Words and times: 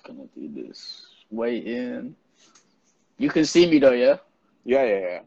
Don't 0.00 0.16
tell 0.16 0.24
he's 0.24 0.36
gonna 0.36 0.52
do 0.56 0.68
this. 0.68 1.06
Wait 1.30 1.66
in. 1.66 2.16
You 3.18 3.30
can 3.30 3.44
see 3.44 3.70
me 3.70 3.78
though, 3.78 3.92
yeah. 3.92 4.16
Yeah, 4.64 4.84
yeah, 4.84 4.98
yeah. 4.98 5.20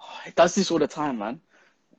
It 0.26 0.34
does 0.34 0.54
this 0.54 0.70
all 0.70 0.78
the 0.78 0.88
time, 0.88 1.18
man. 1.18 1.40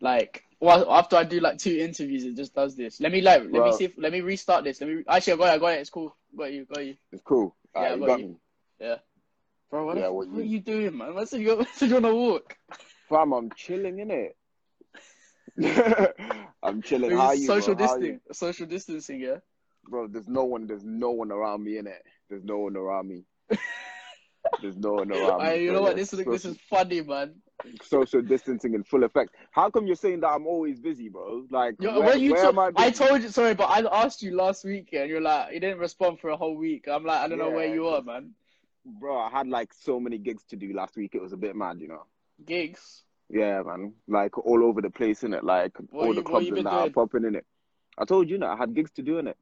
Like, 0.02 0.44
well, 0.60 0.91
after 0.91 1.16
I 1.16 1.23
do 1.23 1.40
like 1.40 1.58
two 1.58 1.77
interviews, 1.77 2.23
it 2.26 2.36
just 2.36 2.54
does 2.54 2.76
this. 2.76 3.00
Let 3.00 3.12
me 3.12 3.22
like, 3.22 3.44
let 3.52 3.63
me 3.63 3.72
see. 3.72 3.86
If, 3.86 3.94
let 3.98 4.12
me 4.12 4.22
restart 4.22 4.63
this. 4.63 4.82
Let 4.82 4.90
me. 4.90 5.04
Actually, 5.08 5.34
I 5.34 5.38
got 5.38 5.46
it. 5.46 5.55
I 5.55 5.58
got 5.58 5.68
it. 5.73 5.80
It's 5.82 5.90
cool. 5.90 6.16
Got 6.38 6.54
you. 6.54 6.66
Got 6.66 6.86
you. 6.86 6.96
It's 7.12 7.22
cool. 7.23 7.55
Yeah, 7.76 7.82
I 7.82 7.94
you 7.94 7.99
got 7.99 8.08
got 8.08 8.20
you. 8.20 8.27
me. 8.27 8.35
Bro, 9.70 9.85
what, 9.85 9.98
Yeah, 9.98 10.08
what 10.08 10.27
what, 10.27 10.40
are 10.40 10.44
you- 10.44 10.49
you 10.49 10.60
doing, 10.60 10.98
man? 10.98 11.16
What's 11.16 11.34
you, 11.34 11.58
what's 11.58 11.82
you 11.82 11.96
on 11.96 12.05
a 12.05 12.16
walk? 12.16 12.58
Fam, 13.10 13.34
I'm 13.34 13.52
chilling 13.52 13.99
in 13.99 14.12
it. 14.12 14.35
I'm 16.63 16.82
chilling. 16.82 17.12
How 17.12 17.27
are 17.27 17.35
you, 17.35 17.48
social 17.48 17.76
bro? 17.76 17.84
You? 17.84 17.90
distancing. 17.90 18.22
Social 18.32 18.66
distancing, 18.66 19.20
yeah. 19.20 19.38
Bro, 19.90 20.08
there's 20.08 20.27
no 20.27 20.44
one. 20.46 20.68
There's 20.68 20.84
no 20.84 21.12
one 21.12 21.32
around 21.32 21.64
me 21.64 21.77
in 21.77 21.88
it. 21.88 22.04
There's 22.30 22.44
no 22.44 22.58
one 22.59 22.76
around 22.76 23.08
me. 23.08 23.23
There's 24.62 24.77
no 24.77 24.94
one 24.94 25.12
around 25.12 25.44
me. 25.44 25.63
You 25.63 25.73
know 25.73 25.82
what? 25.82 25.96
This 25.96 26.13
is 26.13 26.23
this 26.26 26.46
is 26.46 26.58
funny, 26.70 27.02
man. 27.02 27.36
social 27.82 28.22
distancing 28.22 28.73
in 28.76 28.84
full 28.84 29.04
effect. 29.04 29.35
How 29.52 29.70
come 29.70 29.88
you're 29.88 29.96
saying 29.96 30.21
that 30.21 30.30
I'm 30.30 30.48
always 30.48 30.80
busy, 30.80 31.10
bro? 31.10 31.46
Like, 31.49 31.76
Yo, 31.80 31.99
where, 31.99 32.15
you 32.15 32.32
where 32.34 32.43
to- 32.43 32.48
am 32.49 32.60
I? 32.60 32.71
I 32.77 32.91
told 32.91 33.21
you, 33.24 33.30
sorry, 33.30 33.55
but 33.55 33.65
I 33.65 33.82
asked 34.04 34.21
you 34.21 34.35
last 34.35 34.63
week, 34.63 34.90
and 34.93 35.10
you're 35.10 35.21
like, 35.21 35.54
you 35.54 35.60
didn't 35.60 35.80
respond 35.80 36.20
for 36.20 36.30
a 36.30 36.38
whole 36.38 36.55
week. 36.55 36.88
I'm 36.88 37.04
like, 37.04 37.20
I 37.20 37.27
don't 37.27 37.40
know 37.40 37.49
where 37.49 37.74
you 37.74 37.88
are, 37.88 38.02
man. 38.02 38.32
bro, 38.85 39.18
I 39.20 39.30
had 39.30 39.48
like 39.48 39.74
so 39.74 39.99
many 39.99 40.18
gigs 40.18 40.43
to 40.49 40.55
do 40.55 40.71
last 40.74 40.96
week. 40.96 41.12
It 41.13 41.21
was 41.21 41.34
a 41.34 41.38
bit 41.38 41.55
mad, 41.55 41.80
you 41.82 41.90
know. 41.90 42.05
Gigs. 42.46 43.04
Yeah, 43.30 43.62
man. 43.63 43.93
Like 44.08 44.38
all 44.38 44.63
over 44.63 44.82
the 44.82 44.90
place 44.91 45.24
in 45.24 45.34
it. 45.34 45.43
Like 45.43 45.74
What 45.90 46.04
all 46.04 46.08
you- 46.10 46.21
the 46.21 46.24
clubs 46.24 46.48
and 46.48 46.58
that 46.58 46.68
are 46.68 46.90
popping 46.90 47.26
in 47.26 47.35
it. 47.35 47.46
I 47.98 48.05
told 48.05 48.30
you, 48.30 48.38
that 48.38 48.48
I 48.49 48.55
had 48.55 48.76
gigs 48.76 48.91
to 48.91 49.02
do 49.02 49.18
in 49.18 49.27
it. 49.27 49.38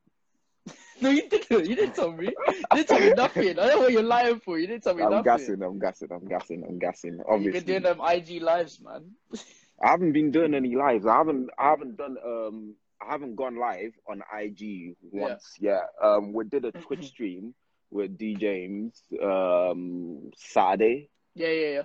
No, 1.02 1.10
you 1.10 1.28
didn't. 1.30 1.68
You 1.68 1.76
didn't 1.76 1.94
tell 1.94 2.12
me. 2.12 2.28
You 2.28 2.56
didn't 2.72 2.88
tell 2.88 3.00
me 3.00 3.12
nothing. 3.12 3.50
I 3.50 3.54
don't 3.54 3.68
know 3.68 3.80
what 3.80 3.92
you're 3.92 4.02
lying 4.02 4.40
for. 4.40 4.58
You 4.58 4.68
didn't 4.68 4.84
tell 4.84 4.94
me 4.96 5.02
nothing. 5.04 5.18
I'm 5.18 5.26
nothing. 5.26 5.46
gassing. 5.46 5.64
I'm 5.64 5.80
gassing. 5.80 6.08
I'm 6.12 6.26
gassing. 6.26 6.64
I'm 6.68 6.80
gassing. 6.80 7.20
Obviously, 7.28 7.44
you've 7.44 7.66
been 7.66 7.82
doing 7.82 7.98
them 7.98 8.00
IG 8.02 8.42
lives, 8.42 8.80
man. 8.80 9.12
I 9.84 9.90
haven't 9.90 10.14
been 10.14 10.32
doing 10.32 10.54
any 10.54 10.76
lives. 10.76 11.06
I 11.06 11.18
haven't. 11.18 11.50
I 11.60 11.70
haven't 11.70 11.98
done. 11.98 12.16
Um, 12.26 12.76
I 13.06 13.12
haven't 13.12 13.36
gone 13.36 13.58
live 13.58 13.92
on 14.10 14.22
IG 14.40 14.96
once. 15.12 15.56
Yeah. 15.60 15.82
Um, 16.02 16.32
we 16.32 16.46
did 16.46 16.64
a 16.64 16.72
Twitch 16.84 17.08
stream 17.08 17.54
with 17.92 18.18
D 18.18 18.36
James. 18.36 19.04
Um, 19.22 20.32
Saturday. 20.38 21.10
Yeah, 21.34 21.50
yeah, 21.50 21.68
yeah. 21.68 21.82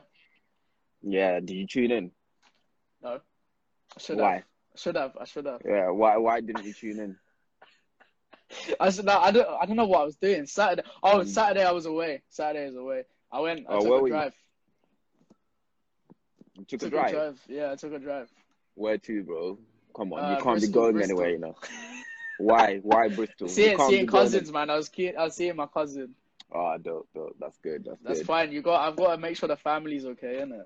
Yeah. 1.02 1.40
Did 1.40 1.50
you 1.50 1.66
tune 1.66 1.90
in? 1.90 2.12
No. 3.02 3.20
I 3.96 4.00
should 4.00 4.18
Why? 4.18 4.34
have. 4.34 4.42
I 4.42 4.78
should 4.78 4.96
have. 4.96 5.16
I 5.20 5.24
should 5.24 5.46
have. 5.46 5.62
Yeah. 5.64 5.90
Why? 5.90 6.16
Why 6.16 6.40
didn't 6.40 6.64
you 6.64 6.72
tune 6.72 7.00
in? 7.00 7.16
I 8.80 8.90
said, 8.90 9.04
No, 9.04 9.18
I 9.18 9.30
don't. 9.30 9.48
I 9.60 9.66
don't 9.66 9.76
know 9.76 9.86
what 9.86 10.00
I 10.02 10.04
was 10.04 10.16
doing. 10.16 10.46
Saturday. 10.46 10.82
Oh, 11.02 11.20
Mm. 11.20 11.26
Saturday 11.26 11.64
I 11.64 11.72
was 11.72 11.86
away. 11.86 12.22
Saturday 12.28 12.64
I 12.64 12.66
was 12.66 12.76
away. 12.76 13.04
I 13.32 13.40
went. 13.40 13.66
I 13.68 13.72
Oh, 13.74 13.82
took 13.82 13.84
a 13.84 13.88
were 14.02 14.08
you? 14.08 14.14
drive. 14.14 14.34
You 16.56 16.64
took, 16.64 16.80
Took 16.80 16.88
a 16.88 16.92
drive. 16.92 17.40
Yeah, 17.48 17.72
I 17.72 17.76
took 17.76 17.92
a 17.92 17.98
drive. 17.98 18.28
Where 18.74 18.98
to, 18.98 19.22
bro? 19.22 19.58
Come 19.96 20.12
on, 20.12 20.24
Uh, 20.24 20.30
you 20.36 20.42
can't 20.42 20.60
Bristol, 20.60 20.68
be 20.70 20.78
going 20.78 20.92
Bristol. 20.94 21.16
anywhere, 21.16 21.30
you 21.30 21.38
know. 21.38 21.56
Why? 22.38 22.78
Why 22.78 23.08
Bristol? 23.08 23.48
You 23.48 23.76
Seeing, 23.76 24.06
cousins, 24.06 24.52
man. 24.52 24.70
I 24.70 24.76
was 24.76 24.88
keen, 24.88 25.14
I 25.16 25.24
was 25.24 25.34
seeing 25.34 25.56
my 25.56 25.66
cousin. 25.66 26.14
Oh, 26.52 26.76
dope, 26.78 27.08
dope. 27.14 27.36
That's 27.38 27.58
good. 27.58 27.84
That's, 27.84 28.00
That's 28.02 28.18
good. 28.20 28.26
fine. 28.26 28.52
You 28.52 28.62
got. 28.62 28.86
I've 28.86 28.96
got 28.96 29.12
to 29.14 29.18
make 29.18 29.36
sure 29.36 29.48
the 29.48 29.56
family's 29.56 30.04
okay, 30.04 30.40
innit? 30.42 30.64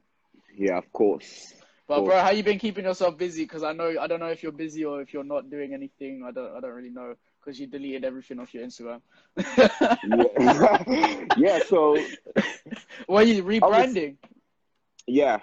Yeah, 0.57 0.79
of 0.79 0.91
course. 0.93 1.53
But 1.87 1.97
Cool. 1.97 2.07
bro, 2.07 2.21
how 2.21 2.31
you 2.31 2.43
been 2.43 2.59
keeping 2.59 2.85
yourself 2.85 3.19
busy? 3.19 3.43
Because 3.45 3.63
I 3.63 3.73
know 3.73 3.95
I 4.01 4.07
don't 4.07 4.21
know 4.21 4.29
if 4.29 4.43
you're 4.43 4.53
busy 4.53 4.85
or 4.85 5.03
if 5.03 5.13
you're 5.13 5.25
not 5.25 5.51
doing 5.51 5.75
anything. 5.75 6.23
I 6.27 6.31
don't 6.31 6.57
I 6.57 6.61
don't 6.61 6.71
really 6.73 6.91
know 6.91 7.15
because 7.45 7.59
you 7.61 7.67
deleted 7.67 8.05
everything 8.05 8.39
off 8.41 8.55
your 8.55 8.65
Instagram. 8.65 9.01
Yeah. 10.89 11.25
yeah. 11.37 11.59
So 11.69 11.99
Were 13.09 13.23
you 13.23 13.43
rebranding? 13.45 14.17
yeah, 15.07 15.41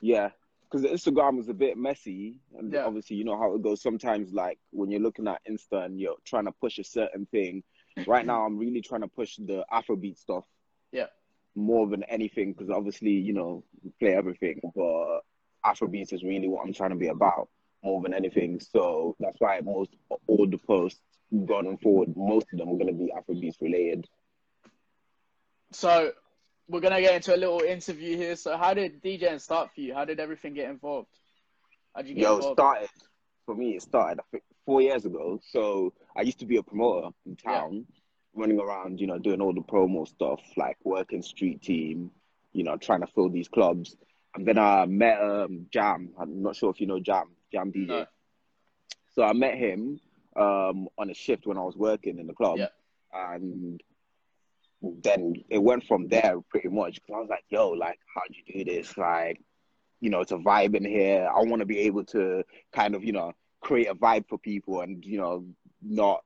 yeah. 0.00 0.30
Because 0.64 0.82
the 0.82 0.88
Instagram 0.88 1.36
was 1.36 1.48
a 1.50 1.54
bit 1.54 1.76
messy, 1.76 2.40
and 2.56 2.72
Yeah. 2.72 2.84
obviously 2.86 3.16
you 3.16 3.24
know 3.24 3.36
how 3.36 3.54
it 3.54 3.62
goes. 3.62 3.82
Sometimes, 3.82 4.32
like 4.32 4.58
when 4.70 4.90
you're 4.90 5.00
looking 5.02 5.28
at 5.28 5.40
Insta 5.48 5.84
and 5.84 6.00
you're 6.00 6.16
trying 6.24 6.46
to 6.46 6.52
push 6.52 6.78
a 6.78 6.84
certain 6.84 7.26
thing. 7.26 7.62
Right 8.06 8.24
now, 8.24 8.46
I'm 8.46 8.56
really 8.56 8.80
trying 8.80 9.02
to 9.02 9.08
push 9.08 9.36
the 9.36 9.66
Afrobeat 9.70 10.16
stuff. 10.16 10.44
Yeah. 10.92 11.08
More 11.54 11.86
than 11.86 12.02
anything, 12.04 12.52
because 12.54 12.70
obviously 12.70 13.10
you 13.10 13.34
know 13.34 13.64
we 13.82 13.90
play 14.00 14.14
everything, 14.14 14.60
but 14.74 15.20
Afrobeat 15.64 16.12
is 16.14 16.22
really 16.24 16.48
what 16.48 16.64
I'm 16.66 16.72
trying 16.72 16.90
to 16.90 16.96
be 16.96 17.08
about 17.08 17.50
more 17.84 18.00
than 18.00 18.14
anything. 18.14 18.60
So 18.60 19.14
that's 19.20 19.36
why 19.40 19.60
most 19.60 19.90
all 20.26 20.46
the 20.46 20.56
posts 20.56 21.00
going 21.46 21.78
forward, 21.78 22.16
most 22.16 22.46
of 22.52 22.58
them 22.58 22.68
are 22.68 22.78
going 22.78 22.86
to 22.86 22.92
be 22.92 23.12
Afrobeats 23.16 23.60
related. 23.60 24.06
So 25.72 26.12
we're 26.68 26.80
gonna 26.80 27.00
get 27.00 27.14
into 27.14 27.34
a 27.34 27.36
little 27.36 27.60
interview 27.60 28.16
here. 28.16 28.36
So 28.36 28.56
how 28.56 28.74
did 28.74 29.02
DJing 29.02 29.40
start 29.40 29.70
for 29.74 29.80
you? 29.80 29.94
How 29.94 30.04
did 30.04 30.20
everything 30.20 30.54
get 30.54 30.70
involved? 30.70 31.08
How 31.94 32.02
did 32.02 32.10
you 32.10 32.14
get 32.14 32.22
Yo, 32.22 32.36
involved? 32.36 32.58
started 32.58 32.88
for 33.46 33.54
me. 33.54 33.76
It 33.76 33.82
started 33.82 34.20
I 34.20 34.22
think 34.30 34.44
four 34.64 34.80
years 34.80 35.04
ago. 35.04 35.40
So 35.50 35.92
I 36.16 36.22
used 36.22 36.38
to 36.40 36.46
be 36.46 36.56
a 36.56 36.62
promoter 36.62 37.08
in 37.26 37.36
town, 37.36 37.86
running 38.34 38.60
around, 38.60 39.00
you 39.00 39.06
know, 39.06 39.18
doing 39.18 39.40
all 39.40 39.52
the 39.52 39.60
promo 39.60 40.06
stuff, 40.06 40.40
like 40.56 40.76
working 40.84 41.22
street 41.22 41.62
team, 41.62 42.10
you 42.52 42.64
know, 42.64 42.76
trying 42.76 43.00
to 43.00 43.06
fill 43.06 43.28
these 43.28 43.48
clubs. 43.48 43.96
And 44.34 44.46
then 44.46 44.58
I 44.58 44.86
met 44.86 45.20
um, 45.20 45.66
Jam. 45.70 46.10
I'm 46.18 46.42
not 46.42 46.56
sure 46.56 46.70
if 46.70 46.80
you 46.80 46.86
know 46.86 47.00
Jam, 47.00 47.28
Jam 47.50 47.72
DJ. 47.72 47.86
No. 47.86 48.06
So 49.14 49.22
I 49.22 49.34
met 49.34 49.58
him 49.58 50.00
um, 50.36 50.88
on 50.98 51.10
a 51.10 51.14
shift 51.14 51.46
when 51.46 51.58
I 51.58 51.62
was 51.62 51.76
working 51.76 52.18
in 52.18 52.26
the 52.26 52.34
club, 52.34 52.58
Yeah. 52.58 52.68
and 53.12 53.80
then 54.82 55.34
it 55.48 55.62
went 55.62 55.84
from 55.84 56.08
there 56.08 56.40
pretty 56.48 56.68
much. 56.68 56.94
Because 56.96 57.14
I 57.14 57.20
was 57.20 57.30
like, 57.30 57.44
"Yo, 57.48 57.70
like, 57.70 57.98
how 58.14 58.22
do 58.28 58.34
you 58.34 58.64
do 58.64 58.70
this? 58.72 58.96
Like, 58.96 59.40
you 60.00 60.10
know, 60.10 60.20
it's 60.20 60.32
a 60.32 60.36
vibe 60.38 60.74
in 60.74 60.84
here. 60.84 61.28
I 61.32 61.42
want 61.42 61.60
to 61.60 61.66
be 61.66 61.78
able 61.80 62.04
to 62.06 62.42
kind 62.72 62.94
of, 62.94 63.04
you 63.04 63.12
know, 63.12 63.32
create 63.60 63.88
a 63.88 63.94
vibe 63.94 64.28
for 64.28 64.38
people, 64.38 64.80
and 64.80 65.04
you 65.04 65.18
know, 65.18 65.44
not 65.80 66.24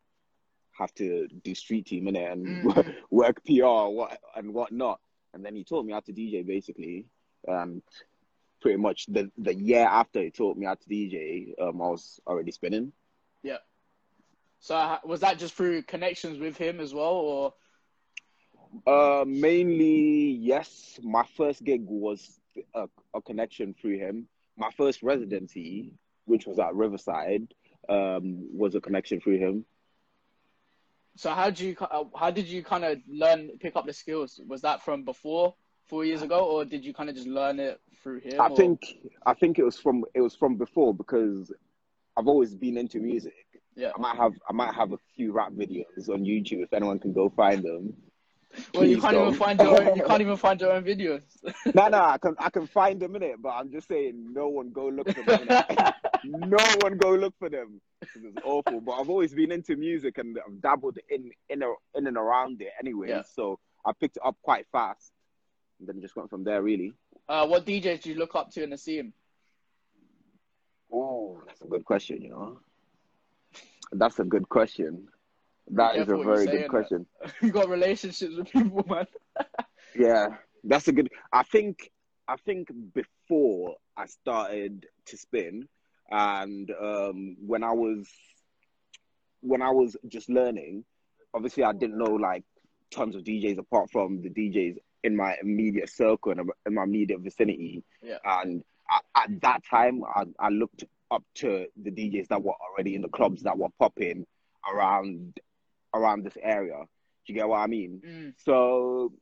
have 0.72 0.92
to 0.94 1.26
do 1.42 1.54
street 1.54 1.86
team 1.86 2.06
in 2.08 2.16
it 2.16 2.30
and 2.30 2.62
Mhm. 2.62 2.94
work 3.10 3.42
PR 3.44 3.88
what 3.88 4.20
and 4.34 4.52
whatnot." 4.54 5.00
And 5.34 5.44
then 5.44 5.54
he 5.54 5.64
taught 5.64 5.84
me 5.84 5.92
how 5.92 6.00
to 6.00 6.12
DJ 6.12 6.42
basically, 6.46 7.04
and 7.46 7.82
pretty 8.62 8.78
much 8.78 9.06
the 9.06 9.30
the 9.36 9.54
year 9.54 9.84
after 9.86 10.22
he 10.22 10.30
taught 10.30 10.56
me 10.56 10.64
how 10.66 10.74
to 10.74 10.88
DJ, 10.88 11.54
um, 11.60 11.82
I 11.82 11.88
was 11.88 12.18
already 12.26 12.52
spinning. 12.52 12.92
So 14.66 14.98
was 15.04 15.20
that 15.20 15.38
just 15.38 15.54
through 15.54 15.82
connections 15.82 16.40
with 16.40 16.56
him 16.56 16.80
as 16.80 16.92
well, 16.92 17.14
or 17.14 17.54
Uh, 18.84 19.24
mainly, 19.24 20.32
yes. 20.52 20.98
My 21.02 21.24
first 21.36 21.62
gig 21.62 21.82
was 21.86 22.40
a, 22.74 22.88
a 23.14 23.22
connection 23.22 23.74
through 23.80 23.98
him. 23.98 24.26
My 24.56 24.70
first 24.76 25.04
residency, 25.04 25.92
which 26.24 26.46
was 26.46 26.58
at 26.58 26.74
Riverside, 26.74 27.46
um, 27.88 28.48
was 28.52 28.74
a 28.74 28.80
connection 28.80 29.20
through 29.20 29.38
him. 29.38 29.64
so 31.16 31.30
how 31.30 31.48
did 31.48 31.60
you 31.60 31.76
uh, 31.80 32.04
how 32.16 32.30
did 32.32 32.46
you 32.48 32.62
kind 32.64 32.84
of 32.84 32.98
learn 33.08 33.50
pick 33.60 33.76
up 33.76 33.86
the 33.86 33.92
skills? 33.92 34.40
Was 34.48 34.62
that 34.62 34.82
from 34.82 35.04
before 35.04 35.54
four 35.86 36.04
years 36.04 36.22
ago, 36.22 36.40
or 36.44 36.64
did 36.64 36.84
you 36.84 36.92
kind 36.92 37.08
of 37.08 37.14
just 37.14 37.28
learn 37.28 37.60
it 37.60 37.80
through 38.02 38.18
him? 38.20 38.40
I 38.40 38.48
or- 38.48 38.56
think 38.56 38.80
I 39.24 39.34
think 39.34 39.60
it 39.60 39.64
was 39.64 39.78
from 39.78 40.04
it 40.12 40.20
was 40.20 40.34
from 40.34 40.56
before 40.56 40.92
because 40.92 41.52
I've 42.16 42.26
always 42.26 42.52
been 42.54 42.76
into 42.76 42.98
music. 42.98 43.45
Yeah. 43.76 43.90
I 43.96 44.00
might 44.00 44.16
have 44.16 44.32
I 44.48 44.52
might 44.52 44.74
have 44.74 44.92
a 44.92 44.98
few 45.14 45.32
rap 45.32 45.52
videos 45.52 46.08
on 46.08 46.24
YouTube 46.24 46.62
if 46.62 46.72
anyone 46.72 46.98
can 46.98 47.12
go 47.12 47.28
find 47.28 47.62
them. 47.62 47.94
Well, 48.72 48.86
you 48.86 48.98
can't 49.00 49.12
even 49.14 49.26
don't. 49.26 49.34
find 49.34 49.60
your 49.60 49.82
own, 49.82 49.96
you 49.96 50.04
can't 50.04 50.20
even 50.26 50.36
find 50.38 50.58
your 50.60 50.72
own 50.72 50.82
videos. 50.84 51.20
no, 51.74 51.88
no, 51.88 51.98
I 52.02 52.16
can 52.18 52.34
I 52.38 52.48
can 52.48 52.66
find 52.66 52.98
them 52.98 53.14
in 53.16 53.22
it, 53.22 53.42
but 53.42 53.50
I'm 53.50 53.70
just 53.70 53.86
saying, 53.86 54.32
no 54.32 54.48
one 54.48 54.70
go 54.70 54.88
look 54.88 55.10
for 55.12 55.22
them. 55.22 55.46
no 56.24 56.56
one 56.80 56.96
go 56.96 57.10
look 57.14 57.34
for 57.38 57.50
them. 57.50 57.80
'cause 58.00 58.22
It's 58.24 58.38
awful. 58.44 58.80
But 58.80 58.92
I've 58.92 59.10
always 59.10 59.34
been 59.34 59.52
into 59.52 59.76
music 59.76 60.16
and 60.18 60.38
I've 60.46 60.60
dabbled 60.62 60.98
in 61.10 61.30
in 61.50 61.62
in 61.94 62.06
and 62.06 62.16
around 62.16 62.62
it 62.62 62.68
anyway. 62.80 63.08
Yeah. 63.10 63.22
So 63.34 63.58
I 63.84 63.92
picked 64.00 64.16
it 64.16 64.22
up 64.24 64.36
quite 64.42 64.66
fast, 64.72 65.12
and 65.78 65.88
then 65.88 66.00
just 66.00 66.16
went 66.16 66.30
from 66.30 66.44
there. 66.44 66.62
Really. 66.62 66.94
uh, 67.28 67.46
what 67.46 67.66
DJs 67.66 68.02
do 68.02 68.08
you 68.10 68.16
look 68.16 68.34
up 68.34 68.50
to 68.52 68.62
in 68.64 68.70
the 68.70 68.78
scene? 68.78 69.12
Oh, 70.92 71.42
that's 71.46 71.60
a 71.60 71.66
good 71.66 71.84
question. 71.84 72.22
You 72.22 72.30
know, 72.30 72.60
that's 73.92 74.18
a 74.18 74.24
good 74.24 74.48
question. 74.48 75.08
That 75.72 75.96
is 75.96 76.02
a 76.02 76.06
careful 76.06 76.18
what 76.18 76.26
you're 76.26 76.46
very 76.46 76.58
good 76.58 76.70
question. 76.70 77.06
you 77.42 77.50
got 77.50 77.68
relationships 77.68 78.36
with 78.36 78.50
people, 78.50 78.84
man. 78.88 79.06
Yeah, 79.98 80.28
that's 80.62 80.88
a 80.88 80.92
good. 80.92 81.08
I 81.32 81.42
think 81.42 81.90
I 82.28 82.36
think 82.36 82.68
before 82.92 83.76
I 83.96 84.04
started 84.04 84.84
to 85.06 85.16
spin, 85.16 85.68
and 86.10 86.70
um, 86.70 87.36
when 87.40 87.64
I 87.64 87.72
was 87.72 88.06
when 89.40 89.62
I 89.62 89.70
was 89.70 89.96
just 90.08 90.28
learning, 90.28 90.84
obviously 91.32 91.62
I 91.62 91.72
didn't 91.72 91.96
know 91.96 92.12
like 92.12 92.44
tons 92.90 93.14
of 93.16 93.22
DJs 93.22 93.58
apart 93.58 93.90
from 93.90 94.22
the 94.22 94.28
DJs 94.28 94.76
in 95.04 95.16
my 95.16 95.36
immediate 95.40 95.88
circle 95.88 96.32
and 96.32 96.50
in 96.66 96.74
my 96.74 96.82
immediate 96.82 97.20
vicinity. 97.20 97.84
Yeah. 98.02 98.18
And 98.24 98.62
I, 98.90 99.00
at 99.22 99.40
that 99.42 99.62
time, 99.68 100.02
I, 100.04 100.24
I 100.38 100.48
looked 100.48 100.84
up 101.10 101.22
to 101.36 101.66
the 101.82 101.90
DJs 101.90 102.28
that 102.28 102.42
were 102.42 102.54
already 102.60 102.94
in 102.94 103.02
the 103.02 103.08
clubs 103.08 103.42
that 103.42 103.56
were 103.56 103.68
popping 103.78 104.26
around 104.72 105.38
around 105.94 106.24
this 106.24 106.36
area. 106.42 106.78
Do 106.78 107.32
you 107.32 107.38
get 107.38 107.48
what 107.48 107.58
I 107.58 107.66
mean? 107.66 108.02
Mm. 108.06 108.34
So 108.38 109.12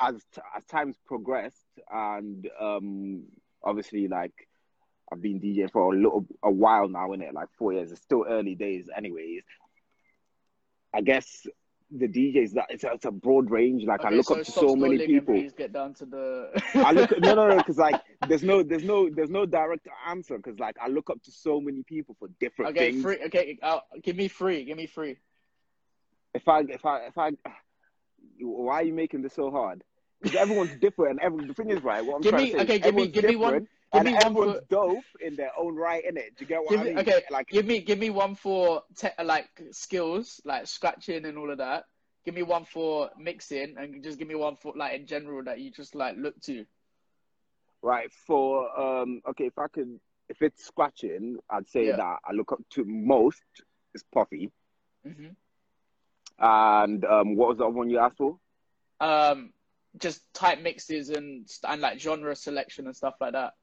as 0.00 0.16
as 0.56 0.64
times 0.66 0.96
progressed, 1.06 1.66
and 1.90 2.48
um, 2.58 3.24
obviously 3.62 4.08
like 4.08 4.32
I've 5.12 5.22
been 5.22 5.40
DJing 5.40 5.70
for 5.70 5.92
a 5.92 5.96
little 5.96 6.26
a 6.42 6.50
while 6.50 6.88
now, 6.88 7.12
in 7.12 7.22
it 7.22 7.34
like 7.34 7.48
four 7.58 7.72
years. 7.72 7.90
It's 7.90 8.02
still 8.02 8.24
early 8.28 8.54
days, 8.54 8.88
anyways. 8.96 9.42
I 10.94 11.00
guess 11.00 11.46
the 11.90 12.06
DJs 12.06 12.52
that 12.52 12.66
it's, 12.70 12.84
it's 12.84 13.04
a 13.04 13.10
broad 13.10 13.50
range. 13.50 13.84
Like 13.84 14.04
I 14.04 14.08
Okay, 14.08 14.16
look 14.16 14.30
up 14.30 14.38
to 14.44 14.52
so 14.52 14.76
many 14.76 14.98
people. 15.06 15.34
Get 15.56 15.72
down 15.72 15.94
to 15.94 16.06
the. 16.06 16.62
I 16.74 16.92
look 16.92 17.10
no 17.20 17.34
no 17.34 17.48
no 17.48 17.56
because 17.56 17.78
like 17.78 18.00
there's 18.28 18.42
no 18.42 18.62
there's 18.62 18.84
no 18.84 19.10
there's 19.10 19.30
no 19.30 19.44
direct 19.46 19.88
answer 20.06 20.36
because 20.36 20.58
like 20.58 20.76
I 20.80 20.88
look 20.88 21.10
up 21.10 21.22
to 21.24 21.32
so 21.32 21.60
many 21.60 21.82
people 21.82 22.16
for 22.18 22.28
different 22.38 22.70
okay, 22.76 22.90
things. 22.90 23.02
free. 23.02 23.18
Okay, 23.26 23.58
uh, 23.62 23.80
give 24.02 24.16
me 24.16 24.28
free. 24.28 24.64
Give 24.64 24.76
me 24.76 24.86
free. 24.86 25.16
If 26.34 26.46
I 26.46 26.60
if 26.60 26.84
I 26.86 26.98
if 27.06 27.18
I 27.18 27.32
why 28.40 28.74
are 28.76 28.84
you 28.84 28.94
making 28.94 29.22
this 29.22 29.34
so 29.34 29.50
hard? 29.50 29.82
Because 30.22 30.36
everyone's 30.38 30.76
different 30.76 31.12
and 31.12 31.20
every 31.20 31.46
the 31.46 31.54
thing 31.54 31.70
is 31.70 31.82
right. 31.82 32.04
What 32.04 32.16
I'm 32.16 32.22
Give 32.22 32.30
trying 32.32 32.44
me- 32.44 32.50
to 32.52 32.56
say, 32.58 32.62
okay, 32.64 32.76
is 32.76 32.80
give 32.82 32.94
me- 32.94 33.06
give 33.08 33.24
me 33.24 33.36
one- 33.36 33.66
give 33.92 34.00
and 34.00 34.08
me 34.08 34.14
one 34.14 34.34
for- 34.54 34.60
dope 34.68 35.04
in 35.20 35.36
their 35.36 35.50
own 35.58 35.74
right. 35.76 36.04
In 36.04 36.16
it, 36.16 36.36
do 36.36 36.44
you 36.44 36.48
get 36.48 36.62
what 36.62 36.70
Give 36.72 36.80
I 36.80 36.84
me, 36.84 36.90
mean? 36.90 36.98
okay, 37.00 37.22
like 37.30 37.48
give 37.48 37.66
me 37.66 37.80
give 37.80 37.98
me 37.98 38.10
one 38.10 38.34
for 38.34 38.82
te- 38.96 39.08
like 39.24 39.48
skills, 39.72 40.40
like 40.44 40.66
scratching 40.66 41.24
and 41.24 41.36
all 41.38 41.50
of 41.50 41.58
that. 41.58 41.84
Give 42.24 42.34
me 42.34 42.42
one 42.42 42.64
for 42.66 43.10
mixing, 43.18 43.76
and 43.78 44.02
just 44.04 44.18
give 44.18 44.28
me 44.28 44.34
one 44.34 44.56
for 44.56 44.72
like 44.76 44.94
in 44.98 45.06
general 45.06 45.42
that 45.44 45.58
you 45.60 45.70
just 45.70 45.94
like 45.94 46.16
look 46.16 46.38
to. 46.42 46.64
right 47.82 48.12
for 48.26 48.78
um 48.78 49.22
okay 49.26 49.46
if 49.46 49.58
I 49.58 49.66
could 49.68 49.98
if 50.28 50.42
it's 50.42 50.64
scratching, 50.66 51.38
I'd 51.48 51.66
say 51.68 51.86
Yeah. 51.86 51.96
that 51.96 52.18
I 52.24 52.32
look 52.32 52.52
up 52.52 52.60
to 52.74 52.84
most 52.84 53.42
is 53.94 54.04
Puffy 54.12 54.50
hmm 55.02 55.28
and 56.38 57.04
um 57.04 57.36
what 57.36 57.48
was 57.48 57.58
the 57.58 57.64
other 57.64 57.72
one 57.74 57.90
you 57.90 57.98
asked 57.98 58.18
for? 58.18 58.38
Um, 59.00 59.52
just 59.98 60.22
type 60.34 60.60
mixes 60.60 61.10
and 61.10 61.48
and 61.66 61.80
like 61.80 61.98
genre 61.98 62.36
selection 62.36 62.86
and 62.86 62.94
stuff 62.94 63.14
like 63.20 63.32
that. 63.32 63.54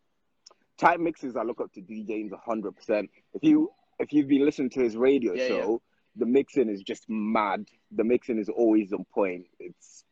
Type 0.78 1.00
mixes, 1.00 1.36
I 1.36 1.44
look 1.44 1.60
up 1.60 1.72
to 1.74 1.82
D 1.82 2.04
James 2.04 2.32
hundred 2.46 2.76
percent. 2.76 3.10
If 3.34 3.44
you 3.44 3.60
mm-hmm. 3.60 4.04
if 4.04 4.14
you've 4.14 4.28
been 4.28 4.46
listening 4.46 4.70
to 4.72 4.82
his 4.82 4.96
radio 4.96 5.34
Yeah, 5.34 5.48
show, 5.48 5.82
the 6.16 6.26
mixing 6.26 6.70
is 6.70 6.82
just 6.82 7.06
mad. 7.08 7.68
The 7.92 8.04
mixing 8.04 8.40
is 8.40 8.50
always 8.50 8.94
on 8.94 9.06
point. 9.14 9.46
It's 9.60 10.04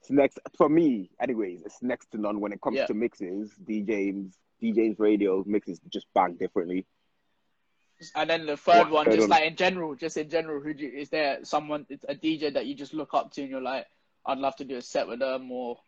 it's 0.00 0.10
next 0.10 0.38
for 0.58 0.68
me, 0.68 1.10
anyways. 1.20 1.62
It's 1.64 1.82
next 1.82 2.10
to 2.12 2.18
none 2.18 2.40
when 2.40 2.52
it 2.52 2.60
comes 2.60 2.76
Yeah. 2.76 2.86
to 2.86 2.94
mixes. 2.94 3.54
D 3.64 3.82
James, 3.82 4.36
D 4.60 4.72
James 4.72 4.98
radio 4.98 5.42
mixes 5.46 5.80
just 5.88 6.06
bang 6.14 6.34
differently. 6.34 6.86
And 8.14 8.28
then 8.28 8.46
the 8.46 8.56
third 8.56 8.90
one, 8.90 9.06
just 9.06 9.28
like 9.28 9.44
in 9.44 9.56
general, 9.56 9.94
just 9.94 10.16
in 10.16 10.28
general, 10.28 10.60
who 10.60 10.74
do 10.74 10.84
you, 10.84 10.98
is 10.98 11.08
there 11.10 11.38
someone 11.44 11.86
a 12.08 12.14
DJ 12.14 12.52
that 12.52 12.66
you 12.66 12.74
just 12.74 12.92
look 12.92 13.14
up 13.14 13.30
to 13.32 13.42
and 13.42 13.50
you're 13.50 13.62
like, 13.62 13.86
I'd 14.26 14.38
love 14.38 14.56
to 14.56 14.64
do 14.64 14.76
a 14.76 14.82
set 14.82 15.06
with 15.06 15.20
them 15.20 15.50
or 15.50 15.78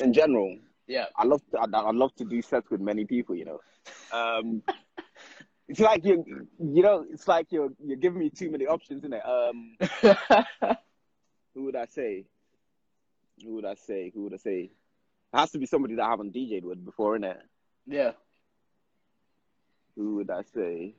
In 0.00 0.12
general, 0.12 0.56
yeah. 0.86 1.06
I 1.16 1.24
love 1.24 1.42
to, 1.50 1.58
I, 1.58 1.64
I 1.64 1.90
love 1.92 2.14
to 2.16 2.24
do 2.24 2.42
sets 2.42 2.70
with 2.70 2.80
many 2.80 3.04
people. 3.04 3.34
You 3.34 3.44
know, 3.44 3.60
um, 4.12 4.62
it's 5.68 5.80
like 5.80 6.04
you 6.04 6.24
you 6.58 6.82
know 6.82 7.04
it's 7.10 7.26
like 7.28 7.46
you're 7.50 7.70
you're 7.84 7.96
giving 7.96 8.20
me 8.20 8.30
too 8.30 8.50
many 8.50 8.66
options 8.66 9.04
in 9.04 9.12
it. 9.12 9.22
Um, 9.24 9.76
who 11.54 11.64
would 11.64 11.76
I 11.76 11.86
say? 11.86 12.24
Who 13.44 13.54
would 13.56 13.64
I 13.64 13.74
say? 13.74 14.10
Who 14.14 14.24
would 14.24 14.34
I 14.34 14.38
say? 14.38 14.70
It 15.34 15.38
has 15.38 15.50
to 15.50 15.58
be 15.58 15.66
somebody 15.66 15.96
that 15.96 16.04
I 16.04 16.10
haven't 16.10 16.34
DJed 16.34 16.62
with 16.62 16.84
before, 16.84 17.18
innit? 17.18 17.38
yeah. 17.86 18.12
Who 19.96 20.16
would 20.16 20.30
I 20.30 20.42
say? 20.42 20.94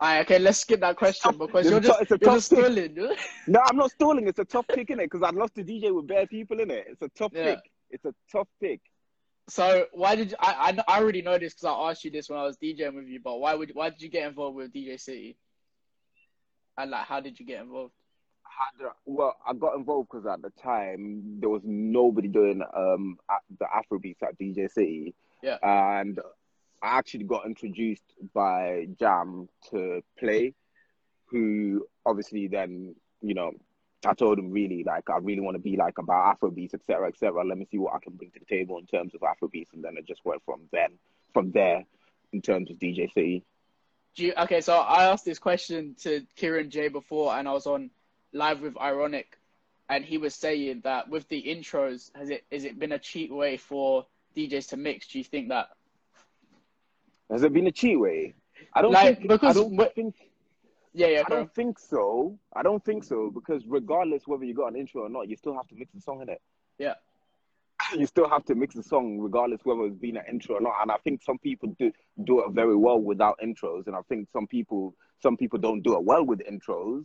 Alright, 0.00 0.20
okay, 0.26 0.38
let's 0.38 0.60
skip 0.60 0.80
that 0.80 0.96
question 0.96 1.36
because 1.36 1.66
It's 1.66 1.70
you're 1.72 1.80
just 1.80 2.02
it's 2.02 2.10
a 2.12 2.18
you're 2.20 2.34
just 2.34 2.46
stalling. 2.46 2.96
No, 3.48 3.60
I'm 3.68 3.76
not 3.76 3.90
stalling. 3.90 4.28
It's 4.28 4.38
a 4.38 4.44
tough 4.44 4.66
pick, 4.68 4.88
innit? 4.88 4.98
Because 5.10 5.22
I'd 5.24 5.34
love 5.34 5.52
to 5.54 5.64
DJ 5.64 5.92
with 5.92 6.06
bare 6.06 6.26
people, 6.26 6.60
in 6.60 6.70
it. 6.70 6.86
It's 6.88 7.02
a 7.02 7.08
tough 7.08 7.32
Yeah. 7.34 7.54
pick. 7.56 7.70
It's 7.90 8.04
a 8.04 8.14
tough 8.30 8.46
pick. 8.60 8.80
So 9.48 9.86
why 9.92 10.14
did 10.14 10.30
you, 10.32 10.36
I, 10.38 10.76
I 10.88 10.94
I 10.96 11.00
already 11.00 11.22
know 11.22 11.36
this 11.38 11.54
because 11.54 11.64
I 11.64 11.90
asked 11.90 12.04
you 12.04 12.10
this 12.10 12.28
when 12.28 12.38
I 12.38 12.44
was 12.44 12.56
DJing 12.58 12.94
with 12.94 13.08
you, 13.08 13.18
but 13.18 13.40
why 13.40 13.54
would 13.54 13.70
why 13.74 13.90
did 13.90 14.00
you 14.02 14.08
get 14.10 14.28
involved 14.28 14.56
with 14.56 14.72
DJ 14.72 15.00
City? 15.00 15.36
And 16.76 16.90
like, 16.92 17.06
how 17.06 17.18
did 17.20 17.40
you 17.40 17.46
get 17.46 17.62
involved? 17.62 17.92
Had- 18.44 18.90
Well, 19.04 19.36
I 19.46 19.52
got 19.54 19.74
involved 19.76 20.10
because 20.12 20.26
at 20.26 20.42
the 20.42 20.50
time 20.62 21.38
there 21.40 21.48
was 21.48 21.62
nobody 21.64 22.28
doing 22.28 22.62
um 22.76 23.18
the 23.58 23.64
Afrobeats 23.66 24.22
at 24.22 24.38
DJ 24.38 24.70
City. 24.70 25.14
Yeah. 25.42 25.56
And 25.62 26.20
I 26.82 26.98
actually 26.98 27.24
got 27.24 27.46
introduced 27.46 28.04
by 28.34 28.86
Jam 28.98 29.48
to 29.70 30.02
play, 30.18 30.54
who 31.26 31.86
obviously 32.06 32.48
then, 32.48 32.94
you 33.20 33.34
know, 33.34 33.52
I 34.06 34.14
told 34.14 34.38
him 34.38 34.52
really 34.52 34.84
like 34.84 35.10
I 35.10 35.18
really 35.18 35.40
want 35.40 35.56
to 35.56 35.62
be 35.62 35.76
like 35.76 35.98
about 35.98 36.38
Afrobeats, 36.38 36.74
etc., 36.74 37.08
etc. 37.08 37.44
Let 37.44 37.58
me 37.58 37.66
see 37.70 37.78
what 37.78 37.94
I 37.94 37.98
can 37.98 38.14
bring 38.14 38.30
to 38.30 38.38
the 38.38 38.44
table 38.44 38.78
in 38.78 38.86
terms 38.86 39.12
of 39.14 39.22
Afrobeats, 39.22 39.72
and 39.72 39.82
then 39.82 39.96
it 39.96 40.06
just 40.06 40.24
went 40.24 40.42
from 40.44 40.60
then 40.72 40.98
from 41.32 41.50
there 41.50 41.84
in 42.32 42.42
terms 42.42 42.70
of 42.70 42.76
DJ 42.76 43.12
City. 43.12 43.44
You, 44.14 44.32
okay, 44.36 44.60
so 44.60 44.76
I 44.76 45.04
asked 45.04 45.24
this 45.24 45.38
question 45.38 45.94
to 46.02 46.22
Kieran 46.36 46.70
J 46.70 46.88
before, 46.88 47.34
and 47.36 47.48
I 47.48 47.52
was 47.52 47.66
on 47.66 47.90
live 48.32 48.60
with 48.60 48.76
Ironic, 48.76 49.38
and 49.88 50.04
he 50.04 50.18
was 50.18 50.34
saying 50.34 50.82
that 50.84 51.08
with 51.08 51.28
the 51.28 51.42
intros, 51.42 52.10
has 52.16 52.30
it 52.30 52.44
has 52.52 52.64
it 52.64 52.78
been 52.78 52.92
a 52.92 52.98
cheap 52.98 53.30
way 53.30 53.56
for 53.56 54.06
DJs 54.36 54.68
to 54.70 54.76
mix? 54.76 55.08
Do 55.08 55.18
you 55.18 55.24
think 55.24 55.48
that? 55.48 55.70
Has 57.30 57.42
it 57.42 57.52
been 57.52 57.66
a 57.66 57.72
cheat 57.72 57.98
way? 57.98 58.34
I 58.74 58.82
don't 58.82 58.92
Like, 58.92 59.18
think. 59.18 59.28
because 59.28 59.56
I 59.56 59.60
don't 59.60 59.78
wh- 59.78 59.94
think. 59.94 60.14
Yeah, 60.94 61.08
yeah, 61.08 61.22
I 61.26 61.28
don't 61.28 61.54
think 61.54 61.78
so. 61.78 62.38
I 62.54 62.62
don't 62.62 62.84
think 62.84 63.04
so 63.04 63.30
because 63.30 63.62
regardless 63.66 64.26
whether 64.26 64.44
you 64.44 64.54
got 64.54 64.68
an 64.68 64.76
intro 64.76 65.02
or 65.02 65.08
not, 65.08 65.28
you 65.28 65.36
still 65.36 65.54
have 65.54 65.68
to 65.68 65.74
mix 65.74 65.92
the 65.92 66.00
song 66.00 66.22
in 66.22 66.28
it. 66.28 66.40
Yeah. 66.78 66.94
You 67.96 68.06
still 68.06 68.28
have 68.28 68.44
to 68.46 68.54
mix 68.54 68.74
the 68.74 68.82
song 68.82 69.18
regardless 69.18 69.60
whether 69.64 69.84
it's 69.86 69.96
been 69.96 70.16
an 70.16 70.24
intro 70.28 70.56
or 70.56 70.60
not. 70.60 70.74
And 70.82 70.90
I 70.90 70.96
think 71.04 71.22
some 71.22 71.38
people 71.38 71.74
do 71.78 71.92
do 72.24 72.40
it 72.44 72.50
very 72.52 72.74
well 72.76 73.00
without 73.00 73.38
intros, 73.42 73.86
and 73.86 73.94
I 73.94 74.00
think 74.08 74.28
some 74.32 74.46
people 74.46 74.94
some 75.20 75.36
people 75.36 75.58
don't 75.58 75.80
do 75.82 75.94
it 75.96 76.02
well 76.04 76.24
with 76.24 76.40
intros. 76.40 77.04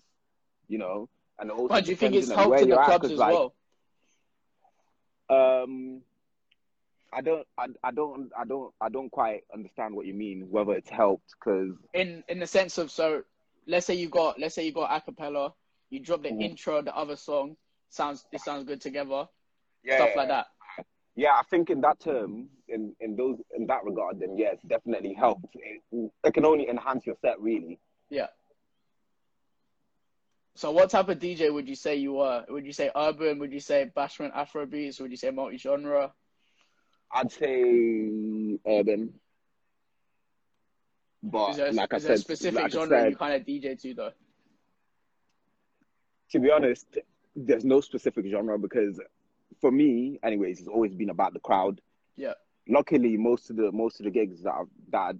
You 0.67 0.79
know, 0.79 1.09
and 1.39 1.51
also 1.51 1.67
But 1.67 1.85
do 1.85 1.91
you 1.91 1.97
think 1.97 2.15
it's 2.15 2.31
helped 2.31 2.59
in 2.61 2.69
the 2.69 2.77
clubs 2.77 3.11
as 3.11 3.19
like, 3.19 3.33
well? 3.33 3.53
Um, 5.29 6.01
I 7.15 7.21
don't, 7.21 7.45
I, 7.57 7.67
I 7.83 7.91
don't, 7.91 8.31
I 8.37 8.45
don't, 8.45 8.73
I 8.81 8.89
don't 8.89 9.09
quite 9.11 9.43
understand 9.53 9.95
what 9.95 10.05
you 10.05 10.13
mean. 10.13 10.47
Whether 10.49 10.73
it's 10.73 10.89
helped 10.89 11.33
because 11.39 11.75
In 11.93 12.23
in 12.27 12.39
the 12.39 12.47
sense 12.47 12.77
of 12.77 12.91
so, 12.91 13.23
let's 13.67 13.85
say 13.85 13.95
you 13.95 14.09
got 14.09 14.39
let's 14.39 14.55
say 14.55 14.65
you 14.65 14.71
got 14.73 14.89
acapella, 14.89 15.53
you 15.89 15.99
drop 15.99 16.23
the 16.23 16.29
Mhm. 16.29 16.41
intro, 16.41 16.81
the 16.81 16.95
other 16.95 17.15
song 17.15 17.55
sounds 17.89 18.25
it 18.31 18.41
sounds 18.41 18.63
good 18.65 18.81
together, 18.81 19.27
yeah, 19.83 19.95
stuff 19.97 20.15
like 20.15 20.27
that. 20.29 20.47
Yeah, 21.15 21.33
I 21.33 21.43
think 21.43 21.69
in 21.69 21.81
that 21.81 21.99
term, 21.99 22.49
in 22.67 22.95
in 22.99 23.15
those 23.15 23.37
in 23.55 23.67
that 23.67 23.83
regard, 23.83 24.19
then 24.19 24.37
yes, 24.37 24.57
definitely 24.67 25.13
helps. 25.13 25.47
It, 25.53 26.11
it 26.23 26.33
can 26.33 26.45
only 26.45 26.67
enhance 26.67 27.05
your 27.05 27.15
set, 27.21 27.39
really. 27.39 27.79
Yeah. 28.09 28.27
So 30.55 30.71
what 30.71 30.89
type 30.91 31.09
of 31.09 31.19
DJ 31.19 31.51
would 31.51 31.67
you 31.67 31.75
say 31.75 31.95
you 31.95 32.13
were? 32.13 32.45
Would 32.49 32.65
you 32.65 32.73
say 32.73 32.91
urban? 32.95 33.39
Would 33.39 33.51
you 33.53 33.59
say 33.59 33.91
bashment 33.95 34.33
Afrobeats? 34.33 34.99
Would 35.01 35.11
you 35.11 35.17
say 35.17 35.31
multi-genre? 35.31 36.13
I'd 37.13 37.31
say 37.31 38.57
urban, 38.67 39.13
but 41.21 41.51
Is 41.51 41.57
there, 41.57 41.71
like 41.73 41.93
I 41.93 41.97
is 41.97 42.05
a 42.05 42.07
said, 42.07 42.19
specific 42.19 42.61
like 42.61 42.71
genre 42.71 42.99
said, 42.99 43.09
you 43.11 43.15
kind 43.15 43.33
of 43.33 43.45
DJ 43.47 43.79
to 43.81 43.93
though? 43.93 44.11
to 46.31 46.39
be 46.39 46.49
honest, 46.51 46.97
there's 47.35 47.63
no 47.63 47.79
specific 47.81 48.25
genre 48.29 48.57
because 48.57 48.99
for 49.61 49.71
me, 49.71 50.19
anyways, 50.23 50.59
it's 50.59 50.67
always 50.67 50.93
been 50.95 51.11
about 51.11 51.33
the 51.33 51.39
crowd. 51.39 51.79
Yeah. 52.15 52.33
Luckily, 52.67 53.17
most 53.17 53.49
of 53.49 53.55
the 53.57 53.71
most 53.71 53.99
of 53.99 54.05
the 54.05 54.11
gigs 54.11 54.41
that 54.43 54.51
I, 54.51 54.63
that 54.91 55.15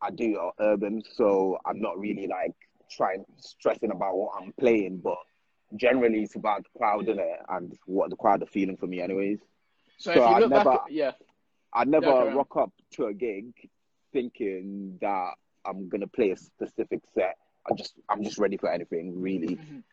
I 0.00 0.10
do 0.10 0.38
are 0.38 0.52
urban, 0.60 1.02
so 1.14 1.58
I'm 1.66 1.80
not 1.80 1.98
really 1.98 2.26
like 2.26 2.54
trying 2.90 3.24
stressing 3.36 3.90
about 3.90 4.16
what 4.16 4.32
I'm 4.40 4.52
playing, 4.58 5.00
but 5.02 5.18
generally 5.76 6.22
it's 6.22 6.36
about 6.36 6.64
the 6.64 6.78
crowd 6.78 7.08
in 7.08 7.18
it 7.18 7.40
and 7.48 7.76
what 7.86 8.10
the 8.10 8.16
crowd 8.16 8.42
are 8.42 8.46
feeling 8.46 8.76
for 8.76 8.86
me, 8.86 9.00
anyways. 9.00 9.38
So, 10.00 10.14
So 10.14 10.22
if 10.24 10.30
you 10.30 10.34
I'd 10.36 10.40
look 10.40 10.50
never- 10.50 10.72
at, 10.72 10.90
yeah, 10.90 11.12
I 11.74 11.84
never 11.84 12.06
Yeah, 12.06 12.34
rock 12.34 12.56
up 12.56 12.72
to 12.92 13.06
a 13.06 13.12
gig 13.14 13.52
thinking 14.14 14.96
that 15.02 15.34
I'm 15.66 15.90
gonna 15.90 16.06
play 16.06 16.30
a 16.30 16.36
specific 16.38 17.02
set. 17.14 17.36
I 17.70 17.74
just 17.74 18.00
I'm 18.08 18.24
just 18.24 18.38
ready 18.38 18.56
for 18.56 18.72
anything, 18.72 19.20
really. 19.20 19.56
Mhm. 19.56 19.84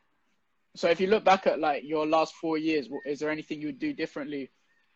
So 0.75 0.89
if 0.89 1.01
you 1.01 1.07
look 1.07 1.25
back 1.25 1.45
at 1.45 1.59
like 1.59 1.83
your 1.83 2.05
last 2.07 2.35
four 2.35 2.57
years, 2.57 2.87
is 3.05 3.19
there 3.19 3.29
anything 3.31 3.59
you 3.59 3.67
would 3.67 3.79
do 3.79 3.91
differently 3.91 4.49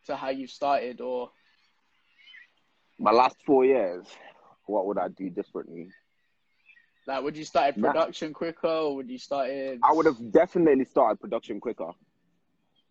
to 0.06 0.16
how 0.16 0.30
you 0.30 0.48
started, 0.48 1.02
or 1.02 1.30
My 2.98 3.12
last 3.12 3.36
four 3.46 3.66
years, 3.66 4.08
what 4.66 4.86
would 4.86 4.98
I 4.98 5.10
do 5.10 5.30
differently? 5.30 5.92
like 7.08 7.22
would 7.24 7.36
you 7.36 7.44
started 7.44 7.76
Nah. 7.78 7.92
production 7.92 8.32
quicker, 8.34 8.68
or 8.68 8.96
would 8.96 9.10
you 9.10 9.18
started? 9.18 9.82
I 9.84 9.92
would 9.92 10.06
have 10.06 10.32
definitely 10.32 10.86
started 10.86 11.20
production 11.20 11.60
quicker. 11.60 11.92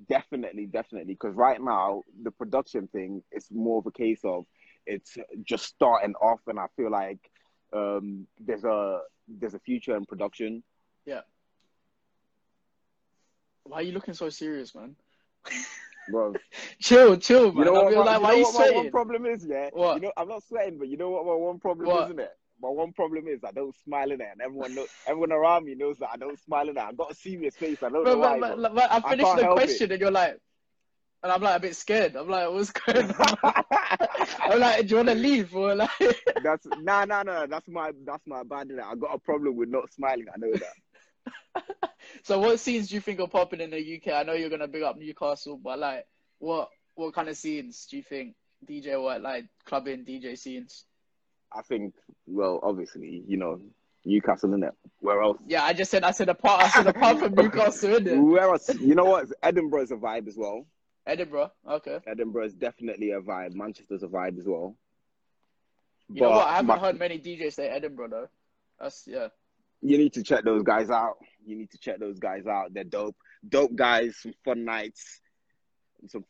Definitely, 0.09 0.67
definitely. 0.67 1.15
Because 1.15 1.35
right 1.35 1.61
now, 1.61 2.03
the 2.23 2.31
production 2.31 2.89
thing 2.89 3.23
is 3.33 3.47
more 3.51 3.79
of 3.81 3.87
a 3.87 3.91
case 3.93 4.21
of 4.25 4.47
it's 4.87 5.19
just 5.45 5.67
starting 5.67 6.15
off, 6.15 6.41
and 6.47 6.59
I 6.59 6.67
feel 6.77 6.91
like 6.91 7.21
Um, 7.73 8.27
there's 8.41 8.65
a 8.65 9.03
there's 9.29 9.55
a 9.55 9.61
future 9.61 9.95
in 9.97 10.05
production. 10.05 10.63
Yeah. 11.07 11.23
Why 13.63 13.79
are 13.79 13.83
you 13.83 13.93
looking 13.93 14.15
so 14.15 14.29
serious, 14.31 14.75
man? 14.75 14.97
Bro, 16.11 16.35
chill, 16.81 17.17
chill, 17.17 17.53
man. 17.53 17.59
you 17.59 17.65
know 17.67 17.73
what, 17.75 17.95
my, 17.95 18.01
like, 18.01 18.17
you 18.17 18.23
why 18.23 18.31
know 18.31 18.37
you 18.37 18.43
what 18.43 18.55
my 18.55 18.77
one 18.77 18.91
problem 18.91 19.27
is, 19.27 19.47
yeah? 19.47 19.69
What? 19.73 19.95
You 19.97 20.01
know, 20.01 20.13
I'm 20.17 20.29
not 20.29 20.43
sweating, 20.43 20.79
but 20.79 20.89
you 20.89 20.97
know 20.97 21.11
what 21.11 21.25
my 21.27 21.35
one 21.35 21.61
problem 21.61 21.87
What? 21.87 21.99
is, 21.99 22.05
isn't 22.07 22.21
it? 22.21 22.33
My 22.63 22.69
one 22.69 22.93
problem 22.93 23.27
is 23.29 23.43
I 23.45 23.53
don't 23.53 23.75
smile 23.85 24.11
in 24.11 24.21
it, 24.21 24.29
and 24.33 24.41
everyone 24.43 24.75
knows, 24.75 24.89
everyone 25.07 25.33
around 25.33 25.65
me 25.65 25.75
knows 25.75 25.99
that 25.99 26.11
I 26.13 26.17
don't 26.17 26.39
smile 26.39 26.69
in 26.69 26.77
it. 26.77 26.81
I've 26.83 26.97
got 26.97 27.13
a 27.13 27.15
serious 27.15 27.57
face. 27.57 27.83
I 27.83 27.89
don't 27.89 28.05
know 28.05 28.17
But, 28.17 28.19
why. 28.19 28.39
but, 28.41 28.63
but, 28.63 28.75
but 28.75 28.93
I 28.93 29.01
finished 29.01 29.25
can't 29.27 29.39
the 29.39 29.45
help 29.45 29.59
it. 29.59 29.63
question 29.67 29.93
and 29.93 30.01
you're 30.01 30.11
like, 30.11 30.39
and 31.23 31.33
I'm 31.33 31.43
like 31.43 31.57
a 31.57 31.61
bit 31.61 31.77
scared. 31.77 32.17
I'm 32.17 32.29
like, 32.29 32.51
what's 32.51 32.71
going 32.71 33.11
on? 33.19 33.37
I'm 34.41 34.59
like, 34.61 34.87
do 34.87 34.91
you 34.91 34.97
want 34.97 35.09
to 35.11 35.15
leave 35.15 35.55
or 35.55 35.75
like? 35.75 35.91
that's 36.43 36.67
nah, 36.79 37.05
nah, 37.05 37.23
nah. 37.23 37.47
That's 37.47 37.69
my 37.69 37.93
that's 38.07 38.27
my 38.27 38.43
bad. 38.43 38.71
I 38.83 38.95
got 38.95 39.15
a 39.15 39.19
problem 39.19 39.57
with 39.57 39.69
not 39.69 39.93
smiling. 39.93 40.27
I 40.35 40.39
know 40.39 40.53
that. 40.53 41.91
so 42.23 42.39
what 42.39 42.59
scenes 42.61 42.89
do 42.89 42.95
you 42.95 43.01
think 43.01 43.21
are 43.21 43.29
popping 43.29 43.61
in 43.61 43.71
the 43.71 44.01
UK? 44.03 44.15
I 44.15 44.23
know 44.23 44.33
you're 44.33 44.49
gonna 44.51 44.69
big 44.69 44.83
up 44.83 44.97
Newcastle, 44.99 45.61
but 45.63 45.79
like, 45.79 46.07
what 46.39 46.69
what 46.95 47.15
kind 47.15 47.29
of 47.29 47.37
scenes 47.37 47.87
do 47.91 47.99
you 47.99 48.03
think 48.03 48.35
DJ 48.67 49.01
what 49.03 49.21
like 49.21 49.45
clubbing 49.67 50.05
DJ 50.07 50.39
scenes? 50.39 50.85
I 51.53 51.63
think, 51.63 51.95
well, 52.27 52.61
obviously, 52.63 53.25
you 53.27 53.37
know, 53.37 53.61
Newcastle 54.05 54.55
in 54.55 54.63
it. 54.63 54.73
Where 55.01 55.23
else? 55.23 55.39
Yeah, 55.47 55.65
I 55.65 55.73
just 55.73 55.91
said 55.91 56.05
I 56.05 56.11
said 56.11 56.29
apart 56.29 56.63
I 56.63 56.69
said 56.69 56.87
apart 56.87 57.19
from 57.19 57.35
Newcastle, 57.37 57.91
innit? 57.91 58.23
Where 58.23 58.49
else? 58.49 58.75
You 58.75 58.95
know 58.95 59.05
what? 59.05 59.27
Edinburgh 59.43 59.83
is 59.83 59.91
a 59.91 59.97
vibe 59.97 60.27
as 60.29 60.37
well. 60.37 60.67
Edinburgh. 61.07 61.51
Okay. 61.69 61.99
Edinburgh 62.07 62.47
is 62.47 62.55
definitely 62.55 63.11
a 63.11 63.21
vibe. 63.21 63.55
Manchester's 63.55 64.03
a 64.03 64.07
vibe 64.07 64.39
as 64.39 64.47
well. 64.47 64.77
You 66.13 66.23
know 66.23 66.31
what? 66.31 66.47
I 66.47 66.53
haven't 66.57 66.67
my- 66.67 66.79
heard 66.79 66.99
many 66.99 67.19
DJs 67.19 67.55
say 67.55 67.69
Edinburgh 67.69 68.09
though. 68.09 68.29
That's 68.81 69.05
yeah. 69.07 69.29
you 69.83 69.99
need 69.99 70.15
to 70.15 70.23
check 70.23 70.45
those 70.45 70.63
guys 70.63 70.91
out. 70.91 71.17
You 71.45 71.57
need 71.57 71.71
to 71.73 71.79
check 71.79 71.99
those 71.99 72.19
guys 72.19 72.47
out. 72.47 72.73
They're 72.73 72.85
dope. 72.85 73.17
Dope 73.47 73.75
guys, 73.75 74.17
some 74.23 74.35
fun 74.45 74.65
nights, 74.65 75.21
some 76.09 76.25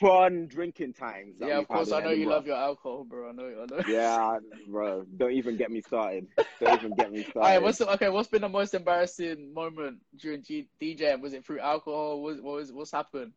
fun 0.00 0.46
drinking 0.46 0.94
times. 0.94 1.36
Yeah, 1.40 1.58
of 1.58 1.68
course 1.68 1.92
I 1.92 2.00
know 2.00 2.10
you 2.10 2.28
love 2.28 2.46
your 2.46 2.56
alcohol, 2.56 3.04
bro. 3.04 3.28
I 3.28 3.32
know 3.32 3.44
I 3.62 3.66
know. 3.76 3.82
Yeah, 3.86 4.38
bro. 4.68 5.04
Don't 5.16 5.32
even 5.32 5.56
get 5.56 5.70
me 5.70 5.80
started. 5.82 6.26
Don't 6.60 6.78
even 6.78 6.94
get 6.94 7.10
me 7.12 7.22
started. 7.22 7.38
Alright, 7.38 7.62
what's 7.62 7.78
the, 7.78 7.90
okay? 7.94 8.08
What's 8.08 8.28
been 8.28 8.42
the 8.42 8.48
most 8.48 8.74
embarrassing 8.74 9.52
moment 9.52 9.98
during 10.18 10.42
G- 10.42 10.68
DJ? 10.80 11.20
Was 11.20 11.32
it 11.32 11.44
through 11.44 11.60
alcohol? 11.60 12.22
Was 12.22 12.40
what 12.40 12.56
was 12.56 12.72
what's 12.72 12.92
happened? 12.92 13.32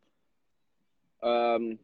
Um, 1.24 1.78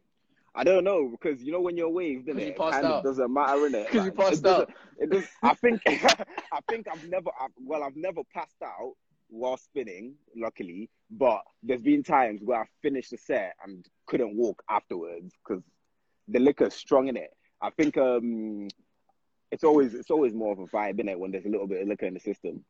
I 0.54 0.64
don't 0.64 0.84
know 0.84 1.08
because 1.08 1.42
you 1.42 1.52
know 1.52 1.60
when 1.60 1.76
you're 1.76 1.88
waved, 1.88 2.26
you 2.28 2.34
It 2.36 2.56
kind 2.58 2.86
of 2.86 3.04
doesn't 3.04 3.32
matter, 3.32 3.58
innit? 3.60 3.86
'Cause 3.90 3.94
you 4.04 4.10
Like, 4.10 4.16
passed 4.16 4.40
it 4.44 4.46
out. 4.46 4.70
It 4.98 5.10
does. 5.10 5.24
I 5.42 5.54
think. 5.54 5.80
I 5.86 6.60
think 6.68 6.88
I've 6.92 7.04
never. 7.08 7.30
I've, 7.40 7.50
well, 7.64 7.82
I've 7.84 7.96
never 7.96 8.22
passed 8.34 8.60
out 8.62 8.94
while 9.28 9.56
spinning, 9.56 10.14
luckily. 10.36 10.90
But 11.10 11.42
there's 11.62 11.82
been 11.82 12.02
times 12.02 12.40
where 12.42 12.62
I 12.62 12.66
finished 12.82 13.10
the 13.10 13.18
set 13.18 13.54
and 13.64 13.84
couldn't 14.06 14.36
walk 14.36 14.62
afterwards 14.68 15.32
because 15.46 15.62
the 16.28 16.38
liquor's 16.38 16.74
strong 16.74 17.08
in 17.08 17.16
it. 17.16 17.30
I 17.60 17.70
think 17.70 17.96
um, 17.96 18.68
it's 19.50 19.64
always 19.64 19.94
it's 19.94 20.10
always 20.10 20.34
more 20.34 20.52
of 20.52 20.58
a 20.58 20.66
vibe 20.66 21.00
in 21.00 21.08
it 21.08 21.18
when 21.18 21.30
there's 21.30 21.46
a 21.46 21.48
little 21.48 21.66
bit 21.66 21.82
of 21.82 21.88
liquor 21.88 22.06
in 22.06 22.14
the 22.14 22.20
system. 22.20 22.64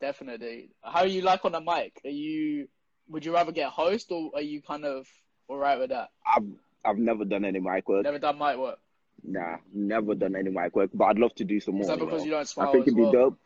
Definitely. 0.00 0.70
How 0.82 1.00
are 1.00 1.06
you 1.06 1.22
like 1.22 1.44
on 1.44 1.52
the 1.52 1.60
mic? 1.60 2.00
Are 2.04 2.10
you? 2.10 2.68
Would 3.08 3.24
you 3.24 3.34
rather 3.34 3.52
get 3.52 3.70
host 3.70 4.12
or 4.12 4.30
are 4.34 4.42
you 4.42 4.62
kind 4.62 4.84
of 4.84 5.06
alright 5.48 5.78
with 5.78 5.90
that? 5.90 6.10
I've 6.24 6.46
I've 6.84 6.98
never 6.98 7.24
done 7.24 7.44
any 7.44 7.60
mic 7.60 7.88
work. 7.88 8.04
Never 8.04 8.18
done 8.18 8.38
mic 8.38 8.56
work. 8.56 8.78
Nah, 9.22 9.56
never 9.72 10.14
done 10.14 10.36
any 10.36 10.50
mic 10.50 10.74
work, 10.74 10.90
but 10.94 11.04
I'd 11.06 11.18
love 11.18 11.34
to 11.34 11.44
do 11.44 11.60
some 11.60 11.74
more. 11.74 11.82
Is 11.82 11.88
that 11.88 11.98
you 11.98 12.04
because 12.04 12.20
know? 12.20 12.24
you 12.24 12.30
don't 12.30 12.48
smile 12.48 12.68
I 12.68 12.72
think 12.72 12.86
it'd 12.86 12.96
be 12.96 13.10
dope. 13.10 13.38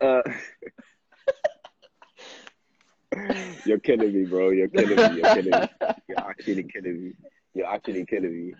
Uh, 0.00 0.22
you're 3.64 3.78
killing 3.78 4.12
me, 4.12 4.24
bro. 4.24 4.50
You're 4.50 4.68
killing 4.68 4.96
me. 4.96 5.20
You're 5.20 5.34
killing 5.34 5.50
me. 5.60 5.68
You're 6.08 6.18
actually 6.18 6.64
killing 6.64 7.04
me. 7.04 7.12
You're 7.54 7.66
actually 7.66 8.06
killing 8.06 8.46
me. 8.48 8.54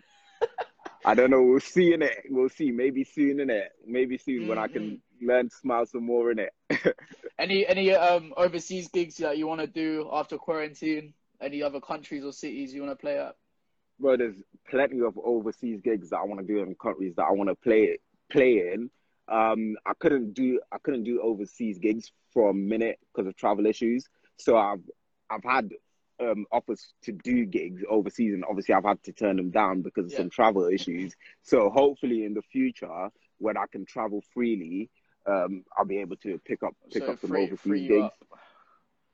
I 1.04 1.14
don't 1.14 1.30
know. 1.30 1.42
We'll 1.42 1.61
see 1.61 1.92
in 1.92 2.02
it. 2.02 2.25
We'll 2.30 2.49
see. 2.49 2.70
Maybe 2.70 3.04
soon 3.04 3.40
in 3.40 3.50
it. 3.50 3.73
Maybe 3.87 4.18
soon 4.18 4.49
when 4.49 4.58
I 4.58 4.68
can 4.68 5.00
learn 5.20 5.49
to 5.49 5.54
smile 5.54 5.87
some 5.87 6.04
more 6.04 6.30
in 6.30 6.38
it. 6.38 6.52
Any 7.38 7.66
any 7.66 7.92
um 7.92 8.32
overseas 8.37 8.88
gigs 8.88 9.16
that 9.16 9.37
you 9.38 9.49
want 9.49 9.61
to 9.61 9.66
do 9.66 10.08
after 10.12 10.38
quarantine? 10.38 11.14
Any 11.42 11.62
other 11.64 11.80
countries 11.80 12.25
or 12.25 12.32
cities 12.32 12.73
you 12.73 12.80
want 12.82 12.92
to 12.92 13.00
play 13.00 13.18
at? 13.18 13.34
bro, 13.99 14.16
there's 14.16 14.37
plenty 14.68 15.00
of 15.00 15.18
overseas 15.18 15.80
gigs 15.82 16.11
that 16.11 16.18
I 16.18 16.25
want 16.25 16.40
to 16.40 16.46
do 16.46 16.61
in 16.61 16.75
countries 16.75 17.14
that 17.16 17.25
I 17.25 17.32
want 17.32 17.50
to 17.50 17.56
play 17.56 17.99
play 18.30 18.73
in. 18.73 18.90
Um, 19.28 19.76
I 19.87 19.92
couldn't 19.99 20.34
do 20.34 20.61
I 20.73 20.78
couldn't 20.82 21.04
do 21.04 21.20
overseas 21.23 21.78
gigs 21.78 22.11
for 22.32 22.50
a 22.50 22.54
minute 22.54 22.99
because 23.12 23.26
of 23.28 23.37
travel 23.37 23.66
issues. 23.66 24.06
So 24.38 24.57
I've 24.57 24.83
I've 25.31 25.45
had 25.45 25.71
um, 26.21 26.47
offers 26.53 26.93
to 27.03 27.12
do 27.12 27.45
gigs 27.45 27.83
overseas, 27.88 28.35
and 28.35 28.45
obviously 28.49 28.75
I've 28.75 28.85
had 28.85 29.03
to 29.05 29.12
turn 29.12 29.37
them 29.37 29.50
down 29.50 29.83
because 29.83 30.07
of 30.07 30.12
Yeah. 30.12 30.19
some 30.19 30.31
travel 30.31 30.67
issues. 30.67 31.14
So 31.43 31.71
hopefully 31.71 32.25
in 32.25 32.35
the 32.35 32.43
future, 32.43 33.09
when 33.38 33.57
I 33.57 33.64
can 33.71 33.85
travel 33.85 34.23
freely, 34.33 34.91
um, 35.26 35.64
I'll 35.76 35.85
be 35.85 35.99
able 35.99 36.17
to 36.17 36.38
pick 36.45 36.62
up 36.62 36.75
pick 36.93 37.03
so 37.03 37.12
up 37.12 37.21
some 37.21 37.31
free, 37.31 37.45
overseas 37.45 37.62
free 37.62 37.88
gigs. 37.88 38.05
up. 38.05 38.14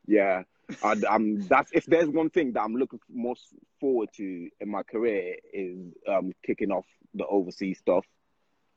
Yeah, 0.07 0.43
I, 0.83 0.95
I'm. 1.09 1.47
That's 1.49 1.71
if 1.73 1.87
there's 1.87 2.09
one 2.09 2.31
thing 2.31 2.53
that 2.53 2.63
I'm 2.63 2.75
looking 2.75 3.01
most 3.09 3.47
forward 3.81 4.09
to 4.17 4.49
in 4.61 4.71
my 4.71 4.83
career 4.83 5.37
is 5.53 5.79
um 6.09 6.33
kicking 6.45 6.71
off 6.73 6.87
the 7.15 7.27
overseas 7.27 7.79
stuff. 7.79 8.05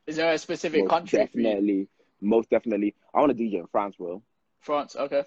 Is 0.06 0.16
there 0.16 0.32
a 0.32 0.38
specific 0.38 0.82
Most 0.82 0.90
country 0.90 1.18
definitely, 1.18 1.88
most 2.20 2.50
definitely. 2.50 2.94
I 3.14 3.20
want 3.20 3.36
to 3.36 3.42
DJ 3.42 3.54
in 3.60 3.66
France, 3.66 3.96
bro. 3.96 4.22
France. 4.60 4.96
Okay. 4.96 5.24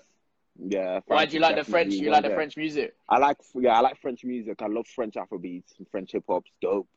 Yeah. 0.59 0.99
Why 1.05 1.25
do 1.25 1.35
you 1.35 1.39
like 1.39 1.55
the 1.55 1.63
French? 1.63 1.93
You 1.93 2.09
like 2.09 2.23
the. 2.23 2.29
French 2.33 2.57
music? 2.57 2.95
I 3.09 3.17
like 3.19 3.37
yeah, 3.55 3.77
I 3.77 3.81
like 3.81 3.99
French 4.01 4.23
music. 4.23 4.61
I 4.61 4.67
love 4.67 4.87
French 4.87 5.15
Afrobeats 5.15 5.77
and 5.77 5.87
French 5.89 6.11
hip 6.13 6.23
hop's 6.27 6.51
dope. 6.61 6.87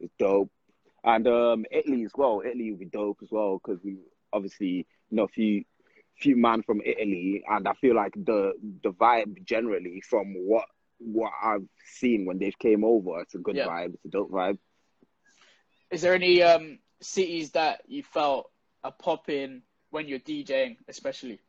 It's 0.00 0.12
dope. 0.18 0.50
And 1.04 1.26
um 1.26 1.64
Italy 1.70 2.04
as 2.04 2.12
well. 2.16 2.42
Italy 2.44 2.70
would 2.70 2.80
be 2.80 2.86
dope 2.86 3.18
as 3.22 3.28
well 3.30 3.58
because 3.62 3.82
we 3.82 3.96
obviously 4.32 4.86
know 5.10 5.24
a 5.24 5.28
few 5.28 5.64
few 6.18 6.36
man 6.36 6.62
from 6.62 6.80
Italy 6.84 7.42
and 7.48 7.68
I 7.68 7.72
feel 7.74 7.94
like 7.94 8.12
the 8.14 8.52
the 8.82 8.92
vibe 8.92 9.44
generally 9.44 10.00
from 10.02 10.34
what 10.34 10.66
what 10.98 11.32
I've 11.42 11.66
seen 11.84 12.24
when 12.24 12.38
they 12.38 12.52
came 12.58 12.84
over, 12.84 13.20
it's 13.20 13.34
a 13.34 13.38
good 13.38 13.56
Yeah. 13.56 13.66
vibe, 13.66 13.94
it's 13.94 14.04
a 14.06 14.08
dope 14.08 14.30
vibe. 14.30 14.58
Is 15.90 16.02
there 16.02 16.14
any 16.14 16.42
um 16.42 16.78
cities 17.00 17.52
that 17.52 17.82
you 17.86 18.02
felt 18.02 18.50
are 18.82 18.92
popping 18.92 19.62
when 19.90 20.08
you're 20.08 20.18
DJing, 20.18 20.76
especially? 20.88 21.40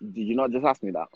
Did 0.00 0.22
you 0.22 0.34
not 0.34 0.50
just 0.50 0.64
ask 0.64 0.82
me 0.82 0.92
that? 0.92 1.08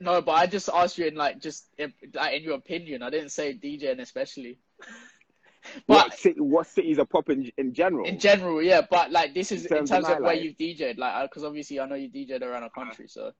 No, 0.00 0.22
but 0.22 0.32
I 0.32 0.46
just 0.46 0.70
asked 0.72 0.96
you 0.96 1.06
in 1.06 1.14
like 1.14 1.40
just 1.40 1.66
in, 1.76 1.92
like 2.14 2.36
in 2.36 2.42
your 2.42 2.54
opinion. 2.54 3.02
I 3.02 3.10
didn't 3.10 3.30
say 3.30 3.52
DJ 3.54 3.90
and 3.90 4.00
especially. 4.00 4.58
what 5.86 6.08
but 6.08 6.18
city, 6.18 6.40
what 6.40 6.66
cities 6.66 6.98
are 6.98 7.04
popping 7.04 7.50
in 7.58 7.74
general? 7.74 8.06
in 8.06 8.18
general, 8.18 8.62
yeah. 8.62 8.80
But 8.88 9.10
like 9.10 9.34
this 9.34 9.52
is 9.52 9.66
In 9.66 9.72
in 9.72 9.78
terms 9.78 9.90
terms 9.90 10.08
of 10.08 10.16
of 10.16 10.22
where 10.22 10.34
you've 10.34 10.56
DJed, 10.56 10.96
like 10.96 11.28
because 11.30 11.44
obviously 11.44 11.80
I 11.80 11.86
know 11.86 11.96
you 11.96 12.08
DJed 12.08 12.42
around 12.42 12.62
the 12.62 12.70
country, 12.70 13.08
so 13.08 13.32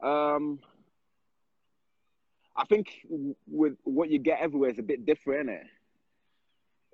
Um, 0.00 0.60
I 2.56 2.64
think 2.64 3.06
with 3.46 3.76
what 3.84 4.08
you 4.10 4.18
get 4.18 4.40
everywhere 4.40 4.70
is 4.70 4.78
a 4.78 4.82
bit 4.82 5.04
different, 5.04 5.50
is 5.50 5.68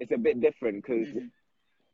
It's 0.00 0.12
a 0.12 0.18
bit 0.18 0.40
different 0.40 0.82
because 0.82 1.06
Mhm. 1.08 1.30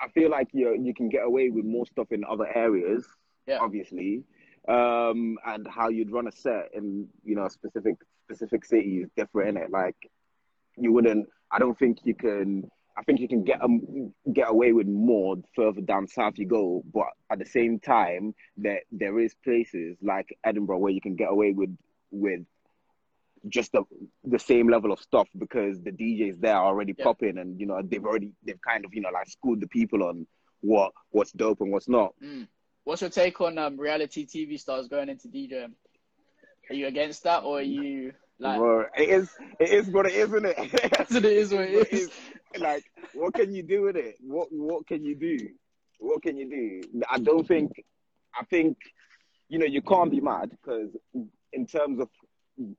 I 0.00 0.08
feel 0.08 0.30
like 0.30 0.48
you 0.54 0.74
you 0.74 0.94
can 0.94 1.10
get 1.10 1.24
away 1.24 1.50
with 1.50 1.66
more 1.66 1.84
stuff 1.84 2.12
in 2.12 2.24
other 2.24 2.46
areas, 2.56 3.06
Yeah. 3.46 3.58
obviously. 3.58 4.24
Um, 4.68 5.38
and 5.46 5.66
how 5.66 5.88
you'd 5.88 6.12
run 6.12 6.28
a 6.28 6.32
set 6.32 6.68
in 6.74 7.08
you 7.24 7.34
know 7.36 7.48
specific 7.48 7.96
specific 8.24 8.64
city 8.64 8.98
is 8.98 9.08
different, 9.16 9.50
in 9.50 9.56
it. 9.56 9.70
Like 9.70 9.96
you 10.76 10.92
wouldn't. 10.92 11.26
I 11.50 11.58
don't 11.58 11.78
think 11.78 11.98
you 12.04 12.14
can. 12.14 12.70
I 12.98 13.02
think 13.04 13.20
you 13.20 13.28
can 13.28 13.44
get 13.44 13.62
um, 13.62 14.12
get 14.32 14.50
away 14.50 14.72
with 14.72 14.86
more 14.86 15.36
further 15.56 15.80
down 15.80 16.06
south 16.08 16.34
you 16.36 16.46
go, 16.46 16.82
but 16.92 17.06
at 17.30 17.38
the 17.38 17.46
same 17.46 17.78
time, 17.80 18.34
there 18.56 18.80
there 18.92 19.18
is 19.20 19.34
places 19.44 19.96
like 20.02 20.28
Edinburgh 20.44 20.78
where 20.78 20.92
you 20.92 21.00
can 21.00 21.14
get 21.16 21.30
away 21.30 21.52
with 21.52 21.74
with 22.10 22.40
just 23.48 23.72
the 23.72 23.84
the 24.24 24.38
same 24.38 24.68
level 24.68 24.92
of 24.92 24.98
stuff 25.00 25.28
because 25.38 25.80
the 25.80 25.92
DJs 25.92 26.40
there 26.40 26.56
are 26.56 26.66
already 26.66 26.94
Yeah. 26.98 27.04
popping 27.04 27.38
and 27.38 27.58
you 27.58 27.66
know 27.66 27.80
they've 27.82 28.04
already 28.04 28.32
they've 28.44 28.60
kind 28.60 28.84
of 28.84 28.92
you 28.92 29.00
know 29.00 29.10
like 29.14 29.28
schooled 29.28 29.60
the 29.60 29.68
people 29.68 30.02
on 30.02 30.26
what 30.60 30.92
what's 31.10 31.32
dope 31.32 31.60
and 31.60 31.70
what's 31.72 31.88
not. 31.88 32.12
mm. 32.22 32.46
What's 32.88 33.02
your 33.02 33.10
take 33.10 33.38
on 33.42 33.58
um, 33.58 33.78
reality 33.78 34.26
TV 34.26 34.58
stars 34.58 34.88
going 34.88 35.10
into 35.10 35.28
DJing? 35.28 35.72
Are 36.70 36.74
you 36.74 36.86
against 36.86 37.22
that, 37.24 37.42
or 37.44 37.58
are 37.58 37.62
you 37.62 38.14
like? 38.38 38.56
Bro, 38.58 38.86
it 38.96 39.10
is 39.10 39.30
it 39.60 39.68
is 39.68 39.88
what 39.88 40.06
it 40.06 40.14
is, 40.14 40.28
isn't 40.28 40.46
it? 40.46 40.56
It 41.10 41.24
is. 41.24 41.52
What 41.52 41.68
it 41.68 41.92
is. 41.92 42.10
like 42.58 42.84
what 43.12 43.34
can 43.34 43.54
you 43.54 43.62
do 43.62 43.82
with 43.82 43.96
it? 43.96 44.16
What 44.22 44.48
what 44.50 44.86
can 44.86 45.04
you 45.04 45.14
do? 45.14 45.50
What 45.98 46.22
can 46.22 46.38
you 46.38 46.48
do? 46.48 47.02
I 47.10 47.18
don't 47.18 47.46
think 47.46 47.84
I 48.34 48.44
think 48.44 48.78
you 49.50 49.58
know 49.58 49.66
you 49.66 49.82
can't 49.82 50.10
be 50.10 50.20
mad 50.20 50.50
because 50.50 50.88
in 51.52 51.66
terms 51.66 52.00
of 52.00 52.08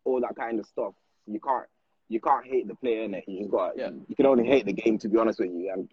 all 0.05 0.21
that 0.21 0.35
kind 0.35 0.59
of 0.59 0.65
stuff, 0.65 0.93
you 1.27 1.39
can't 1.39 1.67
you 2.07 2.19
can't 2.19 2.45
hate 2.47 2.67
the 2.67 2.75
player 2.75 3.03
in 3.03 3.13
it. 3.13 3.25
You 3.27 3.39
just 3.41 3.51
got 3.51 3.77
Yeah. 3.77 3.91
you 4.07 4.15
can 4.15 4.25
only 4.25 4.47
hate 4.47 4.65
the 4.65 4.73
game 4.73 4.97
to 4.99 5.07
be 5.07 5.19
honest 5.19 5.39
with 5.39 5.51
you. 5.51 5.71
And 5.71 5.87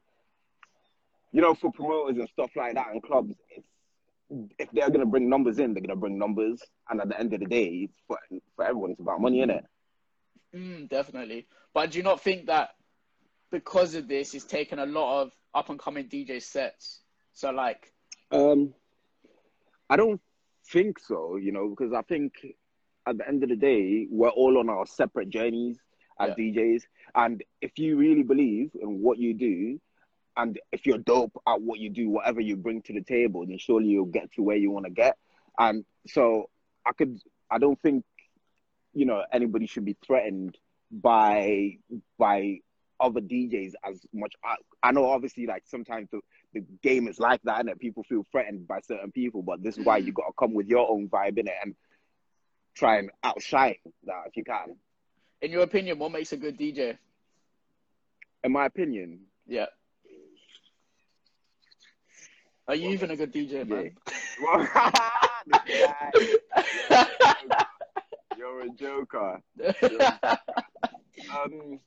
you 1.32 1.42
know, 1.42 1.54
for 1.54 1.70
promoters 1.70 2.16
and 2.16 2.28
stuff 2.30 2.50
like 2.56 2.74
that 2.74 2.88
and 2.92 3.02
clubs, 3.02 3.34
it's 3.54 3.66
if 4.58 4.70
they're 4.72 4.90
gonna 4.90 5.06
bring 5.06 5.28
numbers 5.28 5.58
in, 5.58 5.72
they're 5.74 5.82
gonna 5.82 5.96
bring 5.96 6.18
numbers, 6.18 6.62
and 6.88 7.00
at 7.00 7.08
the 7.08 7.18
end 7.18 7.32
of 7.34 7.40
the 7.40 7.46
day, 7.46 7.88
for 8.06 8.18
for 8.54 8.64
everyone, 8.64 8.90
it's 8.92 9.00
about 9.00 9.20
money, 9.20 9.38
innit? 9.44 9.62
Mm, 10.54 10.88
definitely. 10.88 11.46
But 11.74 11.90
do 11.90 11.98
you 11.98 12.04
not 12.04 12.20
think 12.20 12.46
that 12.46 12.70
because 13.50 13.94
of 13.94 14.08
this, 14.08 14.34
it's 14.34 14.44
taken 14.44 14.78
a 14.78 14.86
lot 14.86 15.22
of 15.22 15.32
up 15.54 15.68
and 15.70 15.78
coming 15.78 16.08
DJ 16.08 16.40
sets? 16.42 17.02
So 17.32 17.50
like, 17.50 17.92
Um, 18.30 18.74
I 19.90 19.96
don't 19.96 20.20
think 20.72 20.98
so, 20.98 21.36
you 21.36 21.52
know, 21.52 21.68
because 21.68 21.92
I 21.92 22.02
think 22.02 22.32
at 23.06 23.18
the 23.18 23.28
end 23.28 23.42
of 23.42 23.50
the 23.50 23.56
day, 23.56 24.06
we're 24.10 24.30
all 24.30 24.58
on 24.58 24.68
our 24.68 24.86
separate 24.86 25.28
journeys 25.28 25.78
as 26.18 26.34
DJs. 26.34 26.82
And 27.14 27.42
if 27.60 27.78
you 27.78 27.96
really 27.96 28.22
believe 28.22 28.70
in 28.80 29.00
what 29.02 29.18
you 29.18 29.34
do, 29.34 29.80
and 30.36 30.58
if 30.72 30.86
you're 30.86 30.98
dope 30.98 31.32
at 31.46 31.60
what 31.60 31.78
you 31.78 31.90
do, 31.90 32.10
whatever 32.10 32.40
you 32.40 32.56
bring 32.56 32.82
to 32.82 32.92
the 32.92 33.02
table, 33.02 33.46
then 33.46 33.58
surely 33.58 33.88
you'll 33.88 34.04
get 34.06 34.32
to 34.32 34.42
where 34.42 34.56
you 34.56 34.70
want 34.70 34.84
to 34.84 34.90
get. 34.90 35.16
And 35.58 35.84
so 36.06 36.50
I 36.84 36.92
could, 36.92 37.20
I 37.50 37.58
don't 37.58 37.80
think, 37.80 38.04
you 38.92 39.06
know, 39.06 39.24
anybody 39.32 39.66
should 39.66 39.84
be 39.84 39.96
threatened 40.06 40.56
by 40.90 41.78
by 42.18 42.58
other 43.00 43.20
DJs 43.20 43.72
as 43.84 44.00
much. 44.12 44.34
I, 44.44 44.56
I 44.82 44.92
know 44.92 45.06
obviously 45.06 45.46
like 45.46 45.64
sometimes 45.66 46.08
the, 46.10 46.20
the 46.54 46.64
game 46.82 47.08
is 47.08 47.18
like 47.18 47.40
that 47.44 47.60
and 47.60 47.68
that 47.68 47.78
people 47.78 48.02
feel 48.04 48.24
threatened 48.30 48.66
by 48.66 48.80
certain 48.80 49.12
people, 49.12 49.42
but 49.42 49.62
this 49.62 49.76
is 49.76 49.84
why 49.84 49.98
you 49.98 50.12
mm. 50.12 50.16
got 50.16 50.26
to 50.26 50.32
come 50.38 50.54
with 50.54 50.66
your 50.66 50.90
own 50.90 51.08
vibe 51.08 51.38
in 51.38 51.46
it 51.46 51.54
and 51.62 51.74
try 52.74 52.98
and 52.98 53.10
outshine 53.24 53.76
that 54.04 54.22
if 54.26 54.36
you 54.36 54.44
can. 54.44 54.76
in 55.42 55.50
your 55.50 55.62
opinion, 55.62 55.98
what 55.98 56.12
makes 56.12 56.32
a 56.32 56.36
good 56.36 56.58
DJ? 56.58 56.96
In 58.44 58.52
my 58.52 58.66
opinion, 58.66 59.20
Yeah. 59.46 59.66
Are 62.68 62.74
you 62.74 62.90
even 62.90 63.10
a 63.12 63.16
good 63.16 63.32
DJ, 63.32 63.66
man? 63.66 63.92
You're 68.36 68.60
a 68.62 68.68
joker. 68.70 69.40
Um, 71.32 71.78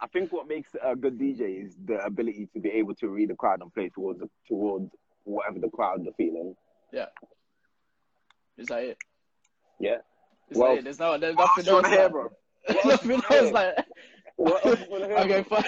I 0.00 0.06
think 0.12 0.32
what 0.32 0.46
makes 0.46 0.70
a 0.82 0.94
good 0.94 1.18
DJ 1.18 1.64
is 1.66 1.74
the 1.84 1.98
ability 2.04 2.48
to 2.54 2.60
be 2.60 2.70
able 2.70 2.94
to 2.96 3.08
read 3.08 3.30
the 3.30 3.34
crowd 3.34 3.60
and 3.62 3.72
play 3.74 3.88
towards 3.88 4.20
the, 4.20 4.28
towards 4.46 4.90
whatever 5.24 5.58
the 5.58 5.68
crowd 5.68 6.06
are 6.06 6.12
feeling. 6.16 6.54
Yeah. 6.92 7.06
Is 8.56 8.68
that 8.68 8.84
it? 8.84 8.98
Yeah. 9.80 9.96
Is 10.50 10.58
Well, 10.58 10.72
that 10.72 10.78
it? 10.78 10.84
There's 10.84 11.00
no, 11.00 11.18
there's 11.18 11.36
else 11.36 11.50
nothing 11.56 11.72
else. 11.74 11.82
wanna 11.84 12.08
bro? 12.10 12.28
What 12.66 12.86
else 12.86 13.04
you 13.04 13.16
nothing 13.16 13.36
else 13.36 13.52
like. 13.52 13.74
What 14.36 14.66
else 14.66 14.80
okay, 14.90 15.42
fine. 15.42 15.64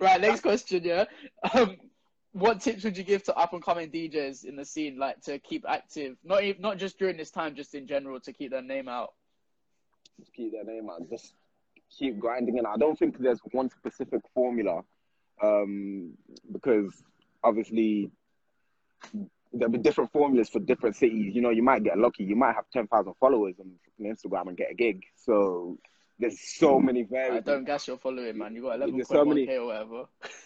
right, 0.00 0.20
next 0.20 0.40
question, 0.40 0.82
yeah. 0.82 1.04
Um, 1.52 1.76
what 2.32 2.60
tips 2.60 2.84
would 2.84 2.96
you 2.96 3.04
give 3.04 3.24
to 3.24 3.36
up 3.36 3.52
and 3.52 3.62
coming 3.62 3.90
DJs 3.90 4.44
in 4.44 4.56
the 4.56 4.64
scene, 4.64 4.98
like 4.98 5.20
to 5.22 5.38
keep 5.38 5.64
active, 5.68 6.16
not 6.24 6.42
even, 6.44 6.62
not 6.62 6.78
just 6.78 6.98
during 6.98 7.16
this 7.16 7.30
time, 7.30 7.54
just 7.54 7.74
in 7.74 7.86
general, 7.86 8.20
to 8.20 8.32
keep 8.32 8.52
their 8.52 8.62
name 8.62 8.88
out? 8.88 9.14
Just 10.18 10.32
keep 10.32 10.52
their 10.52 10.64
name 10.64 10.88
out. 10.90 11.08
Just 11.10 11.34
keep 11.98 12.18
grinding 12.18 12.58
and 12.58 12.66
I 12.66 12.76
don't 12.76 12.98
think 12.98 13.18
there's 13.18 13.40
one 13.50 13.68
specific 13.70 14.20
formula, 14.32 14.82
um, 15.42 16.12
because 16.52 17.02
obviously 17.42 18.10
there'll 19.52 19.72
be 19.72 19.78
different 19.78 20.12
formulas 20.12 20.48
for 20.48 20.60
different 20.60 20.96
cities. 20.96 21.34
You 21.34 21.42
know, 21.42 21.50
you 21.50 21.62
might 21.62 21.82
get 21.82 21.98
lucky. 21.98 22.24
You 22.24 22.36
might 22.36 22.54
have 22.54 22.64
ten 22.72 22.86
thousand 22.86 23.14
followers 23.18 23.56
on 23.58 23.72
Instagram 24.00 24.48
and 24.48 24.56
get 24.56 24.70
a 24.70 24.74
gig. 24.74 25.02
So 25.16 25.78
there's 26.20 26.38
so 26.40 26.78
many 26.78 27.06
I 27.16 27.40
don't 27.40 27.64
gas 27.64 27.88
your 27.88 27.96
following, 27.96 28.36
man. 28.36 28.54
You 28.54 28.62
got 28.62 28.78
There's 28.78 29.08
so 29.08 29.24
11.1k 29.24 29.28
many- 29.28 29.56
or 29.56 29.66
whatever. 29.66 30.04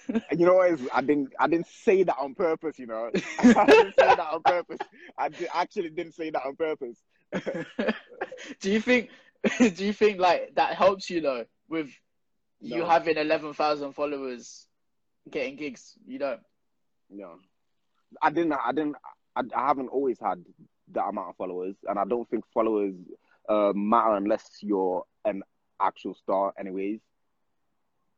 And 0.30 0.38
you 0.40 0.46
know 0.46 0.54
what? 0.54 0.70
Is, 0.70 0.88
I 0.92 1.00
didn't. 1.00 1.32
I 1.38 1.48
didn't 1.48 1.66
say 1.66 2.02
that 2.04 2.16
on 2.18 2.34
purpose. 2.34 2.78
You 2.78 2.86
know, 2.86 3.10
I 3.38 3.66
didn't 3.66 3.94
say 3.98 4.06
that 4.06 4.20
on 4.20 4.42
purpose. 4.42 4.78
I 5.18 5.28
di- 5.30 5.48
actually 5.52 5.90
didn't 5.90 6.12
say 6.14 6.30
that 6.30 6.42
on 6.44 6.54
purpose. 6.56 6.98
do 8.60 8.70
you 8.70 8.80
think? 8.80 9.10
Do 9.58 9.84
you 9.84 9.92
think 9.92 10.20
like 10.20 10.54
that 10.54 10.74
helps 10.74 11.10
you 11.10 11.20
though 11.20 11.44
with 11.68 11.90
you 12.60 12.84
having 12.84 13.16
eleven 13.16 13.52
thousand 13.54 13.92
followers, 13.94 14.66
getting 15.30 15.56
gigs? 15.56 15.94
You 16.06 16.18
don't. 16.18 16.40
No, 17.10 17.36
I 18.22 18.30
didn't. 18.30 18.52
I 18.52 18.72
didn't. 18.72 18.96
I, 19.34 19.42
I 19.56 19.66
haven't 19.66 19.88
always 19.88 20.18
had 20.20 20.44
that 20.92 21.08
amount 21.08 21.30
of 21.30 21.36
followers, 21.36 21.76
and 21.88 21.98
I 21.98 22.04
don't 22.04 22.28
think 22.28 22.44
followers 22.52 22.94
uh, 23.48 23.72
matter 23.74 24.16
unless 24.16 24.58
you're 24.60 25.04
an 25.24 25.42
actual 25.80 26.14
star, 26.14 26.52
anyways. 26.58 27.00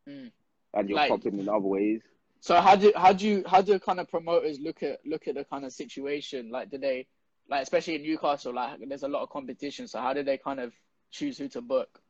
Mm. 0.08 0.30
And 0.74 0.88
you're 0.88 0.96
Like- 0.96 1.10
popping 1.10 1.38
in 1.38 1.48
other 1.48 1.60
ways. 1.60 2.02
So 2.40 2.60
how 2.60 2.76
do 2.76 2.92
how 2.94 3.12
do 3.12 3.26
you 3.26 3.44
how 3.46 3.60
do 3.60 3.76
kind 3.78 3.98
of 3.98 4.08
promoters 4.08 4.60
look 4.60 4.82
at 4.82 5.04
look 5.04 5.26
at 5.26 5.34
the 5.34 5.44
kind 5.44 5.64
of 5.64 5.72
situation? 5.72 6.50
Like, 6.50 6.70
do 6.70 6.78
they 6.78 7.06
like 7.48 7.62
especially 7.62 7.96
in 7.96 8.02
Newcastle? 8.02 8.52
Like, 8.54 8.78
there's 8.86 9.02
a 9.02 9.08
lot 9.08 9.22
of 9.22 9.30
competition. 9.30 9.88
So 9.88 10.00
how 10.00 10.12
do 10.12 10.22
they 10.22 10.38
kind 10.38 10.60
of 10.60 10.72
choose 11.10 11.38
who 11.38 11.48
to 11.48 11.60
book? 11.62 12.00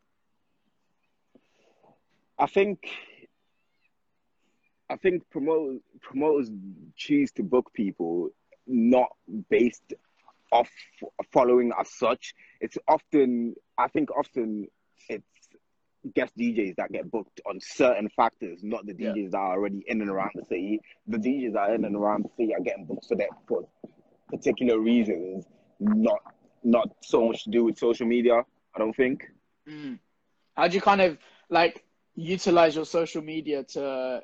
I 2.39 2.47
think. 2.47 2.89
I 4.89 4.97
think 4.97 5.29
promoters 5.31 5.81
promoters 6.01 6.51
choose 6.97 7.33
to 7.33 7.43
book 7.43 7.73
people 7.73 8.31
not 8.67 9.09
based 9.49 9.95
off 10.53 10.71
following 11.33 11.73
as 11.79 11.91
such. 11.91 12.35
It's 12.61 12.79
often, 12.87 13.55
I 13.79 13.89
think, 13.89 14.11
often 14.11 14.69
guest 16.14 16.37
DJs 16.37 16.77
that 16.77 16.92
get 16.92 17.11
booked 17.11 17.40
on 17.47 17.59
certain 17.61 18.09
factors, 18.11 18.61
not 18.62 18.87
the 18.87 18.95
Yeah. 18.97 19.12
DJs 19.12 19.31
that 19.33 19.38
are 19.38 19.53
already 19.53 19.85
in 19.87 20.01
and 20.01 20.11
around 20.11 20.33
the 20.35 20.45
city. 20.45 20.81
The 21.07 21.19
DJs 21.19 21.53
that 21.55 21.59
are 21.71 21.75
in 21.75 21.85
and 21.85 21.97
around 21.97 22.25
the 22.25 22.31
city 22.37 22.55
are 22.55 22.61
getting 22.61 22.85
booked 22.85 23.07
for 23.07 23.16
that 23.16 23.29
for 23.49 23.66
particular 24.31 24.79
reasons, 24.79 25.47
not 25.81 26.21
not 26.62 26.88
so 27.03 27.27
much 27.29 27.45
to 27.45 27.51
do 27.51 27.64
with 27.64 27.79
social 27.79 28.07
media. 28.07 28.42
I 28.75 28.79
don't 28.79 28.95
think. 28.95 29.23
Mm. 29.69 29.99
How 30.55 30.69
do 30.69 30.75
you 30.75 30.81
kind 30.81 31.01
of 31.01 31.19
like 31.49 31.85
utilize 32.14 32.75
your 32.75 32.85
social 32.87 33.23
media 33.23 33.64
to 33.64 34.23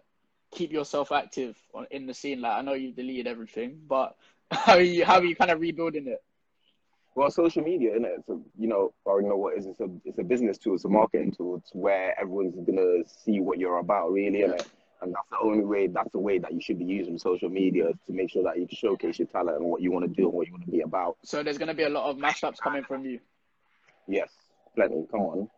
keep 0.51 0.73
yourself 0.73 1.13
active 1.13 1.57
in 1.91 2.07
the 2.07 2.15
scene? 2.15 2.41
Like, 2.41 2.53
I 2.59 2.63
know 2.63 2.75
you've 2.75 2.97
deleted 2.97 3.27
everything, 3.27 3.81
but 3.87 4.17
how 4.51 4.75
are 4.75 4.81
you 4.81 5.05
how 5.05 5.19
are 5.19 5.25
you 5.25 5.37
kind 5.37 5.51
of 5.51 5.61
rebuilding 5.61 6.07
it? 6.09 6.23
Well, 7.15 7.31
social 7.31 7.63
media, 7.63 7.99
innit? 7.99 8.19
It's 8.19 8.29
a, 8.29 8.39
you 8.59 8.69
know, 8.69 8.95
or 9.05 9.21
you 9.21 9.29
know 9.29 9.37
what 9.37 9.57
is 9.59 9.67
it's 9.67 9.81
a 9.81 9.89
it's 10.05 10.19
a 10.19 10.23
business 10.23 10.57
tool, 10.57 10.75
it's 10.75 10.85
a 10.85 10.89
marketing 10.89 11.33
tool. 11.33 11.57
It's 11.57 11.71
where 11.75 12.19
everyone's 12.19 12.57
gonna 12.67 13.05
see 13.07 13.41
what 13.41 13.59
you're 13.59 13.79
about, 13.79 14.13
really, 14.13 14.39
innit? 14.39 14.67
And 15.03 15.13
that's 15.13 15.29
the 15.31 15.39
only 15.43 15.65
way. 15.65 15.89
That's 15.89 16.13
the 16.13 16.21
way 16.21 16.39
that 16.39 16.53
you 16.53 16.61
should 16.61 16.79
be 16.79 16.85
using 16.85 17.19
social 17.19 17.51
media 17.51 17.89
to 18.07 18.13
make 18.13 18.31
sure 18.31 18.45
that 18.45 18.57
you 18.57 18.67
showcase 18.71 19.19
your 19.19 19.29
talent 19.29 19.59
and 19.59 19.67
what 19.67 19.83
you 19.83 19.91
want 19.91 20.07
to 20.07 20.15
do 20.15 20.29
and 20.29 20.33
what 20.33 20.47
you 20.47 20.53
want 20.53 20.65
to 20.65 20.71
be 20.71 20.81
about. 20.81 21.17
So 21.25 21.43
there's 21.43 21.59
gonna 21.59 21.75
be 21.75 21.83
a 21.83 21.91
lot 21.91 22.09
of 22.09 22.17
mashups 22.17 22.59
coming 22.59 22.85
from 22.85 23.05
you. 23.05 23.21
Yes, 24.09 24.31
plenty. 24.75 25.05
Come 25.11 25.21
on, 25.21 25.51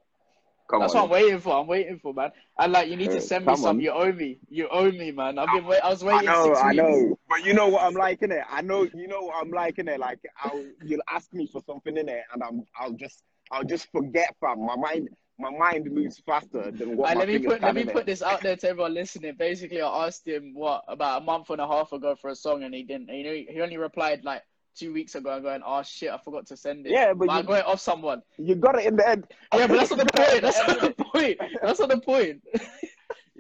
come 0.68 0.80
That's 0.80 0.94
on. 0.94 1.08
what 1.08 1.16
I'm 1.16 1.22
waiting 1.22 1.40
for. 1.40 1.60
I'm 1.60 1.66
waiting 1.66 1.98
for, 1.98 2.14
man. 2.14 2.30
And 2.58 2.72
like, 2.72 2.88
you 2.88 2.96
need 2.96 3.10
to 3.10 3.20
send 3.20 3.46
me 3.46 3.52
come 3.52 3.60
some. 3.60 3.76
on. 3.76 3.80
You 3.80 3.90
owe 3.92 4.12
me. 4.12 4.38
You 4.48 4.68
owe 4.70 4.90
me, 4.90 5.10
man. 5.12 5.38
I've 5.38 5.52
been 5.52 5.64
wait. 5.66 5.80
I 5.80 5.90
was 5.90 6.02
I 6.02 6.06
waiting 6.06 6.26
know, 6.26 6.44
six 6.44 6.58
I 6.60 6.70
weeks. 6.70 6.76
know, 6.76 7.18
but 7.28 7.44
you 7.44 7.54
know 7.54 7.68
what 7.68 7.82
I'm 7.82 7.94
like 7.94 8.22
in 8.22 8.32
it. 8.32 8.44
I 8.48 8.60
know, 8.62 8.82
you 8.94 9.08
know 9.08 9.22
what 9.22 9.36
I'm 9.42 9.50
like 9.50 9.78
in 9.78 9.88
it. 9.88 10.00
Like, 10.00 10.20
I'll, 10.42 10.64
you'll 10.84 11.02
ask 11.10 11.32
me 11.32 11.46
for 11.46 11.62
something 11.66 11.96
in 11.96 12.08
it, 12.08 12.22
and 12.32 12.42
I'm, 12.42 12.64
I'll 12.78 12.92
just, 12.92 13.22
I'll 13.50 13.64
just 13.64 13.90
forget, 13.92 14.34
fam. 14.40 14.64
My 14.66 14.76
mind, 14.76 15.08
my 15.38 15.50
mind 15.50 15.90
moves 15.90 16.20
faster 16.24 16.70
than 16.70 16.96
what 16.96 17.10
Alright, 17.10 17.14
my 17.14 17.20
let 17.20 17.28
me 17.28 17.34
fingers 17.34 17.52
put 17.52 17.62
let 17.62 17.74
me 17.74 17.84
innit? 17.84 17.92
put 17.92 18.06
this 18.06 18.22
out 18.22 18.40
there 18.40 18.56
to 18.56 18.68
everyone 18.68 18.94
listening. 18.94 19.34
Basically, 19.38 19.82
I 19.82 20.06
asked 20.06 20.26
him 20.26 20.54
what 20.54 20.84
about 20.88 21.22
a 21.22 21.24
month 21.24 21.50
and 21.50 21.60
a 21.60 21.66
half 21.66 21.92
ago 21.92 22.14
for 22.14 22.30
a 22.30 22.36
song, 22.36 22.62
and 22.62 22.74
he 22.74 22.82
didn't. 22.84 23.08
You 23.08 23.24
know, 23.24 23.32
he 23.52 23.60
only 23.60 23.76
replied 23.76 24.24
like 24.24 24.42
two 24.76 24.92
weeks 24.92 25.14
ago, 25.14 25.30
I'm 25.30 25.42
going, 25.42 25.62
"Oh 25.64 25.82
shit, 25.82 26.10
I 26.10 26.18
forgot 26.18 26.46
to 26.46 26.56
send 26.56 26.86
it." 26.86 26.92
Yeah, 26.92 27.12
but 27.14 27.30
I 27.30 27.38
you- 27.40 27.44
got 27.46 27.58
it 27.60 27.66
off 27.66 27.80
someone. 27.80 28.22
You 28.38 28.54
got 28.54 28.78
it 28.78 28.86
in 28.86 28.96
the 28.96 29.08
end. 29.08 29.24
Yeah, 29.52 29.66
but 29.66 29.76
that's 29.78 29.90
not 29.90 29.98
the 30.00 30.12
point. 30.12 30.42
That's 30.42 30.58
not 30.68 30.80
the 30.80 31.04
point. 31.12 31.38
That's 31.62 31.80
not 31.80 31.88
the 31.90 32.00
point. 32.00 32.42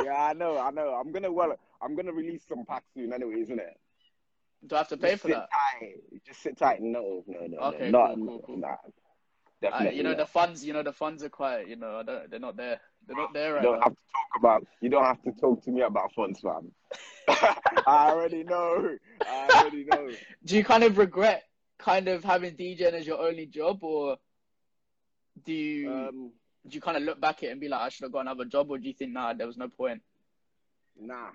Yeah, 0.02 0.14
I 0.14 0.32
know, 0.32 0.58
I 0.58 0.70
know. 0.70 0.88
I'm 0.94 1.12
gonna 1.12 1.30
well, 1.32 1.56
I'm 1.82 1.94
gonna 1.94 2.12
release 2.12 2.44
some 2.48 2.64
packs 2.64 2.86
soon, 2.94 3.12
anyway, 3.12 3.40
isn't 3.42 3.58
it? 3.58 3.78
Do 4.66 4.74
I 4.76 4.78
have 4.78 4.88
to 4.88 4.96
pay 4.96 5.10
Just 5.10 5.22
for 5.22 5.28
that? 5.28 5.48
Tight. 5.80 5.94
Just 6.26 6.42
sit 6.42 6.56
tight. 6.56 6.80
No, 6.82 7.22
no, 7.26 7.46
no, 7.46 7.58
Okay, 7.68 7.90
no, 7.90 8.06
cool, 8.06 8.16
not, 8.16 8.26
cool, 8.28 8.42
cool. 8.46 8.56
Nah, 8.58 8.76
Uh, 9.70 9.90
you 9.90 10.02
know 10.02 10.10
not. 10.10 10.18
the 10.18 10.26
funds. 10.26 10.64
You 10.64 10.72
know 10.72 10.82
the 10.82 10.92
funds 10.92 11.22
are 11.22 11.28
quite. 11.28 11.68
You 11.68 11.76
know, 11.76 11.98
I 11.98 12.02
don't. 12.02 12.30
They're 12.30 12.40
not 12.40 12.56
there. 12.56 12.80
They're 13.06 13.16
not 13.16 13.32
there 13.32 13.50
You 13.50 13.54
right 13.56 13.62
don't 13.62 13.78
now. 13.78 13.84
have 13.84 13.92
to 13.92 13.98
talk 14.12 14.38
about. 14.38 14.66
You 14.80 14.88
don't 14.90 15.04
have 15.04 15.22
to 15.22 15.32
talk 15.32 15.62
to 15.64 15.70
me 15.70 15.82
about 15.82 16.12
funds, 16.14 16.40
fam. 16.40 16.72
I 17.86 18.10
already 18.10 18.44
know. 18.44 18.96
I 19.26 19.48
already 19.60 19.84
know. 19.84 20.10
Do 20.44 20.56
you 20.56 20.64
kind 20.64 20.84
of 20.84 20.98
regret 20.98 21.44
kind 21.78 22.08
of 22.08 22.24
having 22.24 22.54
DJing 22.56 22.92
as 22.92 23.06
your 23.06 23.20
only 23.20 23.46
job, 23.46 23.82
or 23.82 24.16
do 25.44 25.52
you 25.52 25.92
Um, 25.92 26.32
do 26.66 26.74
you 26.74 26.80
kind 26.80 26.96
of 26.96 27.02
look 27.02 27.20
back 27.20 27.42
at 27.42 27.48
it 27.48 27.52
and 27.52 27.60
be 27.60 27.68
like, 27.68 27.80
I 27.80 27.88
should 27.90 28.04
have 28.04 28.12
got 28.12 28.20
another 28.20 28.44
job, 28.46 28.70
or 28.70 28.78
do 28.78 28.86
you 28.88 28.94
think, 28.94 29.12
nah, 29.12 29.34
there 29.34 29.46
was 29.46 29.56
no 29.58 29.68
point? 29.68 30.00
nah, 30.98 31.30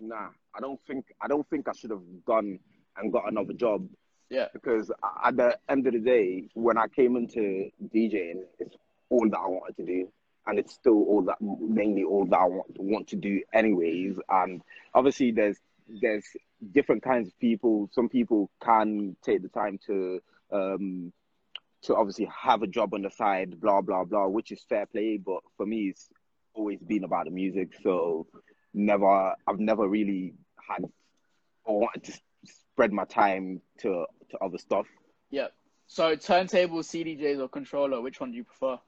nah. 0.00 0.28
I 0.54 0.60
don't 0.60 0.80
think. 0.86 1.06
I 1.20 1.28
don't 1.28 1.48
think 1.48 1.68
I 1.68 1.72
should 1.72 1.90
have 1.90 2.02
gone 2.26 2.58
and 2.96 3.12
got 3.12 3.30
another 3.30 3.52
job. 3.52 3.88
Yeah. 4.28 4.48
Because 4.52 4.90
at 5.24 5.36
the 5.36 5.56
end 5.68 5.86
of 5.86 5.92
the 5.92 6.00
day, 6.00 6.48
when 6.54 6.76
I 6.76 6.88
came 6.88 7.16
into 7.16 7.70
DJing, 7.94 8.42
it's 8.58 8.74
all 9.08 9.28
that 9.30 9.38
I 9.38 9.46
wanted 9.46 9.76
to 9.76 9.84
do. 9.86 10.08
And 10.46 10.58
it's 10.58 10.74
still 10.74 11.02
all 11.04 11.22
that 11.22 11.36
mainly 11.40 12.04
all 12.04 12.24
that 12.26 12.38
I 12.38 12.44
want, 12.44 12.78
want 12.78 13.08
to 13.08 13.16
do 13.16 13.42
anyways. 13.52 14.18
And 14.28 14.62
obviously, 14.94 15.32
there's 15.32 15.58
there's 15.88 16.24
different 16.72 17.02
kinds 17.02 17.28
of 17.28 17.38
people. 17.38 17.88
Some 17.92 18.08
people 18.08 18.50
can 18.62 19.16
take 19.22 19.42
the 19.42 19.48
time 19.48 19.78
to 19.86 20.20
um, 20.52 21.12
to 21.82 21.96
obviously 21.96 22.26
have 22.26 22.62
a 22.62 22.66
job 22.66 22.94
on 22.94 23.02
the 23.02 23.10
side, 23.10 23.60
blah 23.60 23.80
blah 23.80 24.04
blah, 24.04 24.26
which 24.26 24.52
is 24.52 24.62
fair 24.68 24.86
play. 24.86 25.16
But 25.18 25.40
for 25.56 25.66
me, 25.66 25.88
it's 25.88 26.08
always 26.54 26.80
been 26.80 27.04
about 27.04 27.26
the 27.26 27.30
music. 27.30 27.72
So 27.82 28.26
never, 28.72 29.34
I've 29.46 29.60
never 29.60 29.88
really 29.88 30.34
had 30.68 30.84
or 31.64 31.80
wanted 31.80 32.04
to 32.04 32.12
spread 32.44 32.92
my 32.92 33.04
time 33.04 33.60
to 33.78 34.06
to 34.30 34.38
other 34.38 34.58
stuff. 34.58 34.86
Yeah. 35.30 35.48
So 35.88 36.16
turntable, 36.16 36.78
CDJs, 36.80 37.40
or 37.40 37.48
controller, 37.48 38.00
which 38.00 38.20
one 38.20 38.32
do 38.32 38.36
you 38.36 38.44
prefer? 38.44 38.78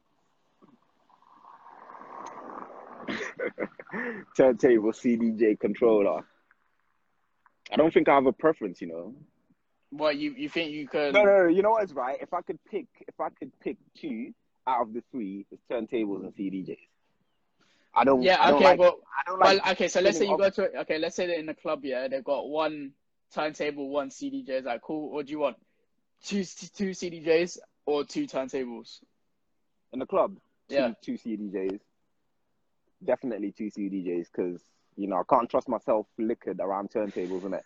turntable, 4.36 4.92
CDJ, 4.92 5.58
controller. 5.58 6.22
I 7.70 7.76
don't 7.76 7.92
think 7.92 8.08
I 8.08 8.14
have 8.14 8.26
a 8.26 8.32
preference, 8.32 8.80
you 8.80 8.88
know. 8.88 9.14
What 9.90 10.16
you 10.16 10.32
you 10.32 10.48
think 10.48 10.72
you 10.72 10.86
could? 10.86 11.14
No, 11.14 11.24
no, 11.24 11.44
no. 11.44 11.48
You 11.48 11.62
know 11.62 11.70
what's 11.70 11.92
right? 11.92 12.18
If 12.20 12.34
I 12.34 12.42
could 12.42 12.58
pick, 12.70 12.86
if 13.06 13.18
I 13.20 13.28
could 13.30 13.52
pick 13.60 13.76
two 13.98 14.34
out 14.66 14.82
of 14.82 14.92
the 14.92 15.02
three, 15.10 15.46
it's 15.50 15.62
turntables 15.70 16.22
and 16.24 16.34
CDJs. 16.34 16.76
I 17.94 18.04
don't. 18.04 18.22
Yeah. 18.22 18.36
I 18.38 18.50
don't 18.50 18.56
okay. 18.56 18.64
like, 18.64 18.78
well, 18.78 18.98
I 19.18 19.30
don't 19.30 19.40
well, 19.40 19.56
like. 19.56 19.72
okay. 19.72 19.88
So 19.88 20.00
let's 20.00 20.18
say 20.18 20.26
you 20.26 20.36
go 20.36 20.50
to 20.50 20.80
okay. 20.80 20.98
Let's 20.98 21.16
say 21.16 21.26
they're 21.26 21.38
in 21.40 21.48
a 21.48 21.54
club. 21.54 21.80
Yeah, 21.84 22.06
they've 22.08 22.22
got 22.22 22.48
one 22.48 22.92
turntable, 23.34 23.88
one 23.88 24.10
CDJ. 24.10 24.50
Is 24.50 24.64
that 24.64 24.82
cool? 24.82 25.10
What 25.10 25.26
do 25.26 25.32
you 25.32 25.38
want 25.38 25.56
two 26.22 26.44
two 26.44 26.90
CDJs 26.90 27.58
or 27.86 28.04
two 28.04 28.26
turntables? 28.26 28.98
in 29.92 29.98
the 29.98 30.06
club. 30.06 30.36
Two, 30.68 30.74
Yeah. 30.74 30.92
two 31.00 31.16
CDJs. 31.16 31.80
Definitely 33.04 33.52
two 33.52 33.70
CDJs 33.70 34.26
because 34.34 34.60
you 34.96 35.06
know 35.08 35.16
I 35.16 35.22
can't 35.28 35.48
trust 35.48 35.68
myself 35.68 36.06
liquored 36.18 36.60
around 36.60 36.90
turntables, 36.90 37.42
innit? 37.42 37.60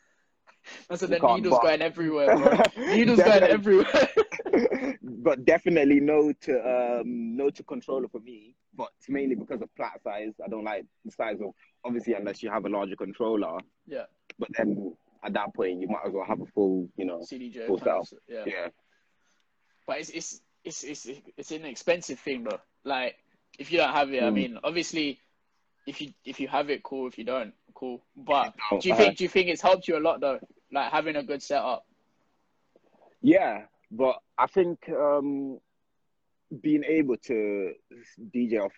That's 0.88 1.00
so 1.00 1.06
You 1.06 1.14
the 1.14 1.20
can't 1.20 1.36
needles 1.42 1.58
buy- 1.58 1.70
going 1.70 1.82
everywhere, 1.82 2.36
bro. 2.36 2.60
needles 2.94 3.18
going 3.18 3.42
everywhere. 3.42 4.08
but 5.02 5.44
definitely 5.44 6.00
no 6.00 6.32
to 6.42 6.52
um 7.00 7.36
no 7.36 7.50
to 7.50 7.62
controller 7.64 8.08
for 8.08 8.20
me. 8.20 8.54
But 8.74 8.88
it's 8.98 9.08
mainly 9.08 9.34
because 9.34 9.60
of 9.62 9.74
plat 9.74 10.00
size. 10.02 10.32
I 10.44 10.48
don't 10.48 10.64
like 10.64 10.84
the 11.04 11.10
size 11.10 11.40
of 11.40 11.50
obviously 11.84 12.14
unless 12.14 12.42
you 12.42 12.50
have 12.50 12.64
a 12.64 12.68
larger 12.68 12.96
controller. 12.96 13.58
yeah. 13.86 14.04
But 14.38 14.50
then 14.56 14.94
at 15.24 15.32
that 15.34 15.54
point 15.54 15.80
you 15.80 15.88
might 15.88 16.06
as 16.06 16.12
well 16.12 16.24
have 16.26 16.40
a 16.40 16.46
full, 16.46 16.88
you 16.96 17.04
know, 17.06 17.20
CDJ. 17.20 17.66
Full 17.66 17.78
style. 17.78 18.06
yeah. 18.28 18.44
yeah. 18.46 18.68
But 19.86 19.98
it's 20.00 20.10
it's 20.10 20.40
it's 20.64 20.84
it's 20.84 21.06
it's 21.36 21.50
an 21.50 21.64
expensive 21.64 22.18
thing 22.20 22.44
though. 22.44 22.60
Like 22.84 23.16
if 23.58 23.70
you 23.70 23.78
don't 23.78 23.92
have 23.92 24.12
it, 24.12 24.22
I 24.22 24.26
Mm. 24.30 24.34
mean, 24.34 24.58
obviously, 24.64 25.20
if 25.86 26.00
you 26.00 26.12
if 26.24 26.40
you 26.40 26.48
have 26.48 26.70
it, 26.70 26.82
cool. 26.82 27.06
If 27.08 27.18
you 27.18 27.24
don't, 27.24 27.54
cool. 27.74 28.02
But 28.16 28.54
do 28.80 28.88
you 28.88 28.94
uh, 28.94 28.98
think 28.98 29.16
do 29.18 29.24
you 29.24 29.28
think 29.28 29.48
it's 29.48 29.62
helped 29.62 29.88
you 29.88 29.96
a 29.96 30.00
lot 30.00 30.20
though? 30.20 30.40
Like 30.70 30.90
having 30.90 31.16
a 31.16 31.22
good 31.22 31.42
setup. 31.42 31.84
Yeah, 33.20 33.64
but 33.90 34.18
I 34.38 34.46
think 34.46 34.88
um, 34.88 35.58
being 36.60 36.84
able 36.84 37.16
to 37.18 37.72
DJ 38.34 38.60
off 38.60 38.72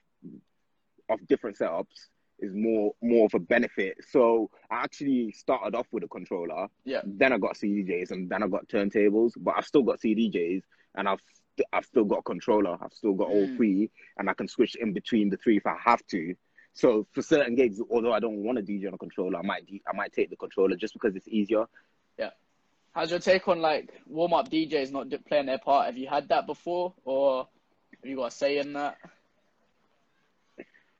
of 1.08 1.26
different 1.28 1.58
setups 1.58 2.08
is 2.40 2.52
more 2.54 2.94
more 3.02 3.26
of 3.26 3.34
a 3.34 3.38
benefit. 3.38 3.98
So 4.10 4.50
I 4.70 4.82
actually 4.82 5.32
started 5.32 5.74
off 5.74 5.86
with 5.92 6.04
a 6.04 6.08
controller. 6.08 6.68
Yeah. 6.84 7.02
Then 7.04 7.32
I 7.32 7.38
got 7.38 7.54
CDJs 7.56 8.10
and 8.10 8.28
then 8.28 8.42
I 8.42 8.48
got 8.48 8.68
turntables, 8.68 9.32
but 9.36 9.54
I've 9.56 9.66
still 9.66 9.82
got 9.82 10.00
CDJs 10.00 10.62
and 10.96 11.08
I've 11.08 11.20
I've 11.72 11.84
still 11.84 12.04
got 12.04 12.18
a 12.18 12.22
controller. 12.22 12.76
I've 12.80 12.92
still 12.92 13.14
got 13.14 13.28
all 13.28 13.48
Mm. 13.48 13.56
three, 13.56 13.90
and 14.18 14.28
I 14.28 14.34
can 14.34 14.48
switch 14.48 14.74
in 14.76 14.92
between 14.92 15.30
the 15.30 15.36
three 15.36 15.56
if 15.56 15.66
I 15.66 15.76
have 15.84 16.04
to. 16.08 16.34
So 16.72 17.06
for 17.12 17.22
certain 17.22 17.54
gigs, 17.54 17.80
although 17.90 18.12
I 18.12 18.20
don't 18.20 18.42
want 18.42 18.58
to 18.58 18.62
DJ 18.64 18.88
on 18.88 18.94
a 18.94 18.98
controller, 18.98 19.38
I 19.38 19.42
might 19.42 19.66
D- 19.66 19.82
I 19.86 19.94
might 19.96 20.12
take 20.12 20.30
the 20.30 20.36
controller 20.36 20.76
just 20.76 20.92
because 20.94 21.14
it's 21.14 21.28
easier. 21.28 21.66
Yeah. 22.18 22.30
How's 22.92 23.10
your 23.10 23.20
take 23.20 23.46
on 23.48 23.60
like 23.60 23.92
warm 24.06 24.34
up 24.34 24.50
DJs 24.50 24.90
not 24.92 25.12
playing 25.26 25.46
their 25.46 25.58
part? 25.58 25.86
Have 25.86 25.96
you 25.96 26.08
had 26.08 26.28
that 26.28 26.46
before, 26.46 26.94
or 27.04 27.48
have 28.02 28.10
you 28.10 28.16
got 28.16 28.26
a 28.26 28.30
say 28.30 28.58
in 28.58 28.72
that? 28.74 28.98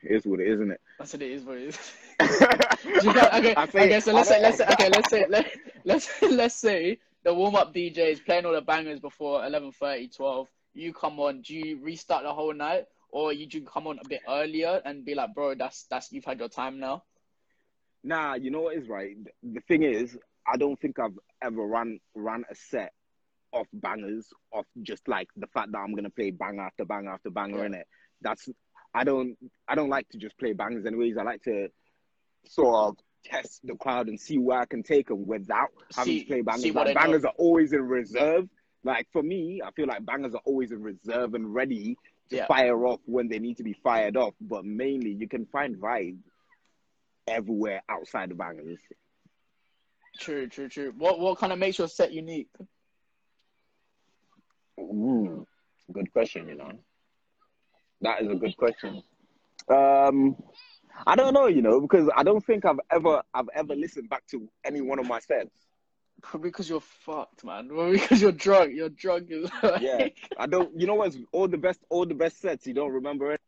It 0.03 0.17
is 0.17 0.27
what 0.27 0.40
it 0.40 0.47
is, 0.49 0.55
isn't 0.61 0.73
it? 0.73 0.81
I 1.01 1.05
said 1.05 1.23
it 1.23 1.31
is 1.33 1.43
what 1.45 1.57
it 1.57 1.69
is. 1.69 1.93
Okay, 2.21 3.55
I 3.57 3.64
okay. 3.64 4.01
So 4.01 4.12
let's 4.12 4.29
say, 4.29 4.40
let's 4.40 4.59
say, 4.59 4.67
okay, 4.73 4.88
let's 4.88 5.11
say, 5.11 5.27
let, 5.29 5.47
let's 5.85 6.23
let's 6.23 6.55
say 6.55 6.99
the 7.25 7.35
warm 7.35 7.55
up 7.57 7.75
DJ 7.75 7.99
is 8.13 8.21
playing 8.21 8.45
all 8.47 8.53
the 8.53 8.61
bangers 8.63 9.01
before 9.01 9.43
11:30, 9.45 10.15
12. 10.15 10.49
You 10.75 10.93
come 10.93 11.19
on. 11.21 11.43
Do 11.43 11.55
you 11.55 11.81
restart 11.83 12.25
the 12.25 12.33
whole 12.35 12.53
night, 12.55 12.87
or 13.11 13.33
you 13.33 13.47
do 13.47 13.63
come 13.63 13.87
on 13.87 13.99
a 14.05 14.09
bit 14.09 14.23
earlier 14.29 14.81
and 14.85 15.05
be 15.05 15.15
like, 15.15 15.35
bro, 15.35 15.55
that's 15.55 15.85
that's 15.85 16.13
you've 16.13 16.25
had 16.25 16.39
your 16.39 16.49
time 16.49 16.79
now. 16.79 17.05
Nah, 18.03 18.35
you 18.35 18.51
know 18.51 18.63
what 18.63 18.77
is 18.77 18.89
right. 18.89 19.17
The 19.43 19.61
thing 19.63 19.83
is, 19.83 20.19
I 20.47 20.57
don't 20.57 20.79
think 20.81 20.99
I've 20.99 21.19
ever 21.43 21.63
run 21.67 21.99
run 22.15 22.45
a 22.51 22.55
set 22.55 22.93
of 23.53 23.67
bangers 23.73 24.27
of 24.53 24.65
just 24.83 25.07
like 25.09 25.29
the 25.37 25.47
fact 25.47 25.73
that 25.73 25.79
I'm 25.79 25.95
gonna 25.95 26.11
play 26.11 26.31
bang 26.31 26.59
after 26.59 26.85
bang 26.85 27.07
after 27.07 27.31
banger 27.31 27.61
Yeah. 27.61 27.67
in 27.67 27.75
it. 27.75 27.87
That's 28.21 28.49
I 28.93 29.05
don't 29.05 29.37
I 29.69 29.75
don't 29.75 29.89
like 29.89 30.09
to 30.11 30.19
just 30.19 30.37
play 30.39 30.53
bangers 30.53 30.87
anyways. 30.87 31.17
I 31.17 31.23
like 31.23 31.43
to 31.45 31.69
sort 32.47 32.75
of 32.75 32.97
test 33.25 33.67
the 33.67 33.75
crowd 33.77 34.09
and 34.09 34.19
see 34.21 34.39
where 34.39 34.59
I 34.61 34.65
can 34.67 34.83
take 34.83 35.09
them 35.09 35.27
without 35.27 35.69
having 35.97 36.13
See- 36.13 36.21
to 36.21 36.27
play 36.27 36.41
bangers. 36.43 36.75
Like, 36.75 36.95
bangers 36.95 37.25
are 37.25 37.33
always 37.37 37.73
in 37.73 37.83
reserve. 37.83 38.49
Like 38.85 39.09
for 39.13 39.23
me, 39.23 39.61
I 39.65 39.71
feel 39.73 39.87
like 39.87 40.05
bangers 40.05 40.35
are 40.35 40.43
always 40.45 40.71
in 40.73 40.83
reserve 40.83 41.35
and 41.35 41.55
ready 41.55 41.97
to 42.31 42.37
Yeah. 42.37 42.47
fire 42.47 42.87
off 42.87 43.01
when 43.07 43.29
they 43.29 43.39
need 43.39 43.57
to 43.57 43.63
be 43.63 43.73
fired 43.73 44.17
off. 44.17 44.35
But 44.41 44.65
mainly, 44.65 45.11
you 45.11 45.27
can 45.29 45.47
find 45.47 45.77
vibe 45.77 46.19
everywhere 47.27 47.83
outside 47.89 48.29
the 48.31 48.35
bangers. 48.35 48.79
True, 50.19 50.47
true, 50.49 50.69
true. 50.69 50.93
What 50.97 51.19
what 51.19 51.39
kind 51.39 51.53
of 51.53 51.59
makes 51.59 51.79
your 51.79 51.89
set 51.89 52.13
unique? 52.13 52.51
Mm, 54.79 55.47
good 55.93 56.13
question, 56.13 56.49
you 56.49 56.57
know. 56.57 56.73
That 58.01 58.23
is 58.23 58.29
a 58.31 58.35
good 58.35 58.57
question. 58.57 59.03
Um, 59.69 60.37
I 61.07 61.16
don't 61.16 61.35
know, 61.35 61.46
you 61.46 61.62
know, 61.62 61.80
because 61.80 62.09
I 62.16 62.22
don't 62.22 62.44
think 62.44 62.64
I've 62.64 62.80
ever 62.90 63.22
I've 63.33 63.48
ever 63.54 63.74
listened 63.74 64.09
back 64.09 64.26
to 64.28 64.48
any 64.64 64.80
one 64.80 64.98
of 64.98 65.07
my 65.07 65.20
sets. 65.20 65.54
Probably 66.22 66.50
because 66.50 66.70
you're 66.70 66.80
fucked, 66.80 67.44
man. 67.44 67.68
Probably 67.68 67.98
because 67.98 68.22
you're 68.22 68.33
drunk. 68.33 68.72
You're 68.74 68.88
drunk. 68.88 69.26
Is 69.30 69.50
like... 69.62 69.83
Yeah, 69.83 70.09
I 70.38 70.46
don't. 70.46 70.78
You 70.78 70.87
know 70.87 70.94
what's 70.94 71.18
all 71.33 71.48
the 71.48 71.59
best 71.59 71.80
all 71.90 72.07
the 72.07 72.14
best 72.14 72.40
sets 72.40 72.66
you 72.66 72.74
don't 72.74 72.92
remember 72.92 73.33
it. 73.33 73.40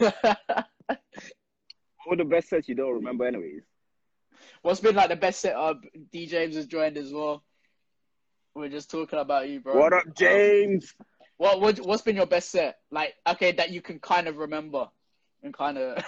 All 2.06 2.16
the 2.16 2.24
best 2.24 2.48
sets 2.48 2.68
you 2.68 2.76
don't 2.76 2.94
remember 2.94 3.26
anyways. 3.26 3.62
What's 4.62 4.80
been 4.80 4.94
like 4.94 5.08
the 5.08 5.16
best 5.16 5.40
setup? 5.40 5.82
D 6.12 6.26
James 6.26 6.54
has 6.54 6.66
joined 6.66 6.96
as 6.96 7.12
well. 7.12 7.42
We're 8.54 8.68
just 8.68 8.90
talking 8.90 9.18
about 9.18 9.48
you, 9.48 9.60
bro. 9.60 9.76
What 9.76 9.92
up, 9.92 10.06
um, 10.06 10.12
James? 10.16 10.94
What 11.36 11.60
what 11.60 11.78
what's 11.80 12.02
been 12.02 12.16
your 12.16 12.26
best 12.26 12.50
set? 12.50 12.78
Like 12.90 13.14
okay, 13.26 13.52
that 13.52 13.70
you 13.70 13.82
can 13.82 13.98
kind 13.98 14.28
of 14.28 14.36
remember 14.36 14.88
and 15.46 15.54
kind 15.56 15.78
of 15.78 16.02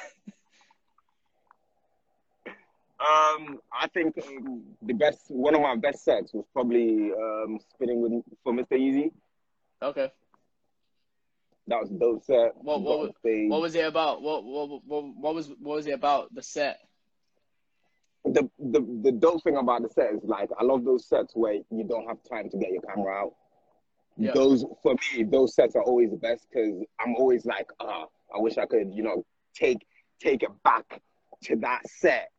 Um, 3.01 3.61
I 3.73 3.87
think 3.95 4.17
um, 4.27 4.65
the 4.83 4.93
best 4.93 5.27
one 5.29 5.55
of 5.55 5.61
my 5.61 5.77
best 5.77 6.05
sets 6.05 6.35
was 6.35 6.45
probably 6.53 7.13
um 7.13 7.61
spinning 7.73 8.03
with 8.03 8.25
for 8.43 8.53
Mr. 8.53 8.77
Easy. 8.77 9.13
okay. 9.81 10.11
That 11.69 11.81
was 11.83 11.91
a 11.91 11.95
dope 11.95 12.25
set. 12.25 12.57
What- 12.57 12.81
what 12.83 12.99
was- 12.99 13.13
What 13.23 13.61
was 13.61 13.75
it 13.77 13.87
about? 13.87 14.21
What 14.21 14.43
what 14.43 14.83
what, 14.85 15.05
what 15.17 15.35
was 15.37 15.49
what 15.49 15.77
was 15.77 15.87
it 15.87 15.93
about 15.93 16.35
the 16.35 16.43
set? 16.43 16.81
the, 18.25 18.51
the 18.59 18.81
the 19.05 19.13
dope 19.13 19.45
thing 19.45 19.57
about 19.57 19.83
the 19.83 19.89
set 19.91 20.13
is 20.15 20.25
like 20.25 20.51
I 20.59 20.65
love 20.65 20.85
those 20.85 21.07
sets 21.07 21.37
where 21.37 21.55
you 21.71 21.85
don't 21.85 22.07
have 22.09 22.19
time 22.29 22.51
to 22.51 22.57
get 22.59 22.73
your 22.73 22.83
camera 22.83 23.15
out. 23.15 23.35
Yeah. 24.17 24.33
Those 24.35 24.65
for 24.83 24.95
me, 25.15 25.23
those 25.23 25.55
sets 25.55 25.77
are 25.77 25.85
always 25.85 26.11
the 26.11 26.17
best 26.17 26.49
because 26.51 26.83
I'm 26.99 27.15
always 27.15 27.47
like, 27.47 27.69
ah, 27.79 28.07
I 28.35 28.39
wish 28.41 28.59
I 28.59 28.67
could, 28.67 28.93
you 28.95 29.03
know, 29.03 29.25
take 29.55 29.87
take 30.21 30.43
it 30.43 30.51
back 30.65 31.01
to 31.45 31.57
that 31.57 31.83
set. 31.89 32.31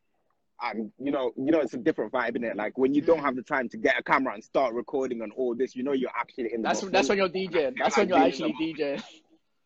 And 0.61 0.91
you 0.99 1.11
know, 1.11 1.31
you 1.37 1.51
know, 1.51 1.61
it's 1.61 1.73
a 1.73 1.77
different 1.77 2.11
vibe 2.11 2.35
in 2.35 2.43
it. 2.43 2.55
Like 2.57 2.77
when 2.77 2.93
you 2.93 3.01
don't 3.01 3.19
Mm. 3.19 3.23
have 3.23 3.35
the 3.37 3.43
time 3.43 3.69
to 3.69 3.77
get 3.77 3.97
a 3.97 4.03
camera 4.03 4.33
and 4.33 4.43
start 4.43 4.73
recording 4.73 5.21
and 5.21 5.31
all 5.33 5.55
this, 5.55 5.75
you 5.75 5.83
know, 5.83 5.93
you're 5.93 6.11
actually 6.15 6.53
in 6.53 6.61
the. 6.61 6.67
That's 6.67 6.81
that's 6.81 7.07
when 7.09 7.17
you're 7.17 7.29
DJing. 7.29 7.75
That's 7.77 7.95
when 7.97 8.09
you're 8.09 8.17
actually 8.17 8.53
DJing. 8.53 9.01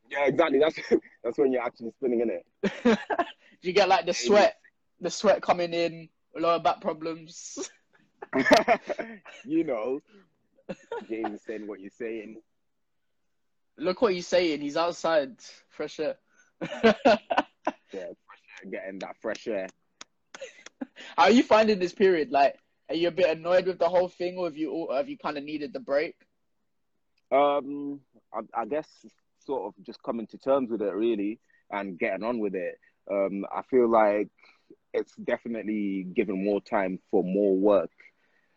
Yeah, 0.10 0.26
exactly. 0.28 0.60
That's 0.60 0.80
that's 1.24 1.38
when 1.38 1.52
you're 1.52 1.64
actually 1.64 1.92
spinning 1.98 2.22
in 2.22 2.30
it. 2.30 3.00
you 3.62 3.74
get 3.74 3.90
like 3.90 4.06
the 4.06 4.14
sweat, 4.14 4.58
the 5.02 5.10
sweat 5.10 5.42
coming 5.42 5.74
in, 5.74 6.10
lower 6.36 6.60
back 6.60 6.80
problems. 6.82 7.58
you 9.46 9.64
know, 9.64 10.00
James 11.10 11.40
is 11.40 11.44
saying 11.46 11.68
what 11.68 11.80
you're 11.80 11.92
saying. 11.98 12.38
Look 13.78 14.02
what 14.02 14.14
he's 14.14 14.28
saying. 14.28 14.62
He's 14.62 14.78
outside, 14.78 15.36
fresh 15.70 16.00
air. 16.00 16.16
Yeah, 16.62 16.94
fresh 17.92 18.42
air, 18.64 18.72
getting 18.72 19.00
that 19.00 19.16
fresh 19.22 19.48
air. 19.48 19.68
How 21.18 21.24
are 21.24 21.32
you 21.32 21.44
finding 21.44 21.80
this 21.80 21.94
period? 21.94 22.32
Like, 22.32 22.56
are 22.90 22.96
you 22.96 23.08
a 23.08 23.12
bit 23.12 23.38
annoyed 23.38 23.68
with 23.68 23.80
the 23.80 23.90
whole 23.90 24.10
thing, 24.10 24.38
or 24.38 24.46
have 24.46 24.58
you 24.58 24.90
have 24.92 25.10
you 25.10 25.18
kind 25.18 25.38
of 25.38 25.44
needed 25.44 25.74
the 25.74 25.80
break? 25.80 26.16
Um, 27.32 28.00
I, 28.34 28.62
I 28.62 28.66
guess 28.66 28.88
sort 29.40 29.64
of 29.68 29.86
just 29.86 30.02
coming 30.04 30.28
to 30.28 30.38
terms 30.38 30.70
with 30.70 30.82
it 30.82 30.94
really 30.94 31.40
and 31.72 31.98
getting 31.98 32.24
on 32.24 32.40
with 32.40 32.56
it. 32.56 32.80
Um, 33.10 33.46
I 33.54 33.62
feel 33.64 33.90
like 33.90 34.30
it's 34.94 35.16
definitely 35.16 36.06
given 36.16 36.44
more 36.44 36.62
time 36.62 37.00
for 37.10 37.24
more 37.24 37.56
work 37.56 37.92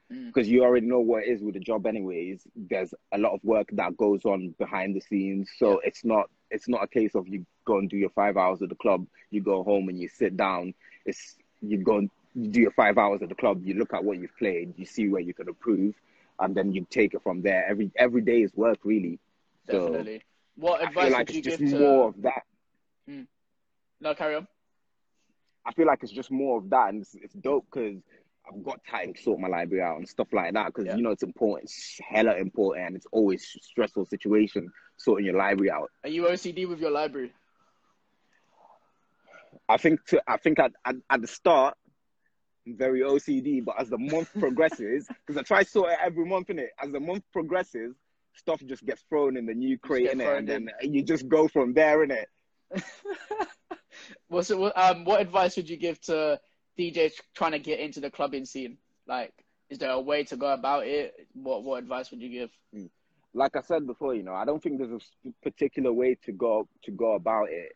because 0.08 0.46
mm. 0.46 0.50
you 0.50 0.64
already 0.64 0.86
know 0.86 1.00
what 1.00 1.24
it 1.24 1.28
is 1.28 1.42
with 1.42 1.54
the 1.54 1.60
job 1.60 1.86
anyways. 1.86 2.46
There's 2.54 2.94
a 3.12 3.18
lot 3.18 3.32
of 3.32 3.40
work 3.42 3.68
that 3.72 3.96
goes 3.96 4.24
on 4.24 4.54
behind 4.58 4.94
the 4.94 5.00
scenes. 5.00 5.50
So 5.58 5.72
yeah. 5.72 5.88
it's 5.88 6.04
not 6.04 6.30
it's 6.50 6.68
not 6.68 6.84
a 6.84 6.86
case 6.86 7.14
of 7.14 7.26
you 7.28 7.44
go 7.64 7.78
and 7.78 7.90
do 7.90 7.96
your 7.96 8.10
five 8.10 8.36
hours 8.36 8.62
at 8.62 8.68
the 8.68 8.76
club 8.76 9.06
you 9.30 9.40
go 9.40 9.64
home 9.64 9.88
and 9.88 9.98
you 9.98 10.08
sit 10.08 10.36
down. 10.36 10.74
It's 11.04 11.36
you 11.60 11.78
go 11.78 11.98
and 11.98 12.10
you 12.34 12.48
do 12.48 12.60
your 12.60 12.72
five 12.72 12.98
hours 12.98 13.22
at 13.22 13.28
the 13.28 13.34
club 13.34 13.62
you 13.64 13.74
look 13.74 13.94
at 13.94 14.04
what 14.04 14.18
you've 14.18 14.36
played 14.36 14.74
you 14.76 14.84
see 14.84 15.08
where 15.08 15.22
you 15.22 15.32
can 15.32 15.48
improve 15.48 15.94
and 16.38 16.54
then 16.54 16.72
you 16.72 16.86
take 16.90 17.14
it 17.14 17.22
from 17.22 17.42
there. 17.42 17.66
Every 17.68 17.90
every 17.96 18.22
day 18.22 18.42
is 18.42 18.52
work 18.54 18.78
really. 18.84 19.18
Definitely. 19.66 20.18
So 20.18 20.24
what 20.56 20.82
advice 20.82 21.12
like 21.12 21.28
would 21.28 21.36
you 21.36 21.42
give 21.42 21.58
to 21.58 21.78
more 21.78 22.08
of 22.08 22.22
that. 22.22 22.42
Mm. 23.08 23.26
no 24.00 24.14
carry 24.14 24.36
on. 24.36 24.46
I 25.64 25.72
feel 25.72 25.86
like 25.86 26.02
it's 26.02 26.12
just 26.12 26.30
more 26.30 26.58
of 26.58 26.70
that, 26.70 26.90
and 26.90 27.02
it's, 27.02 27.14
it's 27.14 27.34
dope 27.34 27.66
because 27.72 28.00
I've 28.48 28.62
got 28.62 28.80
time 28.88 29.14
to 29.14 29.22
sort 29.22 29.40
my 29.40 29.48
library 29.48 29.82
out 29.82 29.98
and 29.98 30.08
stuff 30.08 30.28
like 30.32 30.54
that. 30.54 30.66
Because 30.66 30.86
yeah. 30.86 30.96
you 30.96 31.02
know 31.02 31.10
it's 31.10 31.22
important, 31.22 31.64
it's 31.64 31.98
hella 32.08 32.36
important, 32.36 32.86
and 32.86 32.96
it's 32.96 33.06
always 33.12 33.46
stressful 33.62 34.06
situation 34.06 34.70
sorting 34.96 35.26
your 35.26 35.36
library 35.36 35.70
out. 35.70 35.90
Are 36.04 36.10
you 36.10 36.24
OCD 36.24 36.68
with 36.68 36.80
your 36.80 36.90
library? 36.90 37.32
I 39.68 39.76
think 39.78 40.04
to, 40.06 40.22
I 40.26 40.36
think 40.36 40.58
at, 40.58 40.72
at, 40.84 40.96
at 41.10 41.20
the 41.20 41.26
start 41.26 41.76
I'm 42.66 42.76
very 42.76 43.00
OCD, 43.00 43.64
but 43.64 43.80
as 43.80 43.88
the 43.88 43.98
month 43.98 44.30
progresses, 44.38 45.08
because 45.08 45.38
I 45.38 45.42
try 45.42 45.62
to 45.62 45.70
sort 45.70 45.92
it 45.92 45.98
every 46.04 46.24
month 46.24 46.50
in 46.50 46.58
it, 46.58 46.70
as 46.82 46.90
the 46.90 47.00
month 47.00 47.24
progresses, 47.32 47.94
stuff 48.34 48.60
just 48.66 48.84
gets 48.84 49.02
thrown 49.08 49.36
in 49.36 49.46
the 49.46 49.54
new 49.54 49.78
crate 49.78 50.10
in 50.10 50.20
it, 50.20 50.26
and 50.26 50.48
then 50.48 50.70
you 50.82 51.02
just 51.02 51.28
go 51.28 51.48
from 51.48 51.74
there 51.74 52.02
in 52.02 52.10
it. 52.10 52.28
What's 54.28 54.50
it, 54.50 54.58
um, 54.76 55.04
what 55.04 55.20
advice 55.20 55.56
would 55.56 55.70
you 55.70 55.76
give 55.76 56.00
to 56.02 56.38
DJs 56.78 57.12
trying 57.34 57.52
to 57.52 57.58
get 57.58 57.80
into 57.80 58.00
the 58.00 58.10
clubbing 58.10 58.44
scene? 58.44 58.78
Like, 59.06 59.32
is 59.70 59.78
there 59.78 59.90
a 59.90 60.00
way 60.00 60.24
to 60.24 60.36
go 60.36 60.52
about 60.52 60.86
it? 60.86 61.14
What 61.34 61.64
what 61.64 61.82
advice 61.82 62.10
would 62.10 62.20
you 62.20 62.28
give? 62.28 62.50
Hmm. 62.72 62.86
Like 63.34 63.56
I 63.56 63.60
said 63.60 63.86
before, 63.86 64.14
you 64.14 64.22
know, 64.22 64.34
I 64.34 64.44
don't 64.44 64.62
think 64.62 64.78
there's 64.78 65.02
a 65.26 65.30
particular 65.42 65.92
way 65.92 66.16
to 66.24 66.32
go 66.32 66.68
to 66.84 66.90
go 66.90 67.14
about 67.14 67.50
it 67.50 67.72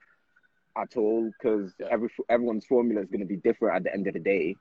at 0.77 0.97
all 0.97 1.31
because 1.39 1.73
yeah. 1.79 1.89
every 1.91 2.09
everyone's 2.29 2.65
formula 2.65 3.03
is 3.03 3.09
going 3.09 3.21
to 3.21 3.27
be 3.27 3.37
different 3.37 3.77
at 3.77 3.85
the 3.85 3.93
end 3.93 4.07
of 4.07 4.15
the 4.15 4.21
day. 4.21 4.57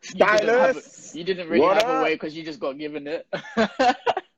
Stylus, 0.00 1.12
you 1.14 1.24
didn't, 1.24 1.48
really 1.48 1.74
have 1.74 1.88
a 1.88 2.02
way 2.04 2.14
because 2.14 2.36
you 2.36 2.44
just 2.44 2.60
got 2.60 2.78
given 2.78 3.08
it. 3.08 3.26
that, 3.56 3.96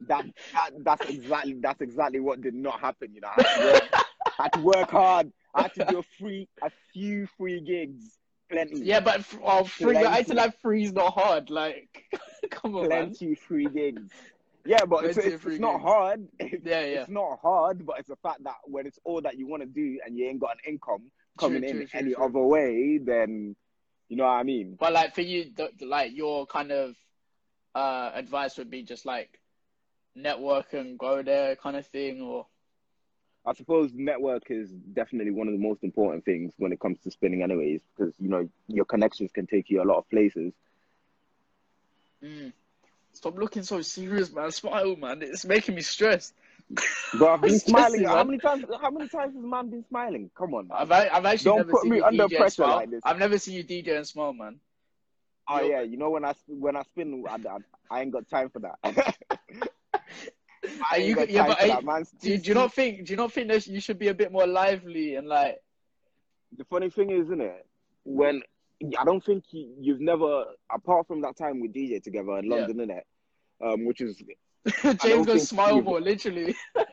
that 0.09 0.71
that's 0.79 1.11
exactly 1.11 1.55
that's 1.61 1.83
exactly 1.83 2.21
what 2.21 2.41
did 2.41 2.55
not 2.55 2.81
happen. 2.81 3.13
You 3.13 3.21
know, 3.21 3.29
I 3.37 3.43
had 3.43 3.59
to 3.59 3.73
work, 3.73 3.93
I 4.39 4.43
had 4.43 4.53
to 4.55 4.61
work 4.61 4.91
hard 4.91 5.33
I 5.55 5.63
had 5.63 5.75
to 5.75 5.85
do 5.85 5.99
a 5.99 6.03
free, 6.19 6.49
a 6.63 6.71
few 6.93 7.27
free 7.37 7.61
gigs. 7.61 8.19
Plenty. 8.51 8.81
Yeah, 8.81 9.01
but 9.01 9.25
oh, 9.45 9.65
free. 9.65 9.93
Plenty. 9.93 10.07
I 10.07 10.23
said 10.23 10.39
that 10.39 10.61
free 10.61 10.85
is 10.85 10.93
not 10.93 11.15
hard. 11.15 11.51
Like, 11.51 12.05
come 12.51 12.75
on, 12.75 12.87
Plenty 12.87 13.27
man. 13.27 13.37
free 13.37 13.67
gigs. 13.67 14.11
Yeah, 14.65 14.85
but 14.85 15.05
it's, 15.05 15.17
it's, 15.17 15.45
it's 15.45 15.61
not 15.61 15.81
hard. 15.81 16.29
yeah, 16.41 16.49
yeah. 16.65 17.01
It's 17.01 17.11
not 17.11 17.39
hard, 17.41 17.87
but 17.87 17.99
it's 17.99 18.09
the 18.09 18.17
fact 18.17 18.45
that 18.45 18.57
when 18.65 18.87
it's 18.87 18.99
all 19.05 19.23
that 19.23 19.39
you 19.39 19.47
want 19.47 19.63
to 19.63 19.69
do 19.69 20.01
and 20.05 20.17
you 20.19 20.27
ain't 20.27 20.41
got 20.41 20.53
an 20.53 20.73
income 20.73 21.11
coming 21.39 21.63
true, 21.63 21.71
in 21.71 21.77
true, 21.77 21.87
true, 21.87 22.01
any 22.01 22.15
other 22.15 22.41
way, 22.41 22.99
then 22.99 23.57
you 24.09 24.17
know 24.17 24.25
what 24.25 24.31
I 24.31 24.43
mean. 24.43 24.77
But 24.79 24.93
like 24.93 25.15
for 25.15 25.23
you, 25.23 25.53
the, 25.57 25.71
like 25.87 26.15
your 26.15 26.47
kind 26.47 26.73
of 26.73 26.95
uh, 27.75 28.11
advice 28.15 28.59
would 28.59 28.71
be 28.71 28.83
just 28.83 29.07
like 29.07 29.41
network 30.15 30.73
and 30.73 30.99
go 30.99 31.23
there 31.23 31.57
kind 31.57 31.77
of 31.77 31.87
thing, 31.87 32.21
or 32.21 32.47
I 33.47 33.55
suppose 33.55 33.91
network 33.95 34.51
is 34.51 34.71
definitely 34.71 35.33
one 35.33 35.49
of 35.49 35.55
the 35.55 35.61
most 35.61 35.83
important 35.83 36.25
things 36.25 36.53
when 36.59 36.73
it 36.73 36.81
comes 36.81 36.99
to 37.01 37.11
spinning, 37.11 37.43
anyways, 37.43 37.81
because 37.97 38.15
you 38.19 38.29
know 38.29 38.49
your 38.69 38.85
connections 38.85 39.31
can 39.33 39.47
take 39.47 39.71
you 39.71 39.83
a 39.83 39.85
lot 39.85 39.99
of 39.99 40.09
places. 40.11 40.53
Mm. 42.23 42.53
Stop 43.13 43.39
looking 43.39 43.63
so 43.63 43.81
serious, 43.81 44.33
man. 44.33 44.51
Smile, 44.53 44.95
man. 44.97 45.23
It's 45.23 45.45
making 45.45 45.75
me 45.75 45.83
stressed. 45.83 46.35
But 47.19 47.29
I've 47.29 47.41
been 47.41 47.59
smiling. 47.59 48.05
How 48.05 48.23
many 48.23 48.39
times? 48.39 48.65
How 48.81 48.91
many 48.91 49.09
times 49.09 49.35
has 49.35 49.43
man 49.43 49.71
been 49.71 49.85
smiling? 49.89 50.31
Come 50.37 50.55
on. 50.55 50.69
Man. 50.69 50.77
I've 50.79 50.93
I've 50.93 51.27
actually 51.27 51.45
don't 51.45 51.57
never 51.57 51.73
put 51.73 51.83
seen 51.83 51.91
me 51.91 52.01
under 52.01 52.29
DJ 52.29 52.37
pressure 52.37 52.51
smile. 52.51 52.77
like 52.77 52.91
this. 52.91 53.01
I've 53.05 53.19
never 53.19 53.39
seen 53.39 53.57
you 53.57 53.65
DJ 53.65 53.97
and 53.97 54.07
smile, 54.07 54.33
man. 54.33 54.61
Oh 55.49 55.61
yeah, 55.63 55.81
you 55.81 55.97
know 55.97 56.11
when 56.11 56.25
I 56.25 56.35
when 56.47 56.77
I 56.77 56.83
spin, 56.83 57.25
I, 57.29 57.35
I, 57.35 57.57
I 57.91 58.03
ain't 58.03 58.13
got 58.13 58.29
time 58.29 58.51
for 58.51 58.61
that. 58.61 59.17
Are 60.91 60.99
you, 60.99 61.17
yeah, 61.29 61.47
but 61.47 61.59
that, 61.59 62.07
do, 62.21 62.37
do, 62.37 62.49
you 62.49 62.55
not 62.55 62.75
think? 62.75 63.07
Do 63.07 63.13
you 63.13 63.17
not 63.17 63.33
think 63.33 63.49
that 63.49 63.67
you 63.67 63.81
should 63.81 63.99
be 63.99 64.09
a 64.09 64.15
bit 64.15 64.31
more 64.31 64.47
lively 64.47 65.15
and 65.15 65.27
like? 65.27 65.59
The 66.59 66.65
funny 66.65 66.91
thing 66.91 67.11
is, 67.11 67.27
isn't 67.27 67.41
it? 67.41 67.67
When 68.05 68.43
I 68.99 69.05
don't 69.05 69.25
think 69.25 69.45
you, 69.51 69.93
have 69.93 70.01
never, 70.01 70.45
apart 70.73 71.07
from 71.07 71.21
that 71.23 71.37
time 71.37 71.61
we 71.61 71.69
DJ 71.69 72.03
together 72.03 72.39
in 72.39 72.49
London, 72.49 72.79
yeah. 72.79 72.97
innit? 72.97 73.73
Um, 73.73 73.85
which 73.85 74.01
is 74.01 74.23
James 75.03 75.27
goes 75.27 75.49
smile 75.49 75.81
more, 75.83 76.01
literally. 76.01 76.55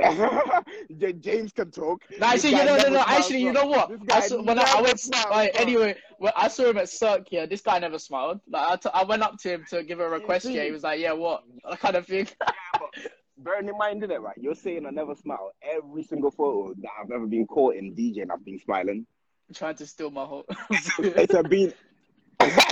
James 1.20 1.52
can 1.52 1.70
talk. 1.70 2.02
No, 2.18 2.26
actually, 2.26 2.50
you 2.50 2.64
know, 2.64 2.76
no, 2.76 2.88
no, 2.88 3.04
actually, 3.06 3.42
you 3.42 3.52
know 3.52 3.66
what? 3.66 3.90
I 4.10 4.20
saw, 4.20 4.42
when 4.42 4.58
I, 4.58 4.62
I 4.62 4.82
went, 4.82 5.00
like, 5.30 5.50
anyway, 5.54 5.96
when 6.18 6.32
I 6.36 6.48
saw 6.48 6.70
him 6.70 6.78
at 6.78 6.88
Cirque, 6.88 7.28
yeah, 7.30 7.46
this 7.46 7.60
guy 7.60 7.78
never 7.78 7.98
smiled. 7.98 8.40
Like, 8.48 8.68
I, 8.68 8.76
t- 8.76 8.90
I 8.92 9.04
went 9.04 9.22
up 9.22 9.38
to 9.38 9.48
him 9.54 9.64
to 9.70 9.82
give 9.82 10.00
a 10.00 10.08
request, 10.08 10.46
yeah, 10.46 10.64
he 10.64 10.70
was 10.70 10.82
like, 10.82 11.00
yeah, 11.00 11.12
what? 11.12 11.44
That 11.68 11.80
kind 11.80 11.96
of 11.96 12.06
thing. 12.06 12.28
yeah, 12.42 13.02
bearing 13.42 13.68
in 13.68 13.76
mind, 13.76 14.02
it, 14.02 14.20
right? 14.20 14.36
You're 14.38 14.54
saying 14.54 14.86
I 14.86 14.90
never 14.90 15.14
smile. 15.14 15.52
Every 15.62 16.02
single 16.02 16.30
photo 16.30 16.74
that 16.74 16.90
I've 17.02 17.10
ever 17.10 17.26
been 17.26 17.46
caught 17.46 17.74
in 17.74 17.94
DJing, 17.94 18.30
I've 18.32 18.44
been 18.44 18.58
smiling. 18.58 19.06
i 19.48 19.52
trying 19.54 19.76
to 19.76 19.86
steal 19.86 20.10
my 20.10 20.24
whole. 20.24 20.44
it's 20.70 21.34
a 21.34 21.42
been. 21.42 21.72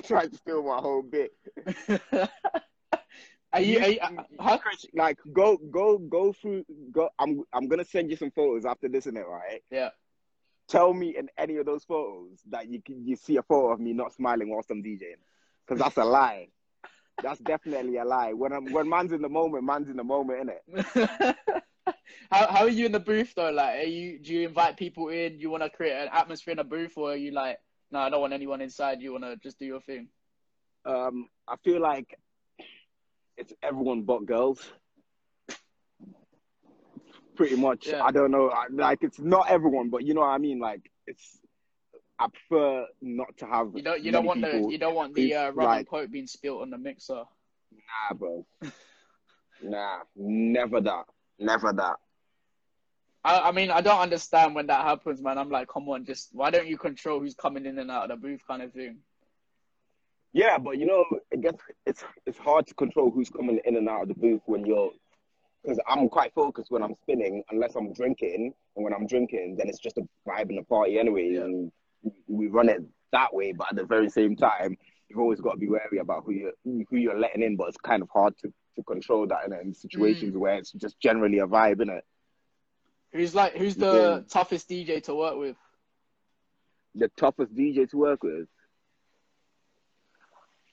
trying 0.05 0.31
to 0.31 0.37
steal 0.37 0.63
my 0.63 0.77
whole 0.77 1.03
bit. 1.03 1.33
Are 3.53 3.61
you, 3.61 3.79
are 3.81 3.89
you 3.89 3.99
huh? 4.39 4.59
like 4.95 5.19
go 5.33 5.57
go 5.71 5.97
go 5.97 6.33
through 6.33 6.65
go 6.93 7.09
I'm 7.19 7.43
I'm 7.53 7.67
gonna 7.67 7.85
send 7.85 8.11
you 8.11 8.17
some 8.17 8.31
photos 8.31 8.67
after 8.67 8.89
this 8.89 9.07
in 9.07 9.17
it, 9.17 9.27
right? 9.27 9.63
Yeah. 9.71 9.91
Tell 10.69 10.93
me 10.93 11.17
in 11.17 11.31
any 11.39 11.57
of 11.57 11.65
those 11.65 11.85
photos 11.85 12.41
that 12.51 12.69
you 12.71 12.83
can 12.83 13.07
you 13.07 13.17
see 13.17 13.37
a 13.37 13.43
photo 13.43 13.73
of 13.73 13.81
me 13.81 13.95
not 13.95 14.13
smiling 14.13 14.51
whilst 14.51 14.71
I'm 14.71 14.83
DJing. 14.83 15.17
Because 15.67 15.83
that's 15.83 15.97
a 15.97 16.05
lie. 16.05 16.49
that's 17.23 17.41
definitely 17.41 17.97
a 17.97 18.05
lie. 18.05 18.35
When 18.35 18.53
I'm 18.53 18.71
when 18.71 18.87
man's 18.87 19.13
in 19.13 19.23
the 19.23 19.31
moment, 19.31 19.65
man's 19.65 19.89
in 19.89 19.97
the 19.97 20.05
moment, 20.05 20.51
innit? 20.67 21.35
how 22.31 22.47
how 22.49 22.63
are 22.65 22.69
you 22.69 22.85
in 22.85 22.93
the 22.93 23.01
booth 23.01 23.33
though? 23.35 23.51
Like 23.51 23.79
are 23.79 23.89
you 23.89 24.19
do 24.19 24.35
you 24.35 24.47
invite 24.47 24.77
people 24.77 25.09
in? 25.09 25.41
You 25.41 25.49
wanna 25.49 25.71
create 25.71 25.95
an 25.95 26.11
atmosphere 26.13 26.53
in 26.53 26.59
a 26.59 26.65
booth 26.65 26.99
or 26.99 27.13
are 27.13 27.17
you 27.17 27.31
like, 27.31 27.59
no, 27.91 28.01
I 28.01 28.11
don't 28.11 28.21
want 28.21 28.35
anyone 28.35 28.61
inside, 28.61 29.01
you 29.01 29.13
wanna 29.13 29.37
just 29.37 29.59
do 29.59 29.65
your 29.65 29.81
thing? 29.81 30.09
Um 30.85 31.29
I 31.49 31.57
feel 31.65 31.81
like 31.81 32.15
it's 33.39 33.53
everyone 33.63 34.03
but 34.03 34.27
girls. 34.27 34.61
Pretty 37.37 37.57
much. 37.57 37.87
Yeah. 37.87 38.03
I 38.03 38.11
don't 38.11 38.33
know. 38.33 38.53
Like 38.71 38.99
it's 39.03 39.21
not 39.21 39.49
everyone, 39.49 39.91
but 39.91 40.05
you 40.05 40.13
know 40.13 40.23
what 40.23 40.31
I 40.31 40.39
mean. 40.39 40.59
Like 40.59 40.91
it's. 41.07 41.39
I 42.21 42.27
prefer 42.27 42.85
not 43.01 43.29
to 43.39 43.47
have. 43.47 43.71
You 43.75 43.83
don't. 43.83 44.03
You 44.03 44.11
don't 44.11 44.25
want 44.25 44.41
the. 44.41 44.67
You 44.69 44.77
don't 44.77 44.97
want 44.97 45.15
the 45.15 45.35
uh, 45.35 45.51
rum 45.53 45.67
like, 45.67 45.79
and 45.79 45.89
coke 45.89 46.11
being 46.11 46.27
spilt 46.27 46.63
on 46.63 46.71
the 46.71 46.79
mixer. 46.79 47.23
Nah, 47.73 48.17
bro. 48.17 48.45
nah, 49.63 49.99
never 50.17 50.81
that. 50.81 51.05
Never 51.39 51.73
that. 51.73 51.97
I, 53.25 53.49
I 53.49 53.53
mean, 53.53 53.71
I 53.71 53.83
don't 53.83 54.01
understand 54.01 54.55
when 54.55 54.67
that 54.67 54.85
happens, 54.85 55.23
man. 55.23 55.39
I'm 55.39 55.51
like, 55.51 55.69
come 55.69 55.89
on, 55.89 56.05
just 56.05 56.31
why 56.33 56.51
don't 56.51 56.67
you 56.67 56.79
control 56.79 57.21
who's 57.21 57.35
coming 57.35 57.67
in 57.67 57.79
and 57.79 57.91
out 57.91 58.11
of 58.11 58.21
the 58.21 58.27
booth, 58.27 58.41
kind 58.49 58.63
of 58.63 58.73
thing. 58.73 58.99
Yeah, 60.33 60.59
but 60.59 60.79
you 60.79 60.87
know, 60.87 61.05
I 61.33 61.37
guess 61.37 61.55
it's 61.87 62.05
it's 62.27 62.39
hard 62.39 62.67
to 62.67 62.75
control 62.75 63.11
who's 63.11 63.31
coming 63.31 63.61
in 63.65 63.77
and 63.77 63.89
out 63.89 64.03
of 64.03 64.09
the 64.09 64.15
booth 64.15 64.43
when 64.47 64.65
you're 64.67 64.91
because 65.63 65.79
I'm 65.89 66.09
quite 66.09 66.33
focused 66.35 66.71
when 66.71 66.83
I'm 66.83 66.95
spinning, 67.03 67.43
unless 67.51 67.75
I'm 67.75 67.93
drinking, 67.93 68.53
and 68.77 68.85
when 68.85 68.95
I'm 68.95 69.07
drinking, 69.07 69.57
then 69.57 69.69
it's 69.69 69.79
just 69.79 69.99
a 69.99 70.03
vibe 70.27 70.51
in 70.51 70.57
the 70.57 70.63
party 70.63 70.99
anyway, 70.99 71.31
yeah. 71.33 71.43
and 71.43 71.73
we 72.27 72.47
run 72.47 72.69
it 72.69 72.83
that 73.13 73.35
way. 73.35 73.53
But 73.53 73.69
at 73.71 73.77
the 73.77 73.85
very 73.85 74.09
same 74.09 74.37
time, 74.37 74.77
you've 75.09 75.19
always 75.19 75.41
got 75.41 75.53
to 75.53 75.59
be 75.59 75.69
wary 75.69 75.99
about 76.01 76.25
who 76.25 76.33
you 76.33 76.53
who 76.65 76.97
you're 76.97 77.19
letting 77.19 77.43
in. 77.43 77.57
But 77.57 77.69
it's 77.69 77.77
kind 77.79 78.03
of 78.03 78.09
hard 78.11 78.37
to, 78.39 78.53
to 78.77 78.83
control 78.85 79.27
that 79.27 79.47
in, 79.47 79.53
in 79.53 79.75
situations 79.75 80.35
mm. 80.35 80.39
where 80.39 80.57
it's 80.57 80.73
just 80.73 81.01
generally 81.01 81.39
a 81.39 81.47
vibe, 81.47 81.81
in 81.81 81.91
it. 81.91 82.05
Who's 83.13 83.35
like 83.35 83.57
who's 83.57 83.77
the 83.77 83.93
yeah. 83.93 84.21
toughest 84.29 84.69
DJ 84.69 85.03
to 85.05 85.15
work 85.15 85.37
with? 85.37 85.57
The 86.95 87.11
toughest 87.17 87.55
DJ 87.55 87.89
to 87.91 87.97
work 87.97 88.23
with. 88.23 88.49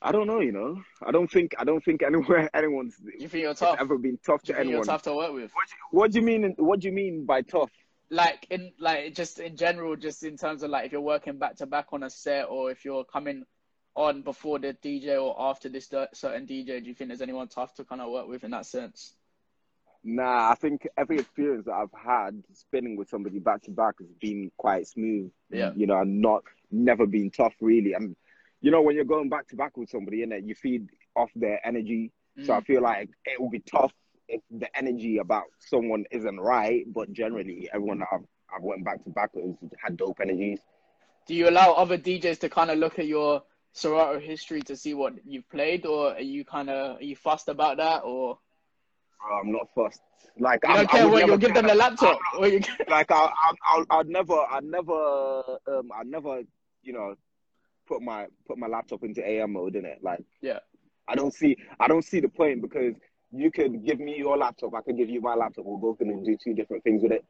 I 0.02 0.12
don't 0.12 0.28
know. 0.28 0.40
You 0.40 0.52
know, 0.52 0.82
I 1.06 1.12
don't 1.12 1.30
think 1.30 1.56
I 1.58 1.64
don't 1.64 1.84
think 1.84 2.04
anywhere 2.04 2.50
anyone's. 2.56 2.96
You 3.18 3.28
think 3.28 3.44
you're 3.44 3.54
tough? 3.54 3.78
Ever 3.80 3.98
been 3.98 4.20
tough 4.26 4.44
to 4.44 4.54
you 4.54 4.60
anyone? 4.60 4.76
You're 4.76 4.84
tough 4.84 5.04
to 5.04 5.14
work 5.14 5.34
with. 5.34 5.52
What 5.54 5.68
do, 5.68 5.74
you, 5.74 6.00
what 6.00 6.12
do 6.12 6.20
you 6.20 6.26
mean? 6.26 6.56
What 6.58 6.80
do 6.80 6.88
you 6.88 6.94
mean 6.94 7.26
by 7.26 7.42
tough? 7.42 7.72
Like 8.10 8.48
in 8.50 8.72
like 8.80 9.16
just 9.16 9.40
in 9.40 9.58
general, 9.58 9.96
just 9.96 10.24
in 10.24 10.38
terms 10.38 10.64
of 10.64 10.70
like 10.70 10.86
if 10.86 10.92
you're 10.92 11.02
working 11.02 11.38
back 11.38 11.56
to 11.58 11.66
back 11.66 11.88
on 11.92 12.04
a 12.04 12.10
set, 12.10 12.46
or 12.50 12.72
if 12.72 12.86
you're 12.86 13.04
coming 13.04 13.46
on 13.96 14.22
before 14.22 14.60
the 14.60 14.74
DJ 14.74 15.22
or 15.22 15.36
after 15.40 15.70
this 15.70 15.90
certain 16.14 16.46
DJ, 16.46 16.84
do 16.84 16.90
you 16.90 16.94
think 16.94 17.10
there's 17.10 17.22
anyone 17.22 17.48
tough 17.48 17.74
to 17.76 17.84
kind 17.84 18.02
of 18.02 18.12
work 18.12 18.28
with 18.28 18.44
in 18.44 18.52
that 18.52 18.66
sense? 18.66 19.16
Nah, 20.08 20.52
I 20.52 20.56
think 20.56 20.88
every 20.98 21.18
experience 21.18 21.66
that 21.66 21.74
I've 21.74 21.90
had 21.92 22.44
spinning 22.54 22.96
with 22.96 23.10
somebody 23.10 23.40
back 23.40 23.64
to 23.64 23.72
back 23.72 23.96
has 23.98 24.08
been 24.22 24.52
quite 24.56 24.88
smooth. 24.88 25.32
Yeah. 25.50 25.72
You 25.76 25.88
know, 25.88 26.00
and 26.00 26.22
not 26.22 26.44
never 26.70 27.08
been 27.08 27.32
tough 27.32 27.56
really. 27.60 27.94
And 27.94 28.16
you 28.62 28.72
know, 28.72 28.82
when 28.82 28.96
you're 28.96 29.06
going 29.06 29.30
back 29.30 29.48
to 29.50 29.56
back 29.56 29.78
with 29.78 29.90
somebody 29.90 30.24
and 30.24 30.48
you 30.48 30.56
feed 30.56 30.90
off 31.16 31.30
their 31.36 31.66
energy. 31.66 32.12
So 32.44 32.54
I 32.54 32.60
Mm. 32.60 32.66
feel 32.66 32.82
like 32.82 33.10
it 33.26 33.40
will 33.40 33.50
be 33.50 33.60
tough 33.60 33.94
if 34.28 34.42
the 34.52 34.68
energy 34.78 35.18
about 35.20 35.46
someone 35.60 36.06
isn't 36.12 36.40
right. 36.40 36.84
But 36.92 37.14
generally, 37.14 37.70
everyone 37.74 38.00
that 38.00 38.08
I've, 38.12 38.26
I've 38.54 38.64
went 38.64 38.84
back 38.84 39.04
to 39.04 39.10
back 39.10 39.30
with 39.34 39.56
had 39.84 39.98
dope 39.98 40.20
energies. 40.22 40.60
Do 41.28 41.34
you 41.34 41.50
allow 41.50 41.72
other 41.74 41.98
DJs 41.98 42.40
to 42.40 42.50
kind 42.50 42.70
of 42.72 42.78
look 42.78 43.00
at 43.00 43.08
your 43.08 43.44
Serato 43.72 44.20
history 44.20 44.62
to 44.64 44.76
see 44.76 44.94
what 44.94 45.14
you've 45.26 45.50
played, 45.50 45.86
or 45.86 46.14
are 46.14 46.22
you 46.22 46.46
kind 46.46 46.70
of 46.70 46.98
are 47.00 47.04
you 47.04 47.16
fussed 47.16 47.50
about 47.50 47.78
that, 47.78 48.04
or 48.04 48.40
Bro, 49.22 49.40
I'm 49.40 49.52
not 49.52 49.68
fussed. 49.74 50.02
Like 50.38 50.60
you 50.64 50.74
don't 50.74 50.94
I 50.94 50.98
care 50.98 51.06
would 51.06 51.14
what 51.14 51.28
you'll 51.28 51.38
give 51.38 51.54
them 51.54 51.68
the 51.68 51.76
laptop? 51.76 52.20
Or 52.38 52.48
you, 52.48 52.62
like 52.88 53.12
I, 53.12 53.30
I, 53.44 53.54
I, 53.66 53.84
I'd 54.00 54.08
never, 54.08 54.38
I'd 54.52 54.64
never, 54.64 55.42
um, 55.68 55.90
I'd 55.98 56.08
never, 56.08 56.42
you 56.84 56.94
know, 56.94 57.16
put 57.88 58.02
my 58.02 58.28
put 58.48 58.58
my 58.58 58.68
laptop 58.68 59.04
into 59.04 59.26
AM 59.28 59.54
mode 59.54 59.76
in 59.76 59.86
it. 59.86 60.00
Like, 60.04 60.24
Yeah. 60.42 60.60
I 61.08 61.16
don't 61.16 61.34
see, 61.34 61.56
I 61.80 61.88
don't 61.88 62.04
see 62.04 62.20
the 62.20 62.30
point 62.30 62.62
because 62.62 62.96
you 63.32 63.52
could 63.52 63.86
give 63.86 64.00
me 64.00 64.18
your 64.18 64.38
laptop, 64.38 64.74
I 64.74 64.82
could 64.82 64.98
give 64.98 65.10
you 65.10 65.22
my 65.22 65.36
laptop. 65.36 65.66
We're 65.66 65.78
both 65.78 66.00
gonna 66.00 66.24
do 66.24 66.38
two 66.44 66.54
different 66.54 66.84
things 66.84 67.04
with 67.04 67.12
it, 67.12 67.26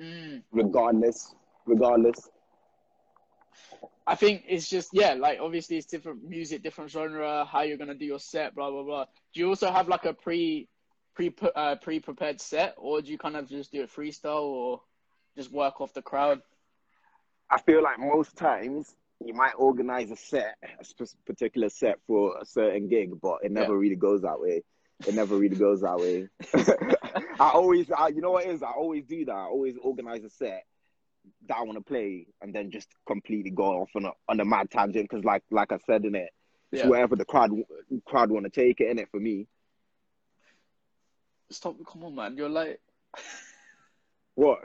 Mm. 0.00 0.44
regardless, 0.52 1.34
regardless. 1.66 2.30
I 4.06 4.14
think 4.14 4.44
it's 4.48 4.68
just 4.68 4.90
yeah, 4.92 5.14
like 5.14 5.38
obviously 5.40 5.76
it's 5.76 5.86
different 5.86 6.22
music, 6.24 6.62
different 6.62 6.90
genre, 6.90 7.44
how 7.44 7.62
you're 7.62 7.76
gonna 7.78 7.94
do 7.94 8.04
your 8.04 8.18
set, 8.18 8.54
blah 8.54 8.70
blah 8.70 8.82
blah. 8.82 9.04
Do 9.32 9.40
you 9.40 9.48
also 9.48 9.70
have 9.70 9.88
like 9.88 10.04
a 10.04 10.12
pre 10.14 10.68
pre 11.14 11.34
uh, 11.54 11.76
pre 11.76 12.00
prepared 12.00 12.40
set, 12.40 12.74
or 12.76 13.00
do 13.02 13.10
you 13.10 13.18
kind 13.18 13.36
of 13.36 13.48
just 13.48 13.72
do 13.72 13.82
it 13.82 13.90
freestyle, 13.90 14.42
or 14.42 14.82
just 15.36 15.52
work 15.52 15.80
off 15.80 15.92
the 15.94 16.02
crowd? 16.02 16.42
I 17.50 17.60
feel 17.60 17.82
like 17.82 17.98
most 17.98 18.36
times 18.36 18.94
you 19.24 19.34
might 19.34 19.52
organize 19.58 20.10
a 20.10 20.16
set, 20.16 20.56
a 20.78 20.84
sp- 20.84 21.18
particular 21.26 21.68
set 21.68 21.98
for 22.06 22.38
a 22.40 22.44
certain 22.44 22.88
gig, 22.88 23.20
but 23.20 23.38
it 23.42 23.52
never 23.52 23.76
really 23.76 23.96
goes 23.96 24.22
that 24.22 24.40
way. 24.40 24.62
It 25.06 25.14
never 25.14 25.36
really 25.36 25.56
goes 25.56 25.82
that 25.82 25.98
way. 25.98 26.28
I 27.40 27.50
always, 27.50 27.90
I, 27.90 28.08
you 28.08 28.20
know 28.20 28.32
what 28.32 28.46
it 28.46 28.50
is? 28.50 28.62
I 28.62 28.70
always 28.70 29.04
do 29.04 29.24
that. 29.26 29.32
I 29.32 29.44
always 29.44 29.76
organize 29.82 30.24
a 30.24 30.30
set 30.30 30.64
that 31.48 31.56
I 31.56 31.62
want 31.62 31.78
to 31.78 31.84
play, 31.84 32.26
and 32.40 32.54
then 32.54 32.70
just 32.70 32.88
completely 33.06 33.50
go 33.50 33.64
off 33.82 33.90
on 33.94 34.06
a 34.06 34.10
on 34.28 34.40
a 34.40 34.44
mad 34.44 34.70
tangent. 34.70 35.08
Because, 35.08 35.24
like, 35.24 35.42
like 35.50 35.70
I 35.72 35.78
said 35.86 36.04
in 36.04 36.14
it, 36.14 36.30
it's 36.72 36.82
Yeah. 36.82 36.88
wherever 36.88 37.14
the 37.16 37.24
crowd 37.24 37.50
crowd 38.06 38.30
want 38.30 38.44
to 38.44 38.50
take 38.50 38.80
it 38.80 38.90
in 38.90 38.98
it 38.98 39.08
for 39.10 39.20
me. 39.20 39.46
Stop! 41.50 41.76
Come 41.90 42.04
on, 42.04 42.14
man. 42.14 42.36
You're 42.36 42.48
like 42.48 42.80
What? 44.40 44.60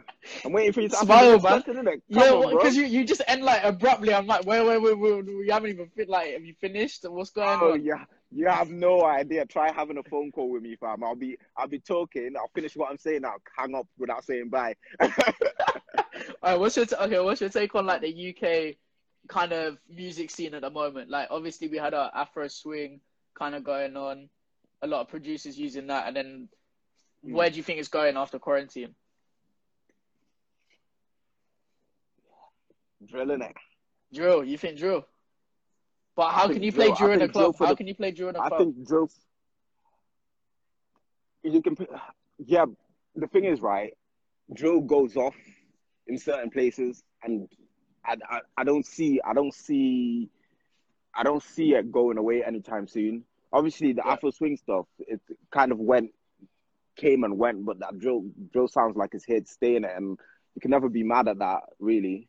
I'm 0.45 0.53
waiting 0.53 0.71
for 0.71 0.79
you 0.79 0.88
to 0.88 0.95
Smile, 0.95 1.38
man. 1.41 1.61
Come 1.61 1.97
yeah, 2.07 2.41
because 2.49 2.77
you 2.77 2.85
you 2.85 3.03
just 3.03 3.21
end 3.27 3.43
like 3.43 3.61
abruptly. 3.61 4.13
I'm 4.13 4.25
like, 4.25 4.45
wait, 4.45 4.65
wait, 4.65 4.81
wait, 4.81 4.97
wait, 4.97 5.25
we 5.25 5.49
haven't 5.51 5.71
even 5.71 5.89
fit. 5.89 6.07
Like, 6.07 6.31
have 6.31 6.45
you 6.45 6.53
finished? 6.61 7.03
What's 7.03 7.31
going 7.31 7.59
Oh 7.59 7.73
on? 7.73 7.81
yeah, 7.83 8.05
you 8.31 8.47
have 8.47 8.69
no 8.69 9.03
idea. 9.03 9.45
Try 9.45 9.73
having 9.73 9.97
a 9.97 10.03
phone 10.03 10.31
call 10.31 10.49
with 10.49 10.63
me, 10.63 10.77
fam. 10.77 11.03
I'll 11.03 11.17
be, 11.17 11.38
I'll 11.57 11.67
be 11.67 11.79
talking. 11.79 12.35
I'll 12.38 12.49
finish 12.55 12.77
what 12.77 12.89
I'm 12.89 12.97
saying. 12.97 13.25
I'll 13.25 13.41
hang 13.57 13.75
up 13.75 13.85
without 13.97 14.23
saying 14.23 14.47
bye. 14.47 14.75
All 15.01 15.11
right, 16.41 16.57
what's 16.57 16.77
your 16.77 16.85
t- 16.85 16.95
okay? 16.95 17.19
What's 17.19 17.41
your 17.41 17.49
take 17.49 17.75
on 17.75 17.85
like 17.85 17.99
the 17.99 18.29
UK 18.33 18.77
kind 19.27 19.51
of 19.51 19.77
music 19.89 20.31
scene 20.31 20.53
at 20.53 20.61
the 20.61 20.69
moment? 20.69 21.09
Like, 21.09 21.27
obviously 21.31 21.67
we 21.67 21.77
had 21.77 21.93
our 21.93 22.09
Afro 22.15 22.47
swing 22.47 23.01
kind 23.38 23.53
of 23.55 23.65
going 23.65 23.97
on, 23.97 24.29
a 24.81 24.88
lot 24.88 25.01
of 25.01 25.09
producers 25.09 25.59
using 25.59 25.88
that, 25.88 26.07
and 26.07 26.15
then 26.15 26.49
Hmm. 27.25 27.33
where 27.33 27.49
do 27.49 27.57
you 27.57 27.63
think 27.63 27.79
it's 27.79 27.89
going 27.89 28.15
after 28.15 28.39
quarantine? 28.39 28.95
Drilling 33.03 33.41
it. 33.41 33.55
Drill, 34.13 34.43
you 34.43 34.58
think 34.58 34.77
drill? 34.77 35.05
But 36.15 36.31
how 36.31 36.47
can 36.47 36.63
you 36.63 36.71
drill- 36.71 36.86
play 36.88 36.91
I 36.93 36.97
drill 36.97 37.12
in 37.12 37.21
a 37.23 37.29
club? 37.29 37.55
How 37.60 37.65
the- 37.67 37.75
can 37.75 37.88
you 37.88 37.95
play 37.95 38.12
drill 38.12 38.29
in 38.29 38.36
a 38.36 38.41
I 38.41 38.47
club? 38.47 38.62
I 38.62 38.63
think 38.63 38.88
drill. 38.88 39.10
You 41.43 41.62
can, 41.62 41.75
yeah. 42.39 42.65
The 43.15 43.27
thing 43.27 43.45
is, 43.45 43.62
right? 43.62 43.93
Drill 44.53 44.81
goes 44.81 45.15
off 45.15 45.36
in 46.08 46.17
certain 46.17 46.49
places, 46.49 47.03
and 47.23 47.47
I, 48.05 48.15
I, 48.29 48.39
I 48.58 48.63
don't 48.63 48.86
see, 48.86 49.19
I 49.25 49.34
don't 49.34 49.53
see, 49.53 50.29
I 51.13 51.23
don't 51.23 51.43
see 51.43 51.73
it 51.75 51.91
going 51.91 52.17
away 52.17 52.43
anytime 52.43 52.88
soon. 52.88 53.23
Obviously, 53.53 53.93
the 53.93 54.01
Yeah. 54.05 54.13
Afro 54.13 54.31
swing 54.31 54.58
stuff, 54.58 54.86
it 54.99 55.21
kind 55.51 55.71
of 55.71 55.79
went, 55.79 56.12
came 56.95 57.23
and 57.23 57.38
went, 57.38 57.65
but 57.65 57.79
that 57.79 57.99
drill, 57.99 58.25
drill 58.51 58.67
sounds 58.67 58.95
like 58.95 59.13
it's 59.13 59.23
here 59.25 59.39
to 59.41 59.47
stay 59.47 59.75
in 59.75 59.84
it, 59.84 59.91
and 59.95 60.17
you 60.55 60.62
can 60.62 60.71
never 60.71 60.89
be 60.89 61.03
mad 61.03 61.27
at 61.27 61.39
that. 61.39 61.62
Really, 61.79 62.27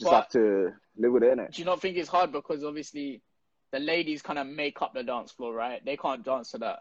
just 0.00 0.10
But- 0.10 0.16
have 0.16 0.28
to 0.30 0.72
live 0.96 1.12
with 1.12 1.22
it, 1.22 1.36
innit? 1.36 1.52
Do 1.54 1.62
you 1.62 1.66
not 1.66 1.80
think 1.80 1.96
it's 1.96 2.08
hard 2.08 2.32
because 2.32 2.64
obviously 2.64 3.22
the 3.72 3.78
ladies 3.78 4.22
kind 4.22 4.38
of 4.38 4.46
make 4.46 4.80
up 4.82 4.94
the 4.94 5.02
dance 5.04 5.30
floor, 5.30 5.54
right? 5.54 5.84
They 5.84 5.96
can't 5.96 6.24
dance 6.24 6.50
to 6.52 6.58
that. 6.58 6.80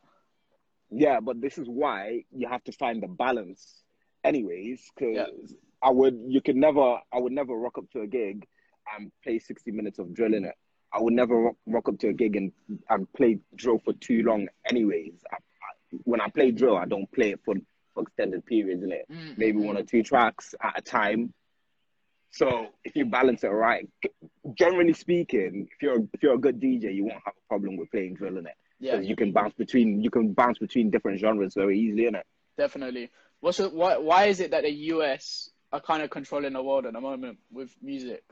Yeah, 0.90 1.20
but 1.20 1.40
this 1.42 1.58
is 1.58 1.68
why 1.68 2.24
you 2.32 2.48
have 2.48 2.64
to 2.64 2.72
find 2.72 3.04
the 3.04 3.08
balance, 3.08 3.84
anyways. 4.24 4.90
Because 4.96 5.16
Yeah. 5.16 5.58
I 5.84 5.92
would, 5.92 6.20
you 6.28 6.42
could 6.42 6.56
never, 6.56 7.00
I 7.12 7.20
would 7.20 7.32
never 7.34 7.54
rock 7.56 7.78
up 7.78 7.90
to 7.92 8.02
a 8.02 8.08
gig 8.08 8.48
and 8.98 9.12
play 9.24 9.38
sixty 9.38 9.72
minutes 9.72 10.00
of 10.00 10.14
drill 10.14 10.34
in 10.34 10.46
it. 10.46 10.56
I 10.92 11.00
would 11.00 11.14
never 11.14 11.36
rock, 11.40 11.56
rock 11.68 11.90
up 11.90 12.00
to 12.00 12.08
a 12.10 12.14
gig 12.14 12.36
and 12.36 12.52
and 12.90 13.12
play 13.14 13.38
drill 13.56 13.78
for 13.80 13.94
too 13.94 14.24
long, 14.24 14.48
anyways. 14.66 15.14
I, 15.32 15.36
I, 15.36 15.98
when 16.06 16.22
I 16.22 16.30
play 16.30 16.50
drill, 16.52 16.76
I 16.76 16.86
don't 16.86 17.10
play 17.12 17.32
it 17.32 17.40
for, 17.46 17.54
for 17.94 18.02
extended 18.04 18.44
periods 18.48 18.82
in 18.84 18.92
it. 18.92 19.06
Mm, 19.12 19.38
Maybe 19.38 19.60
one 19.60 19.78
or 19.78 19.84
two 19.84 20.02
tracks 20.02 20.56
at 20.64 20.80
a 20.80 20.82
time. 20.82 21.34
So 22.32 22.68
if 22.84 22.96
you 22.96 23.06
balance 23.06 23.44
it 23.44 23.48
right, 23.48 23.88
generally 24.54 24.94
speaking, 24.94 25.68
if 25.72 25.82
you're 25.82 26.00
if 26.14 26.22
you're 26.22 26.36
a 26.36 26.40
good 26.40 26.60
DJ, 26.60 26.94
you 26.94 27.04
won't 27.06 27.22
have 27.26 27.34
a 27.36 27.48
problem 27.48 27.78
with 27.78 27.92
playing 27.92 28.16
drill 28.16 28.38
in 28.38 28.46
it 28.46 28.54
Yeah, 28.80 28.92
because 28.92 29.08
you 29.08 29.16
can 29.16 29.32
bounce 29.32 29.54
between 29.56 30.02
you 30.04 30.10
can 30.12 30.34
bounce 30.34 30.60
between 30.60 30.90
different 30.92 31.20
genres 31.20 31.56
very 31.56 31.80
easily, 31.80 32.04
innit? 32.04 32.24
definitely. 32.58 33.10
What's 33.40 33.60
your, 33.60 33.70
why? 33.70 33.98
Why 33.98 34.26
is 34.26 34.40
it 34.40 34.52
that 34.52 34.64
the 34.64 34.72
US 34.72 35.50
are 35.72 35.82
kind 35.82 36.04
of 36.04 36.10
controlling 36.10 36.54
the 36.54 36.64
world 36.64 36.86
at 36.86 36.94
the 36.94 37.02
moment 37.02 37.40
with 37.52 37.72
music? 37.82 38.24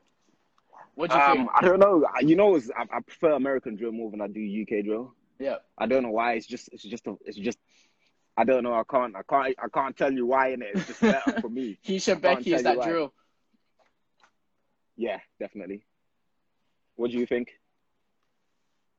What 0.95 1.09
do 1.11 1.15
you 1.15 1.21
Um, 1.21 1.37
think? 1.37 1.49
I 1.55 1.61
don't 1.65 1.79
know. 1.79 2.05
I- 2.13 2.21
You 2.21 2.35
know, 2.35 2.55
I, 2.57 2.81
I 2.91 2.99
prefer 3.01 3.31
American 3.31 3.75
drill 3.75 3.91
more 3.91 4.11
than 4.11 4.21
I 4.21 4.27
do 4.27 4.39
UK 4.41 4.83
drill. 4.85 5.13
Yeah, 5.39 5.57
I 5.77 5.85
don't 5.85 6.03
know 6.03 6.11
why. 6.11 6.33
It's 6.33 6.47
just 6.47 6.69
it's 6.73 6.83
just 6.83 7.05
a, 7.07 7.15
it's 7.25 7.37
just 7.37 7.59
I 8.35 8.43
don't 8.43 8.63
know. 8.63 8.73
I 8.73 8.83
can't 8.89 9.15
I 9.15 9.21
can't 9.29 9.55
I 9.63 9.67
can't 9.73 9.95
tell 9.95 10.11
you 10.11 10.25
why 10.25 10.49
in 10.49 10.61
it. 10.61 10.69
It's 10.73 10.87
just 10.87 11.01
better 11.01 11.33
for 11.41 11.49
me. 11.49 11.77
Keisha 11.85 12.19
Becky 12.19 12.53
is 12.53 12.63
that 12.63 12.77
why. 12.77 12.85
drill. 12.89 13.13
Yeah, 14.97 15.19
definitely. 15.39 15.83
What 16.95 17.11
do 17.11 17.17
you 17.17 17.25
think? 17.25 17.49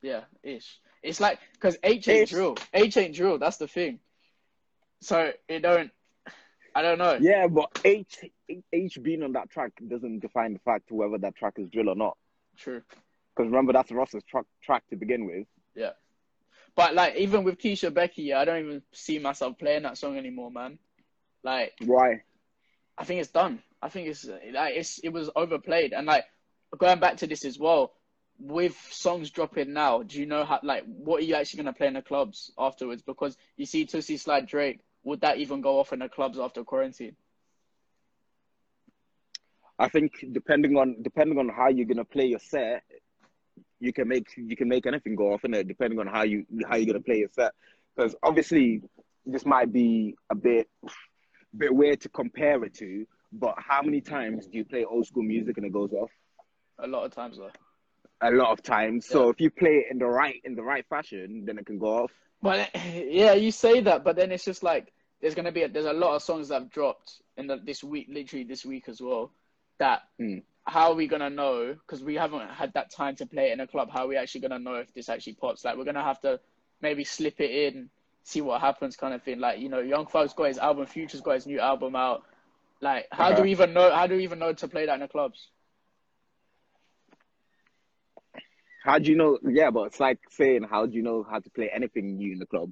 Yeah, 0.00 0.22
ish. 0.42 0.80
It's 1.02 1.20
like 1.20 1.40
because 1.54 1.76
Aitch 1.82 2.08
ain't 2.08 2.24
Ish. 2.24 2.30
drill. 2.30 2.56
Aitch 2.72 2.96
ain't 2.96 3.14
drill. 3.14 3.38
That's 3.38 3.56
the 3.56 3.66
thing. 3.66 3.98
So 5.00 5.32
it 5.48 5.60
don't. 5.60 5.90
I 6.74 6.82
don't 6.82 6.98
know. 6.98 7.18
Yeah, 7.20 7.48
but 7.48 7.70
Aitch 7.84 8.30
Aitch 8.72 9.02
being 9.02 9.22
on 9.24 9.32
that 9.32 9.50
track 9.50 9.72
doesn't 9.86 10.20
define 10.20 10.52
the 10.52 10.60
fact 10.60 10.90
whether 10.92 11.18
that 11.18 11.34
track 11.36 11.54
is 11.56 11.68
drill 11.70 11.88
or 11.88 11.96
not. 11.96 12.16
True. 12.56 12.82
Because 13.34 13.50
remember, 13.50 13.72
that's 13.72 13.90
Ross's 13.90 14.22
track 14.24 14.44
track 14.62 14.84
to 14.90 14.96
begin 14.96 15.26
with. 15.26 15.46
Yeah. 15.74 15.92
But 16.76 16.94
like 16.94 17.16
even 17.16 17.42
with 17.42 17.58
Keisha 17.58 17.92
Becky, 17.92 18.32
I 18.32 18.44
don't 18.44 18.64
even 18.64 18.82
see 18.92 19.18
myself 19.18 19.58
playing 19.58 19.82
that 19.82 19.98
song 19.98 20.16
anymore, 20.16 20.50
man. 20.50 20.78
Like 21.42 21.72
Why? 21.84 22.22
I 22.96 23.04
think 23.04 23.20
it's 23.20 23.30
done. 23.30 23.62
I 23.80 23.88
think 23.88 24.08
it's 24.08 24.24
like 24.24 24.74
it's 24.74 24.98
it 24.98 25.10
was 25.10 25.30
overplayed 25.36 25.92
and 25.92 26.06
like 26.06 26.24
going 26.76 27.00
back 27.00 27.18
to 27.18 27.26
this 27.26 27.44
as 27.44 27.58
well. 27.58 27.92
With 28.40 28.76
songs 28.92 29.30
dropping 29.30 29.72
now, 29.72 30.04
do 30.04 30.20
you 30.20 30.26
know 30.26 30.44
how 30.44 30.60
like 30.62 30.84
what 30.86 31.20
are 31.20 31.24
you 31.24 31.34
actually 31.34 31.64
gonna 31.64 31.72
play 31.72 31.88
in 31.88 31.94
the 31.94 32.02
clubs 32.02 32.52
afterwards? 32.56 33.02
Because 33.02 33.36
you 33.56 33.66
see 33.66 33.84
Toosie 33.84 34.18
Slide 34.18 34.46
Drake, 34.46 34.80
would 35.02 35.22
that 35.22 35.38
even 35.38 35.60
go 35.60 35.80
off 35.80 35.92
in 35.92 35.98
the 35.98 36.08
clubs 36.08 36.38
after 36.38 36.62
quarantine? 36.62 37.16
I 39.78 39.88
think 39.88 40.24
depending 40.32 40.76
on 40.76 41.02
depending 41.02 41.38
on 41.38 41.48
how 41.48 41.68
you're 41.68 41.86
gonna 41.86 42.04
play 42.04 42.26
your 42.26 42.38
set, 42.38 42.84
you 43.80 43.92
can 43.92 44.08
make 44.08 44.26
you 44.36 44.56
can 44.56 44.68
make 44.68 44.86
anything 44.86 45.16
go 45.16 45.32
off 45.32 45.44
in 45.44 45.54
it. 45.54 45.66
Depending 45.66 45.98
on 45.98 46.06
how 46.06 46.22
you 46.22 46.46
how 46.68 46.76
you're 46.76 46.86
gonna 46.86 47.00
play 47.00 47.18
your 47.18 47.30
set, 47.30 47.52
because 47.96 48.14
obviously 48.22 48.82
this 49.26 49.44
might 49.44 49.72
be 49.72 50.16
a 50.30 50.34
bit 50.34 50.68
bit 51.56 51.74
weird 51.74 52.00
to 52.02 52.08
compare 52.08 52.62
it 52.64 52.74
to. 52.74 53.06
But 53.32 53.54
how 53.58 53.82
many 53.82 54.00
times 54.00 54.46
do 54.46 54.58
you 54.58 54.64
play 54.64 54.84
old 54.84 55.06
school 55.06 55.22
music 55.22 55.56
and 55.58 55.66
it 55.66 55.72
goes 55.72 55.92
off? 55.92 56.10
A 56.78 56.86
lot 56.86 57.04
of 57.04 57.14
times 57.14 57.36
though. 57.38 57.50
A 58.20 58.30
lot 58.30 58.50
of 58.50 58.62
times. 58.62 59.06
So 59.06 59.28
if 59.28 59.40
you 59.40 59.50
play 59.50 59.84
it 59.84 59.86
in 59.90 59.98
the 59.98 60.06
right 60.06 60.40
in 60.44 60.54
the 60.54 60.62
right 60.62 60.84
fashion, 60.88 61.44
then 61.44 61.58
it 61.58 61.66
can 61.66 61.78
go 61.78 62.04
off. 62.04 62.12
But 62.42 62.70
yeah, 62.94 63.34
you 63.34 63.50
say 63.50 63.80
that, 63.80 64.04
but 64.04 64.16
then 64.16 64.32
it's 64.32 64.44
just 64.44 64.62
like 64.62 64.92
there's 65.20 65.34
gonna 65.34 65.52
be 65.52 65.62
a, 65.62 65.68
there's 65.68 65.86
a 65.86 65.92
lot 65.92 66.14
of 66.16 66.22
songs 66.22 66.48
that 66.48 66.54
have 66.62 66.70
dropped 66.70 67.20
in 67.36 67.46
the, 67.46 67.56
this 67.56 67.84
week, 67.84 68.06
literally 68.10 68.44
this 68.44 68.64
week 68.64 68.88
as 68.88 69.00
well. 69.00 69.30
That 69.78 70.02
Hmm. 70.18 70.38
how 70.64 70.90
are 70.90 70.94
we 70.94 71.06
gonna 71.06 71.30
know? 71.30 71.74
Because 71.74 72.02
we 72.02 72.14
haven't 72.14 72.48
had 72.50 72.72
that 72.74 72.90
time 72.90 73.14
to 73.16 73.26
play 73.26 73.50
it 73.50 73.52
in 73.52 73.60
a 73.60 73.66
club. 73.66 73.90
How 73.92 74.04
are 74.04 74.08
we 74.08 74.16
actually 74.16 74.40
gonna 74.40 74.58
know 74.58 74.74
if 74.76 74.92
this 74.94 75.08
actually 75.08 75.34
pops? 75.34 75.64
Like 75.64 75.76
we're 75.76 75.84
gonna 75.84 76.02
have 76.02 76.20
to 76.22 76.40
maybe 76.80 77.04
slip 77.04 77.40
it 77.40 77.50
in 77.50 77.90
see 78.28 78.40
what 78.42 78.60
happens, 78.60 78.94
kind 78.96 79.14
of 79.14 79.22
thing. 79.22 79.40
Like 79.40 79.58
you 79.58 79.68
know, 79.68 79.80
Young 79.80 80.06
Thug's 80.06 80.34
got 80.34 80.44
his 80.44 80.58
album, 80.58 80.86
Future's 80.86 81.20
got 81.22 81.34
his 81.34 81.46
new 81.46 81.60
album 81.60 81.96
out. 81.96 82.24
Like, 82.80 83.06
how 83.10 83.32
do 83.32 83.42
we 83.42 83.50
even 83.50 83.72
know? 83.72 83.92
How 83.92 84.06
do 84.06 84.16
we 84.16 84.24
even 84.24 84.38
know 84.38 84.52
to 84.52 84.68
play 84.68 84.86
that 84.86 84.94
in 84.94 85.00
the 85.00 85.08
clubs? 85.08 85.48
How 88.84 88.98
do 88.98 89.10
you 89.10 89.16
know? 89.16 89.38
Yeah, 89.42 89.70
but 89.70 89.82
it's 89.88 90.00
like 90.00 90.18
saying, 90.30 90.62
how 90.70 90.86
do 90.86 90.94
you 90.94 91.02
know 91.02 91.26
how 91.28 91.40
to 91.40 91.50
play 91.50 91.70
anything 91.74 92.16
new 92.16 92.32
in 92.32 92.38
the 92.38 92.46
club? 92.46 92.70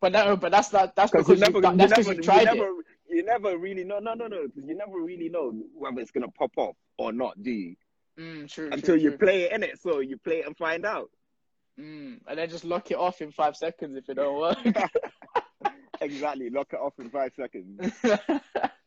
But 0.00 0.12
no, 0.12 0.36
but 0.36 0.50
that's 0.50 0.72
not 0.72 0.96
that's 0.96 1.12
Because 1.12 1.28
you 1.28 1.34
you, 1.34 1.40
never, 1.40 1.60
that- 1.60 1.72
you 1.72 1.78
that's 1.78 1.90
because 1.92 2.06
you 2.08 2.14
you 2.14 2.22
tried 2.22 2.44
never, 2.46 2.64
it. 2.64 2.86
you 3.08 3.24
never 3.24 3.56
really 3.58 3.84
know. 3.84 3.98
No, 3.98 4.14
no, 4.14 4.26
no. 4.26 4.46
You 4.56 4.74
never 4.74 4.98
really 4.98 5.28
know 5.28 5.52
whether 5.74 6.00
it's 6.00 6.10
gonna 6.10 6.28
pop 6.28 6.50
off 6.56 6.76
or 6.98 7.12
not, 7.12 7.40
do 7.42 7.50
you? 7.50 7.76
Mm, 8.18 8.50
true, 8.50 8.70
Until 8.72 8.94
true, 8.96 9.04
you 9.04 9.10
true. 9.10 9.18
play 9.18 9.42
it 9.44 9.52
in 9.52 9.62
it. 9.62 9.80
So 9.80 10.00
you 10.00 10.16
play 10.18 10.40
it 10.40 10.46
and 10.46 10.56
find 10.56 10.84
out. 10.84 11.10
Mm, 11.78 12.20
and 12.26 12.38
then 12.38 12.48
just 12.50 12.64
lock 12.64 12.90
it 12.90 12.96
off 12.98 13.20
in 13.20 13.30
five 13.30 13.56
seconds 13.56 13.96
if 13.96 14.08
it 14.08 14.14
don't 14.14 14.38
work. 14.38 14.58
exactly. 16.00 16.50
Lock 16.50 16.72
it 16.72 16.80
off 16.80 16.94
in 16.98 17.10
five 17.10 17.32
seconds. 17.36 17.80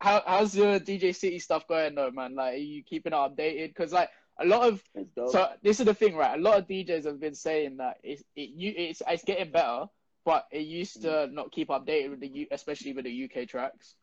How 0.00 0.22
how's 0.26 0.56
your 0.56 0.78
DJ 0.80 1.14
City 1.14 1.38
stuff 1.38 1.66
going 1.68 1.94
though, 1.94 2.10
man? 2.10 2.34
Like, 2.34 2.54
are 2.54 2.56
you 2.56 2.82
keeping 2.82 3.12
it 3.12 3.16
updated? 3.16 3.68
Because 3.68 3.92
like 3.92 4.10
a 4.40 4.44
lot 4.46 4.68
of 4.68 4.82
so 5.30 5.48
this 5.62 5.78
is 5.80 5.86
the 5.86 5.94
thing, 5.94 6.16
right? 6.16 6.38
A 6.38 6.42
lot 6.42 6.58
of 6.58 6.66
DJs 6.66 7.04
have 7.04 7.20
been 7.20 7.34
saying 7.34 7.76
that 7.78 7.98
it's 8.02 8.22
it 8.34 8.50
you 8.50 8.72
it's 8.76 9.02
it's 9.06 9.24
getting 9.24 9.52
better, 9.52 9.84
but 10.24 10.46
it 10.50 10.60
used 10.66 11.02
to 11.02 11.26
not 11.28 11.52
keep 11.52 11.68
updated 11.68 12.10
with 12.10 12.20
the 12.20 12.28
U, 12.28 12.46
especially 12.50 12.92
with 12.92 13.04
the 13.04 13.24
UK 13.30 13.48
tracks, 13.48 13.94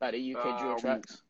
like 0.00 0.12
the 0.12 0.34
UK 0.34 0.58
drill 0.60 0.72
Um, 0.72 0.78
tracks. 0.80 1.22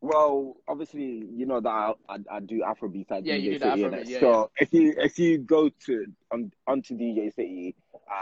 Well, 0.00 0.56
obviously, 0.68 1.26
you 1.34 1.46
know 1.46 1.60
that 1.60 1.68
I, 1.68 1.92
I, 2.08 2.18
I 2.30 2.40
do 2.40 2.60
Afrobeat 2.60 3.10
at 3.10 3.24
Yeah, 3.24 3.34
DJ 3.34 3.42
you 3.42 3.52
do 3.52 3.58
City, 3.58 3.82
Afrobeat, 3.82 4.08
yeah, 4.08 4.20
so 4.20 4.50
if 4.58 4.72
you 4.72 4.94
if 4.98 5.18
you 5.18 5.38
go 5.38 5.70
to 5.86 6.06
on 6.30 6.52
onto 6.66 6.96
DJ 6.96 7.34
City 7.34 7.74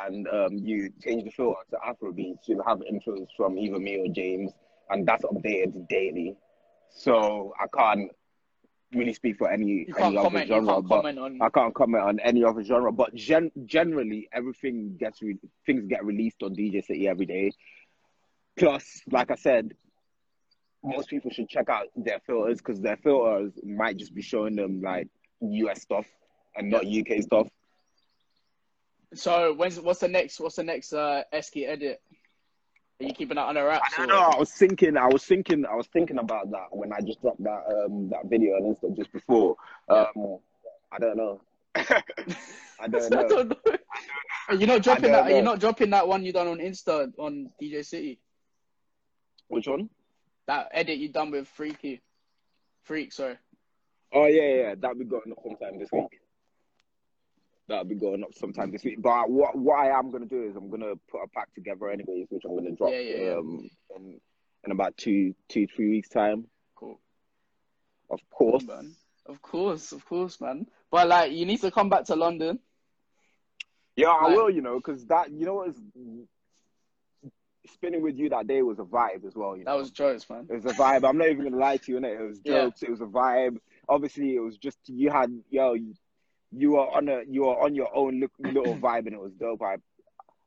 and 0.07 0.29
um, 0.29 0.57
you 0.59 0.91
change 1.03 1.25
the 1.25 1.31
filter 1.31 1.61
to 1.70 1.77
Afrobeat, 1.87 2.37
you'll 2.47 2.64
have 2.64 2.79
intros 2.79 3.27
from 3.37 3.59
either 3.59 3.79
me 3.79 3.99
or 3.99 4.12
James, 4.12 4.53
and 4.91 5.07
that's 5.07 5.25
updated 5.25 5.89
daily. 5.89 6.37
So 6.91 7.53
I 7.61 7.66
can't 7.77 8.11
really 8.95 9.12
speak 9.12 9.37
for 9.37 9.51
any 9.51 9.87
any 9.99 10.16
other 10.16 10.29
comment. 10.29 10.49
Genre, 10.49 10.81
but 10.81 11.05
on. 11.18 11.43
I 11.43 11.49
can't 11.49 11.75
comment 11.75 12.05
on 12.05 12.20
any 12.20 12.45
other 12.45 12.62
genre. 12.62 12.93
But 12.93 13.14
gen- 13.14 13.51
generally, 13.66 14.29
everything 14.33 14.97
gets 14.99 15.20
re- 15.22 15.39
things 15.66 15.87
get 15.89 16.05
released 16.05 16.43
on 16.43 16.55
DJ 16.55 16.85
City 16.85 17.09
every 17.09 17.27
day. 17.27 17.51
Plus, 18.57 19.03
like 19.11 19.33
I 19.33 19.35
said, 19.35 19.75
most 20.85 21.09
people 21.09 21.30
should 21.30 21.49
check 21.49 21.68
out 21.68 21.87
their 21.97 22.20
filters 22.26 22.59
because 22.59 22.80
their 22.80 22.97
filters 22.97 23.53
might 23.64 23.97
just 23.97 24.14
be 24.14 24.22
showing 24.22 24.55
them 24.55 24.82
like 24.82 25.09
US 25.41 25.82
stuff 25.82 26.07
and 26.57 26.70
not 26.70 26.85
UK 26.87 27.22
stuff. 27.22 27.49
So 29.14 29.55
when's 29.55 29.80
what's 29.80 30.01
the 30.01 30.09
next 30.09 30.41
what's 30.41 30.57
the 30.57 30.64
next 30.64 30.93
uh 30.93 31.22
Esky 31.32 31.68
edit? 31.68 32.01
Are 33.01 33.07
you 33.07 33.12
keeping 33.14 33.37
that 33.37 33.47
under 33.47 33.64
wraps? 33.64 33.93
I 33.95 33.99
don't 33.99 34.09
know. 34.09 34.20
I 34.20 34.39
was 34.39 34.53
thinking. 34.53 34.97
I 34.97 35.07
was 35.07 35.24
thinking. 35.24 35.66
I 35.66 35.74
was 35.74 35.89
thinking 35.89 36.18
about 36.18 36.51
that 36.53 36.66
when 36.70 36.93
I 36.93 37.01
just 37.01 37.20
dropped 37.22 37.43
that 37.43 37.64
um 37.66 38.09
that 38.11 38.26
video 38.26 38.55
on 38.55 38.62
Insta 38.62 38.97
just 38.97 39.12
before. 39.12 39.57
Um, 39.89 40.39
I 40.93 40.99
don't 40.99 41.16
know. 41.16 41.41
I 41.74 42.03
don't 42.89 43.03
I 43.12 43.22
know. 43.22 43.28
don't 43.28 43.49
know. 43.49 43.76
You're 44.51 44.68
not 44.68 44.82
dropping 44.82 45.11
that. 45.11 45.28
You're 45.28 45.43
know. 45.43 45.53
not 45.53 45.61
dropping 45.61 45.91
that 45.91 46.07
one 46.07 46.24
you 46.24 46.32
done 46.32 46.47
on 46.47 46.59
Insta 46.59 47.12
on 47.18 47.51
DJ 47.61 47.85
City. 47.85 48.20
Which 49.49 49.66
one? 49.66 49.91
That 50.47 50.68
edit 50.72 50.99
you 50.99 51.09
done 51.09 51.30
with 51.30 51.49
Freaky, 51.49 52.03
Freak. 52.82 53.12
Sorry. 53.12 53.36
Oh 54.12 54.26
yeah, 54.26 54.55
yeah, 54.55 54.74
that'll 54.78 54.99
be 54.99 55.05
going 55.05 55.32
up 55.32 55.38
sometime 55.42 55.78
this 55.78 55.88
week. 55.92 56.20
That'll 57.66 57.84
be 57.84 57.95
going 57.95 58.22
up 58.22 58.34
sometime 58.34 58.70
this 58.70 58.84
week. 58.84 59.01
But 59.01 59.30
what 59.30 59.57
what 59.57 59.76
I 59.76 59.99
am 59.99 60.11
gonna 60.11 60.26
do 60.26 60.45
is 60.45 60.55
I'm 60.55 60.70
gonna 60.70 60.95
put 61.11 61.22
a 61.24 61.28
pack 61.28 61.53
together 61.55 61.88
anyways, 61.88 62.26
which 62.28 62.42
I'm 62.45 62.57
gonna 62.57 62.72
drop 62.72 62.90
Yeah, 62.90 62.99
yeah, 62.99 63.24
yeah. 63.24 63.32
um 63.36 63.68
in, 63.97 64.20
in 64.64 64.70
about 64.72 64.97
two 64.97 65.34
two 65.49 65.66
three 65.74 65.88
weeks 65.88 66.09
time. 66.11 66.47
Cool. 66.74 67.01
Of 68.11 68.20
course. 68.30 68.64
man. 68.66 68.95
Of 69.26 69.40
course, 69.40 69.92
of 69.92 70.05
course, 70.05 70.40
man. 70.40 70.66
But 70.90 71.09
like, 71.09 71.32
you 71.32 71.47
need 71.47 71.62
to 71.62 71.70
come 71.70 71.88
back 71.88 72.05
to 72.05 72.16
London. 72.16 72.59
Yeah, 73.97 74.09
I 74.09 74.28
will. 74.28 74.51
You 74.51 74.61
know, 74.61 74.76
because 74.76 75.07
that 75.07 75.30
you 75.32 75.47
know 75.47 75.55
what 75.55 75.70
is 75.70 75.80
spinning 77.75 78.03
with 78.03 78.16
you 78.16 78.29
that 78.31 78.47
day 78.47 78.62
was 78.62 78.79
a 78.79 78.83
vibe 78.83 79.27
as 79.27 79.35
well. 79.35 79.57
You 79.57 79.64
know? 79.64 79.72
That 79.72 79.79
was 79.79 79.91
jokes, 79.91 80.29
man. 80.31 80.47
It 80.49 80.55
was 80.55 80.64
a 80.66 80.75
vibe. 80.77 81.09
I'm 81.09 81.18
not 81.18 81.29
even 81.29 81.45
gonna 81.45 81.57
lie 81.59 81.77
to 81.77 81.93
you, 81.93 81.99
innit? 81.99 82.20
It 82.20 82.27
was 82.27 82.41
Yeah. 82.45 82.70
It 82.81 82.91
was 82.91 83.01
a 83.01 83.05
vibe. 83.07 83.59
Obviously, 83.89 84.35
it 84.35 84.41
was 84.41 84.57
just 84.57 84.79
you 84.87 85.11
had 85.11 85.31
yo, 85.51 85.75
you, 85.75 85.95
you 86.53 86.72
were 86.72 86.89
on 86.89 87.09
a 87.09 87.22
you 87.29 87.43
were 87.43 87.61
on 87.62 87.75
your 87.75 87.95
own 87.95 88.20
li- 88.20 88.53
little 88.53 88.77
vibe, 88.87 89.07
and 89.07 89.14
it 89.14 89.20
was 89.20 89.33
dope. 89.33 89.62
I 89.62 89.77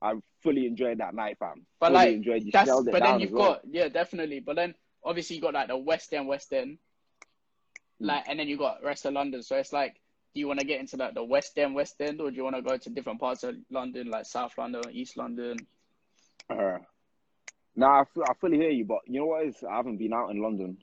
I 0.01 0.13
fully 0.43 0.65
enjoyed 0.67 0.99
that 0.99 1.13
night, 1.13 1.37
fam. 1.39 1.65
But 1.79 1.87
fully 1.87 1.93
like, 1.95 2.13
enjoyed 2.15 2.43
you 2.43 2.51
That's 2.51 2.69
but 2.85 3.03
then 3.03 3.19
you've 3.19 3.31
well. 3.31 3.53
got 3.53 3.61
yeah, 3.69 3.87
definitely. 3.89 4.39
But 4.39 4.55
then 4.55 4.75
obviously 5.03 5.35
you 5.37 5.41
got 5.41 5.53
like 5.53 5.67
the 5.67 5.77
West 5.77 6.13
End, 6.13 6.27
West 6.27 6.51
End, 6.53 6.77
Mm. 8.01 8.07
like, 8.07 8.25
and 8.27 8.39
then 8.39 8.47
you 8.47 8.57
got 8.57 8.83
rest 8.83 9.05
of 9.05 9.13
London. 9.13 9.41
So 9.41 9.55
it's 9.55 9.73
like, 9.73 9.95
do 10.35 10.39
you 10.39 10.47
want 10.47 10.59
to 10.59 10.65
get 10.67 10.79
into 10.79 10.97
like 10.97 11.15
the 11.15 11.23
West 11.23 11.57
End, 11.57 11.73
West 11.73 11.95
End, 11.99 12.21
or 12.21 12.29
do 12.29 12.37
you 12.37 12.43
want 12.43 12.55
to 12.55 12.61
go 12.61 12.77
to 12.77 12.89
different 12.91 13.19
parts 13.19 13.43
of 13.43 13.55
London, 13.71 14.09
like 14.11 14.25
South 14.27 14.53
London, 14.57 14.83
East 14.91 15.17
London? 15.17 15.57
Uh, 16.49 16.77
nah, 17.77 18.03
I, 18.03 18.33
fully 18.41 18.57
hear 18.57 18.69
you, 18.71 18.83
but 18.83 18.99
you 19.05 19.19
know 19.19 19.27
what 19.27 19.45
is? 19.45 19.55
I 19.63 19.77
haven't 19.77 19.97
been 19.97 20.11
out 20.13 20.31
in 20.31 20.41
London, 20.41 20.77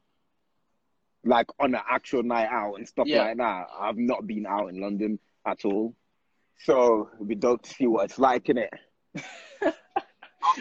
like 1.25 1.47
on 1.59 1.75
an 1.75 1.83
actual 1.91 2.23
night 2.23 2.49
out 2.51 2.75
and 2.77 2.89
stuff 2.89 3.07
Yeah. 3.07 3.25
like 3.25 3.37
that. 3.37 3.67
I've 3.79 3.99
not 3.99 4.27
been 4.27 4.47
out 4.47 4.69
in 4.69 4.81
London 4.81 5.19
at 5.47 5.65
all, 5.67 5.95
so 6.65 7.11
it'd 7.17 7.29
be 7.29 7.35
dope 7.35 7.63
to 7.63 7.71
see 7.75 7.87
what 7.87 8.07
it's 8.07 8.19
like, 8.19 8.49
in 8.49 8.59
it. 8.59 8.71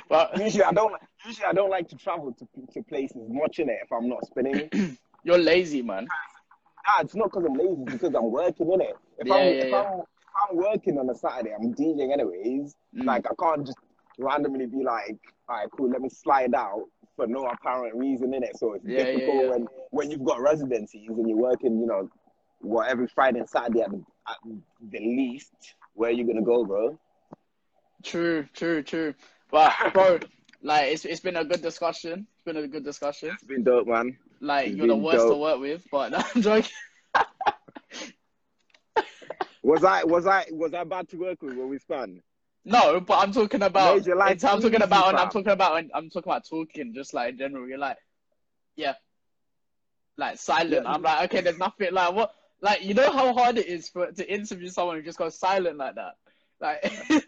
But 0.09 0.37
Usually, 0.39 0.63
I 0.63 0.71
don't. 0.71 0.93
Usually, 1.25 1.45
I 1.45 1.53
don't 1.53 1.69
like 1.69 1.87
to 1.89 1.95
travel 1.95 2.33
to 2.33 2.47
to 2.73 2.83
places 2.83 3.21
much 3.29 3.59
in 3.59 3.69
it 3.69 3.77
if 3.83 3.91
I'm 3.91 4.09
not 4.09 4.25
spinning. 4.25 4.69
you're 5.23 5.37
lazy, 5.37 5.81
man. 5.81 6.05
Nah, 6.05 7.01
it's 7.01 7.15
not 7.15 7.25
because 7.31 7.45
I'm 7.45 7.53
lazy, 7.53 7.83
it's 7.83 7.91
because 7.93 8.15
I'm 8.15 8.31
working 8.31 8.71
in 8.71 8.81
it. 8.81 8.95
If, 9.19 9.27
Yeah, 9.27 9.35
I'm, 9.35 9.45
yeah, 9.45 9.51
if, 9.51 9.69
yeah. 9.69 9.81
I'm, 9.81 9.99
if 9.99 10.05
I'm 10.49 10.55
working 10.57 10.97
on 10.97 11.09
a 11.09 11.15
Saturday, 11.15 11.53
I'm 11.53 11.73
DJing 11.73 12.11
anyways. 12.11 12.75
Mm. 12.95 13.05
Like, 13.05 13.25
I 13.29 13.35
can't 13.41 13.65
just 13.65 13.77
randomly 14.17 14.65
be 14.65 14.83
like, 14.83 15.19
all 15.49 15.57
right, 15.57 15.67
cool, 15.77 15.89
let 15.89 16.01
me 16.01 16.09
slide 16.09 16.53
out 16.55 16.83
for 17.15 17.27
no 17.27 17.45
apparent 17.45 17.95
reason 17.95 18.33
in 18.33 18.43
it. 18.43 18.57
So 18.57 18.73
it's 18.73 18.85
Yeah, 18.85 19.09
yeah, 19.09 19.11
difficult 19.11 19.35
yeah. 19.43 19.49
when 19.49 19.67
when 19.91 20.11
you've 20.11 20.23
got 20.25 20.41
residencies 20.41 21.09
and 21.09 21.27
you're 21.27 21.37
working, 21.37 21.79
you 21.79 21.85
know, 21.87 22.09
what 22.59 22.87
every 22.89 23.07
Friday 23.07 23.39
and 23.39 23.49
Saturday 23.49 23.81
at 23.81 23.91
the, 23.91 24.03
at 24.27 24.37
the 24.91 24.99
least. 24.99 25.75
Where 25.95 26.11
you 26.11 26.25
gonna 26.25 26.41
go, 26.43 26.65
bro? 26.65 26.97
True, 28.03 28.47
true, 28.53 28.83
true. 28.83 29.13
But 29.51 29.73
bro, 29.93 30.19
like 30.61 30.91
it's 30.93 31.05
it's 31.05 31.19
been 31.21 31.35
a 31.37 31.45
good 31.45 31.61
discussion. 31.61 32.27
It's 32.33 32.43
been 32.43 32.57
a 32.57 32.67
good 32.67 32.83
discussion. 32.83 33.29
It's 33.29 33.43
been 33.43 33.63
dope, 33.63 33.87
man. 33.87 34.17
Like 34.41 34.67
It's 34.67 34.75
you're 34.75 34.87
the 34.87 34.95
worst 34.95 35.27
to 35.27 35.35
work 35.35 35.59
with, 35.59 35.85
but 35.91 36.11
no, 36.13 36.19
I'm 36.35 36.41
joking. 36.41 36.71
Was 39.63 39.83
I 39.83 40.03
was 40.03 40.25
I 40.27 40.45
was 40.51 40.73
I 40.73 40.83
bad 40.83 41.09
to 41.09 41.17
work 41.17 41.41
with 41.41 41.55
when 41.55 41.69
we 41.69 41.77
spun? 41.79 42.21
No, 42.65 42.99
but 43.01 43.19
I'm 43.19 43.31
talking 43.33 43.61
about. 43.61 43.97
Made 43.97 44.05
your 44.05 44.15
life 44.15 44.43
I'm 44.45 44.61
talking 44.61 44.81
about. 44.81 45.09
and 45.09 45.17
I'm 45.17 45.29
talking 45.29 45.51
about. 45.51 45.83
I'm 45.93 46.09
talking 46.09 46.31
about 46.31 46.47
talking, 46.47 46.93
just 46.93 47.13
like 47.13 47.31
in 47.31 47.37
general. 47.37 47.67
You're 47.67 47.77
like, 47.77 47.97
yeah, 48.75 48.93
like 50.17 50.37
silent. 50.37 50.71
Yeah. 50.71 50.81
I'm 50.85 51.01
like, 51.01 51.25
okay, 51.25 51.41
there's 51.41 51.57
nothing. 51.57 51.93
Like 51.93 52.13
what? 52.13 52.33
Like 52.61 52.83
you 52.83 52.93
know 52.93 53.11
how 53.11 53.33
hard 53.33 53.57
it 53.57 53.67
is 53.67 53.89
for 53.89 54.11
to 54.11 54.33
interview 54.33 54.69
someone 54.69 54.95
who 54.95 55.01
just 55.01 55.17
goes 55.17 55.37
silent 55.37 55.77
like 55.77 55.95
that. 55.95 56.13
Like, 56.61 56.81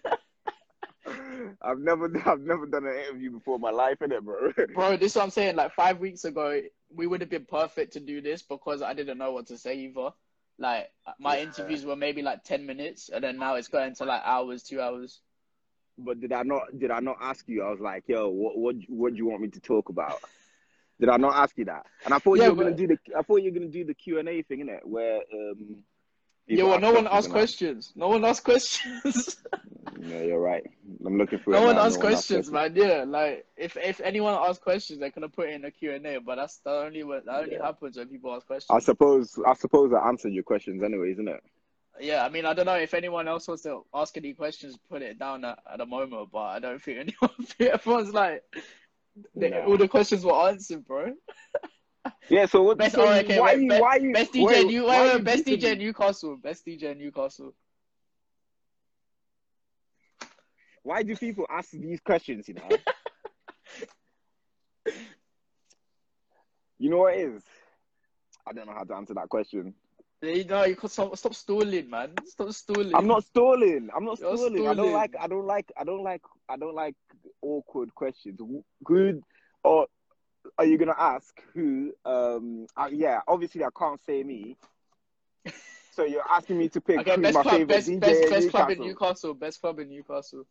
I've 1.61 1.79
never 1.79 2.05
I've 2.25 2.39
never 2.39 2.65
done 2.65 2.85
an 2.87 2.95
interview 2.97 3.31
before 3.31 3.55
in 3.55 3.61
my 3.61 3.71
life, 3.71 3.97
innit, 4.01 4.21
bro? 4.21 4.51
bro, 4.73 4.95
this 4.95 5.11
is 5.11 5.15
what 5.17 5.25
I'm 5.25 5.29
saying. 5.31 5.57
Like 5.57 5.73
five 5.73 5.99
weeks 5.99 6.23
ago, 6.23 6.61
we 6.93 7.07
would 7.07 7.19
have 7.19 7.29
been 7.29 7.45
perfect 7.45 7.93
to 7.93 7.99
do 7.99 8.21
this 8.21 8.41
because 8.41 8.81
I 8.81 8.93
didn't 8.93 9.17
know 9.17 9.33
what 9.33 9.47
to 9.47 9.57
say 9.57 9.75
either. 9.79 10.11
Like 10.57 10.89
my 11.19 11.35
Yeah. 11.37 11.43
interviews 11.43 11.83
were 11.85 11.97
maybe 11.97 12.21
like 12.21 12.43
ten 12.45 12.65
minutes, 12.65 13.09
and 13.09 13.21
then 13.21 13.37
now 13.37 13.55
it's 13.55 13.67
going 13.67 13.93
to 13.95 14.05
like 14.05 14.21
hours, 14.23 14.63
two 14.63 14.79
hours. 14.79 15.19
But 15.97 16.19
did 16.19 16.33
I 16.33 16.43
not 16.43 16.77
did 16.77 16.91
I 16.91 16.99
not 16.99 17.17
ask 17.21 17.47
you? 17.47 17.63
I 17.63 17.71
was 17.71 17.79
like, 17.79 18.03
yo, 18.07 18.29
what 18.29 18.57
what 18.57 18.75
what 18.89 19.11
do 19.13 19.17
you 19.17 19.27
want 19.27 19.41
me 19.41 19.47
to 19.49 19.59
talk 19.59 19.89
about? 19.89 20.19
Did 20.99 21.09
I 21.09 21.17
not 21.17 21.35
ask 21.35 21.57
you 21.57 21.65
that? 21.65 21.85
And 22.05 22.13
I 22.13 22.19
thought 22.19 22.37
Yeah, 22.37 22.45
you 22.45 22.53
were 22.53 22.63
gonna 22.63 22.75
do 22.75 22.87
the 22.87 22.97
I 23.17 23.21
thought 23.21 23.37
you 23.37 23.51
were 23.51 23.59
gonna 23.59 23.71
do 23.71 23.85
the 23.85 23.93
Q 23.93 24.19
and 24.19 24.29
A 24.29 24.41
thing, 24.41 24.65
innit? 24.65 24.85
Where 24.85 25.17
um 25.33 25.83
Yeah, 26.47 26.63
well, 26.65 26.79
no 26.79 26.91
one 26.93 27.07
asked 27.07 27.31
questions. 27.31 27.93
No 27.95 28.09
one 28.09 28.25
asked 28.25 28.43
questions. 28.43 29.37
Yeah, 30.01 30.21
you're 30.21 30.39
right. 30.39 30.63
I'm 31.05 31.17
looking 31.17 31.39
for 31.39 31.51
no 31.51 31.63
one 31.63 31.77
asks 31.77 31.95
No 31.95 32.01
questions, 32.01 32.51
man. 32.51 32.75
Yeah, 32.75 33.05
like 33.07 33.45
if 33.55 33.77
if 33.77 34.01
anyone 34.01 34.33
asks 34.33 34.61
questions, 34.61 34.99
they're 34.99 35.09
gonna 35.09 35.29
put 35.29 35.49
it 35.49 35.53
in 35.53 35.65
a 35.65 35.71
Q 35.71 35.93
and 35.93 36.05
A. 36.05 36.19
But 36.19 36.35
that's 36.35 36.57
the 36.57 36.71
only 36.71 37.01
that 37.03 37.23
only 37.27 37.53
Yeah. 37.53 37.65
happens 37.65 37.97
when 37.97 38.07
people 38.09 38.33
ask 38.35 38.45
questions. 38.45 38.75
I 38.75 38.79
suppose 38.79 39.39
I 39.47 39.53
suppose 39.53 39.93
I 39.93 40.07
answered 40.07 40.33
your 40.33 40.43
questions 40.43 40.83
anyway, 40.83 41.11
isn't 41.11 41.27
it? 41.27 41.41
Yeah, 41.99 42.25
I 42.25 42.29
mean, 42.29 42.45
I 42.45 42.53
don't 42.53 42.65
know 42.65 42.75
if 42.75 42.93
anyone 42.93 43.27
else 43.27 43.47
wants 43.47 43.63
to 43.63 43.85
ask 43.93 44.17
any 44.17 44.33
questions, 44.33 44.77
put 44.89 45.01
it 45.01 45.17
down 45.17 45.45
at, 45.45 45.59
at 45.71 45.77
the 45.77 45.85
moment. 45.85 46.29
But 46.31 46.39
I 46.39 46.59
don't 46.59 46.81
think 46.81 46.97
anyone. 47.21 47.47
Everyone's 47.59 48.13
like, 48.13 48.43
they, 49.35 49.49
Nah. 49.49 49.65
all 49.65 49.77
the 49.77 49.87
questions 49.87 50.25
were 50.25 50.33
answered, 50.33 50.85
bro. 50.85 51.13
Yeah. 52.29 52.45
So 52.45 52.61
what? 52.61 52.77
Best, 52.77 52.95
oh, 52.97 53.11
okay, 53.19 53.39
why 53.39 53.55
wait, 53.55 53.61
you, 53.63 53.69
be- 53.69 53.79
why 53.79 53.95
you 53.95 54.13
best 54.13 54.31
DJ, 54.33 54.45
wait, 54.45 54.67
New, 54.67 54.85
why 54.85 55.01
wait, 55.01 55.07
you 55.07 55.13
wait, 55.15 55.23
best 55.23 55.45
DJ 55.45 55.77
me? 55.77 55.85
Newcastle, 55.85 56.37
best 56.37 56.65
DJ 56.65 56.95
Newcastle. 56.95 57.53
Why 60.83 61.01
do 61.01 61.15
people 61.15 61.47
ask 61.49 61.71
these 61.71 61.99
questions? 62.01 62.47
You 62.47 62.53
know. 62.55 62.69
you 66.77 66.89
know 66.91 66.97
what 66.97 67.15
it 67.15 67.21
is? 67.21 67.43
I 68.47 68.53
don't 68.53 68.67
know 68.67 68.73
how 68.73 68.83
to 68.83 68.93
answer 68.93 69.15
that 69.15 69.29
question. 69.29 69.73
You 70.25 70.45
know, 70.45 70.63
you 70.63 70.75
could 70.75 70.91
stop, 70.91 71.15
stop 71.17 71.33
stalling, 71.35 71.89
man. 71.89 72.13
Stop 72.25 72.51
stalling. 72.51 72.95
I'm 72.95 73.07
not 73.07 73.23
stalling. 73.23 73.89
I'm 73.95 74.05
not 74.05 74.19
You're 74.19 74.37
stalling. 74.37 74.67
I 74.67 74.73
don't 74.73 74.93
like. 74.93 75.15
I 75.19 75.27
don't 75.27 75.45
like. 75.45 75.71
I 75.77 75.83
don't 75.83 76.03
like. 76.03 76.21
I 76.49 76.57
don't 76.57 76.75
like 76.75 76.95
awkward 77.41 77.93
questions. 77.95 78.39
Who 78.39 78.63
or 79.63 79.87
are 80.57 80.65
you 80.65 80.77
gonna 80.77 80.95
ask? 80.97 81.41
Who? 81.53 81.93
Um. 82.05 82.67
uh, 82.75 82.89
yeah. 82.91 83.21
Obviously, 83.27 83.63
I 83.63 83.69
can't 83.77 84.01
say 84.05 84.23
me. 84.23 84.57
So 85.91 86.03
you're 86.03 86.29
asking 86.29 86.57
me 86.57 86.67
to 86.67 86.81
pick 86.81 86.99
Okay, 86.99 87.11
who's 87.11 87.21
best 87.21 87.35
my 87.35 87.41
club, 87.41 87.53
favorite 87.53 87.67
best, 87.69 87.87
DJ 87.87 87.99
best, 88.01 88.29
best 88.29 88.49
club 88.49 88.69
in 88.69 88.79
Newcastle. 88.79 88.87
Newcastle. 88.87 89.33
Best 89.33 89.61
club 89.61 89.79
in 89.79 89.89
Newcastle. 89.89 90.45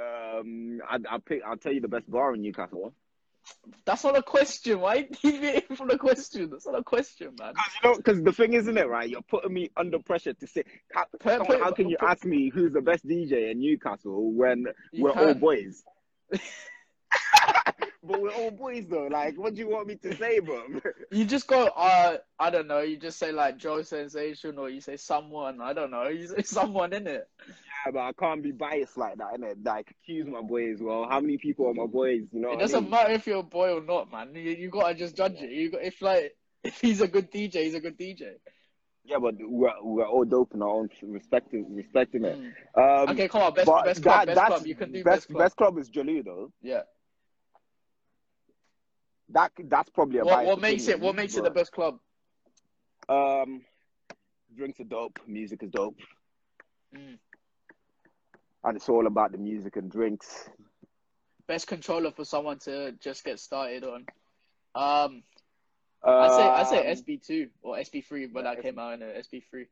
Um. 0.00 0.80
I, 0.88 0.98
I'll 1.10 1.20
pick. 1.20 1.42
I'll 1.46 1.58
tell 1.58 1.72
you 1.72 1.80
the 1.80 1.88
best 1.88 2.10
bar 2.10 2.34
in 2.34 2.42
Newcastle. 2.42 2.94
That's 3.84 4.04
not 4.04 4.16
a 4.16 4.22
question. 4.22 4.80
Why 4.80 5.08
deviate 5.22 5.76
from 5.76 5.88
the 5.88 5.98
question? 5.98 6.50
That's 6.50 6.66
not 6.66 6.78
a 6.78 6.82
question, 6.82 7.34
man. 7.38 7.52
Because 7.54 7.72
you 7.82 7.90
know, 7.90 7.96
because 7.96 8.22
the 8.22 8.32
thing 8.32 8.52
is, 8.54 8.62
isn't 8.62 8.78
it, 8.78 8.88
right? 8.88 9.08
You're 9.08 9.22
putting 9.22 9.52
me 9.52 9.70
under 9.76 9.98
pressure 9.98 10.32
to 10.32 10.46
say, 10.46 10.64
how, 10.92 11.04
come 11.20 11.42
on, 11.42 11.60
how 11.60 11.72
can 11.72 11.88
you 11.88 11.96
put- 11.98 12.08
ask 12.08 12.24
me 12.24 12.50
who's 12.50 12.72
the 12.72 12.80
best 12.80 13.06
DJ 13.06 13.50
in 13.50 13.60
Newcastle 13.60 14.32
when 14.32 14.66
You 14.92 15.04
we're 15.04 15.12
all 15.12 15.34
boys? 15.34 15.82
but 18.02 18.20
we're 18.20 18.32
all 18.32 18.50
boys 18.50 18.86
though. 18.88 19.06
Like, 19.06 19.36
what 19.38 19.54
do 19.54 19.60
you 19.60 19.68
want 19.68 19.86
me 19.88 19.96
to 19.96 20.16
say, 20.16 20.38
bro? 20.40 20.62
You 21.12 21.24
just 21.24 21.46
go, 21.46 21.66
uh, 21.76 22.18
I 22.38 22.50
don't 22.50 22.66
know. 22.68 22.80
You 22.80 22.96
just 22.96 23.18
say 23.18 23.32
like 23.32 23.58
Joe 23.58 23.82
Sensation, 23.82 24.58
or 24.58 24.70
you 24.70 24.80
say 24.80 24.96
someone. 24.96 25.60
I 25.60 25.72
don't 25.72 25.90
know. 25.90 26.08
You 26.08 26.26
say 26.28 26.42
someone 26.42 26.92
in 26.92 27.06
it. 27.06 27.28
yeah, 27.48 27.90
but 27.92 28.00
I 28.00 28.12
can't 28.12 28.42
be 28.42 28.52
biased 28.52 28.96
like 28.96 29.18
that, 29.18 29.34
innit? 29.38 29.56
Like, 29.64 29.90
accuse 29.90 30.26
my 30.26 30.40
boys. 30.40 30.78
Well, 30.80 31.06
how 31.10 31.20
many 31.20 31.36
people 31.38 31.66
are 31.68 31.74
my 31.74 31.86
boys? 31.86 32.22
You 32.32 32.40
know, 32.40 32.52
It 32.52 32.58
doesn't 32.60 32.82
mean? 32.82 32.90
matter 32.90 33.12
if 33.12 33.26
you're 33.26 33.38
a 33.38 33.42
boy 33.42 33.72
or 33.74 33.82
not, 33.82 34.10
man. 34.12 34.34
You, 34.34 34.42
you 34.52 34.70
gotta 34.70 34.94
just 34.94 35.16
judge 35.16 35.36
it. 35.40 35.50
You 35.50 35.70
got, 35.70 35.82
if 35.82 36.00
like 36.00 36.36
if 36.64 36.80
he's 36.80 37.00
a 37.00 37.08
good 37.08 37.30
DJ, 37.32 37.64
he's 37.64 37.74
a 37.74 37.80
good 37.80 37.98
DJ. 37.98 38.32
Yeah, 39.04 39.18
but 39.18 39.34
we're, 39.40 39.72
we're 39.82 40.06
all 40.06 40.24
dope 40.24 40.52
in 40.54 40.62
our 40.62 40.68
own 40.68 40.88
respective, 41.02 41.64
respecting 41.70 42.24
it. 42.24 42.38
Mm. 42.38 43.02
Um, 43.02 43.08
Okay, 43.10 43.28
come 43.28 43.42
on, 43.42 43.54
best 43.54 43.66
best 43.84 44.02
club, 44.02 44.26
that- 44.26 44.34
best 44.36 44.46
club. 44.46 44.66
You 44.66 44.74
can 44.74 44.92
do 44.92 45.02
best, 45.02 45.32
best 45.32 45.56
club. 45.56 45.78
is 45.78 45.90
Jalu 45.90 46.24
though. 46.24 46.52
Yeah. 46.62 46.82
That 49.32 49.52
that's 49.64 49.90
probably 49.90 50.18
a 50.18 50.24
What 50.24 50.44
what 50.44 50.60
makes 50.60 50.88
it 50.88 50.98
what 51.00 51.14
makes 51.14 51.36
it 51.36 51.44
the 51.44 51.50
best 51.50 51.72
club? 51.72 51.98
Um, 53.08 53.62
drinks 54.56 54.80
are 54.80 54.84
dope. 54.84 55.18
Music 55.26 55.62
is 55.62 55.70
dope, 55.70 55.96
Mm. 56.94 57.18
and 58.64 58.76
it's 58.76 58.88
all 58.88 59.06
about 59.06 59.32
the 59.32 59.38
music 59.38 59.76
and 59.76 59.90
drinks. 59.90 60.48
Best 61.46 61.66
controller 61.66 62.10
for 62.12 62.24
someone 62.24 62.58
to 62.60 62.92
just 62.92 63.24
get 63.24 63.38
started 63.40 63.84
on. 63.84 64.06
Um, 64.74 65.22
I 66.02 66.28
say 66.28 66.42
I 66.48 66.62
say 66.64 66.78
Um, 66.80 66.96
SB 66.96 67.18
two 67.24 67.50
or 67.62 67.76
SB 67.76 68.00
three, 68.04 68.26
when 68.26 68.44
yeah, 68.44 68.54
that 68.54 68.62
came 68.62 68.78
out 68.78 68.94
in 68.94 69.00
SB 69.02 69.40
three. 69.50 69.66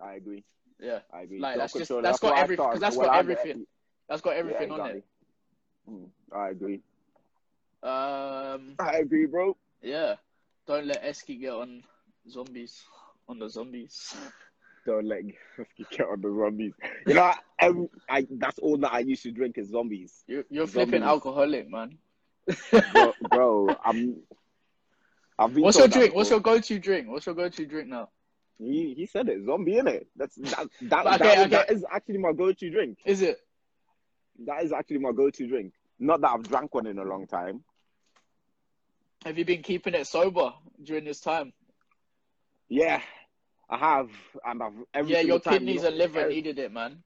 I 0.00 0.14
agree. 0.14 0.44
Yeah, 0.80 1.00
I 1.12 1.22
agree. 1.22 1.40
Like, 1.40 1.56
that's 1.56 1.72
just- 1.72 1.88
controller, 1.88 2.02
that's 2.02 2.18
got 2.20 2.32
why 2.32 2.38
I 2.38 2.42
every- 2.42 2.56
'cause 2.56 2.64
started- 2.64 2.82
that's 2.82 2.96
got 2.96 3.16
everything 3.16 3.66
that's 4.08 4.22
got 4.22 4.36
everything 4.36 4.70
on 4.70 4.80
exactly. 4.80 5.02
Mm, 5.88 6.10
I 6.32 6.48
agree. 6.50 6.82
It. 7.82 7.86
Um, 7.88 8.74
I 8.78 8.96
agree, 8.98 9.26
bro. 9.26 9.56
yeah. 9.82 10.14
Don't 10.66 10.86
let 10.86 11.02
Eski 11.02 11.36
get 11.36 11.52
on 11.52 11.82
zombies 12.28 12.82
on 13.28 13.38
the 13.38 13.48
zombies. 13.48 14.14
Don't 14.86 15.06
let 15.06 15.24
you 15.24 15.34
get 15.90 16.06
on 16.06 16.20
the 16.20 16.34
zombies. 16.34 16.72
You 17.06 17.14
know, 17.14 17.32
I, 17.60 17.70
I, 18.08 18.26
that's 18.30 18.58
all 18.58 18.78
that 18.78 18.92
I 18.92 19.00
used 19.00 19.22
to 19.24 19.32
drink 19.32 19.58
is 19.58 19.68
zombies, 19.68 20.24
You 20.26 20.44
you're 20.50 20.66
flipping 20.66 21.00
Zombies. 21.00 21.08
alcoholic, 21.08 21.70
man. 21.70 21.98
bro. 22.92 23.12
bro 23.30 23.76
I'm. 23.84 24.16
I've 25.38 25.54
been 25.54 25.62
What's 25.62 25.78
your 25.78 25.88
drink? 25.88 26.14
What's 26.14 26.30
your 26.30 26.40
go-to 26.40 26.78
drink? 26.78 27.08
What's 27.08 27.26
your 27.26 27.34
go-to 27.34 27.66
drink 27.66 27.88
now? 27.88 28.08
He, 28.58 28.94
he 28.96 29.06
said 29.06 29.28
it, 29.28 29.44
zombie, 29.44 29.74
innit? 29.74 30.06
That's 30.16 30.34
that 30.36 30.68
that, 30.82 31.06
okay, 31.20 31.46
that 31.48 31.52
okay. 31.52 31.74
is 31.74 31.84
actually 31.92 32.18
my 32.18 32.32
go-to 32.32 32.70
drink. 32.70 32.98
Is 33.04 33.22
it? 33.22 33.38
That 34.46 34.64
is 34.64 34.72
actually 34.72 34.98
my 34.98 35.12
go-to 35.12 35.46
drink. 35.46 35.74
Not 36.00 36.20
that 36.22 36.30
I've 36.30 36.48
drank 36.48 36.74
one 36.74 36.86
in 36.86 36.98
a 36.98 37.04
long 37.04 37.26
time. 37.26 37.62
Have 39.24 39.38
you 39.38 39.44
been 39.44 39.62
keeping 39.62 39.94
it 39.94 40.06
sober 40.06 40.52
during 40.82 41.04
this 41.04 41.20
time? 41.20 41.52
Yeah, 42.68 43.00
I 43.68 43.76
have, 43.78 44.10
and 44.44 44.62
I've 44.62 44.72
every 44.94 45.12
yeah, 45.12 45.20
your 45.20 45.40
time, 45.40 45.58
kidneys 45.58 45.76
you 45.76 45.82
know, 45.82 45.88
and 45.88 45.98
liver 45.98 46.20
every, 46.20 46.34
needed 46.34 46.58
it, 46.58 46.72
man. 46.72 47.02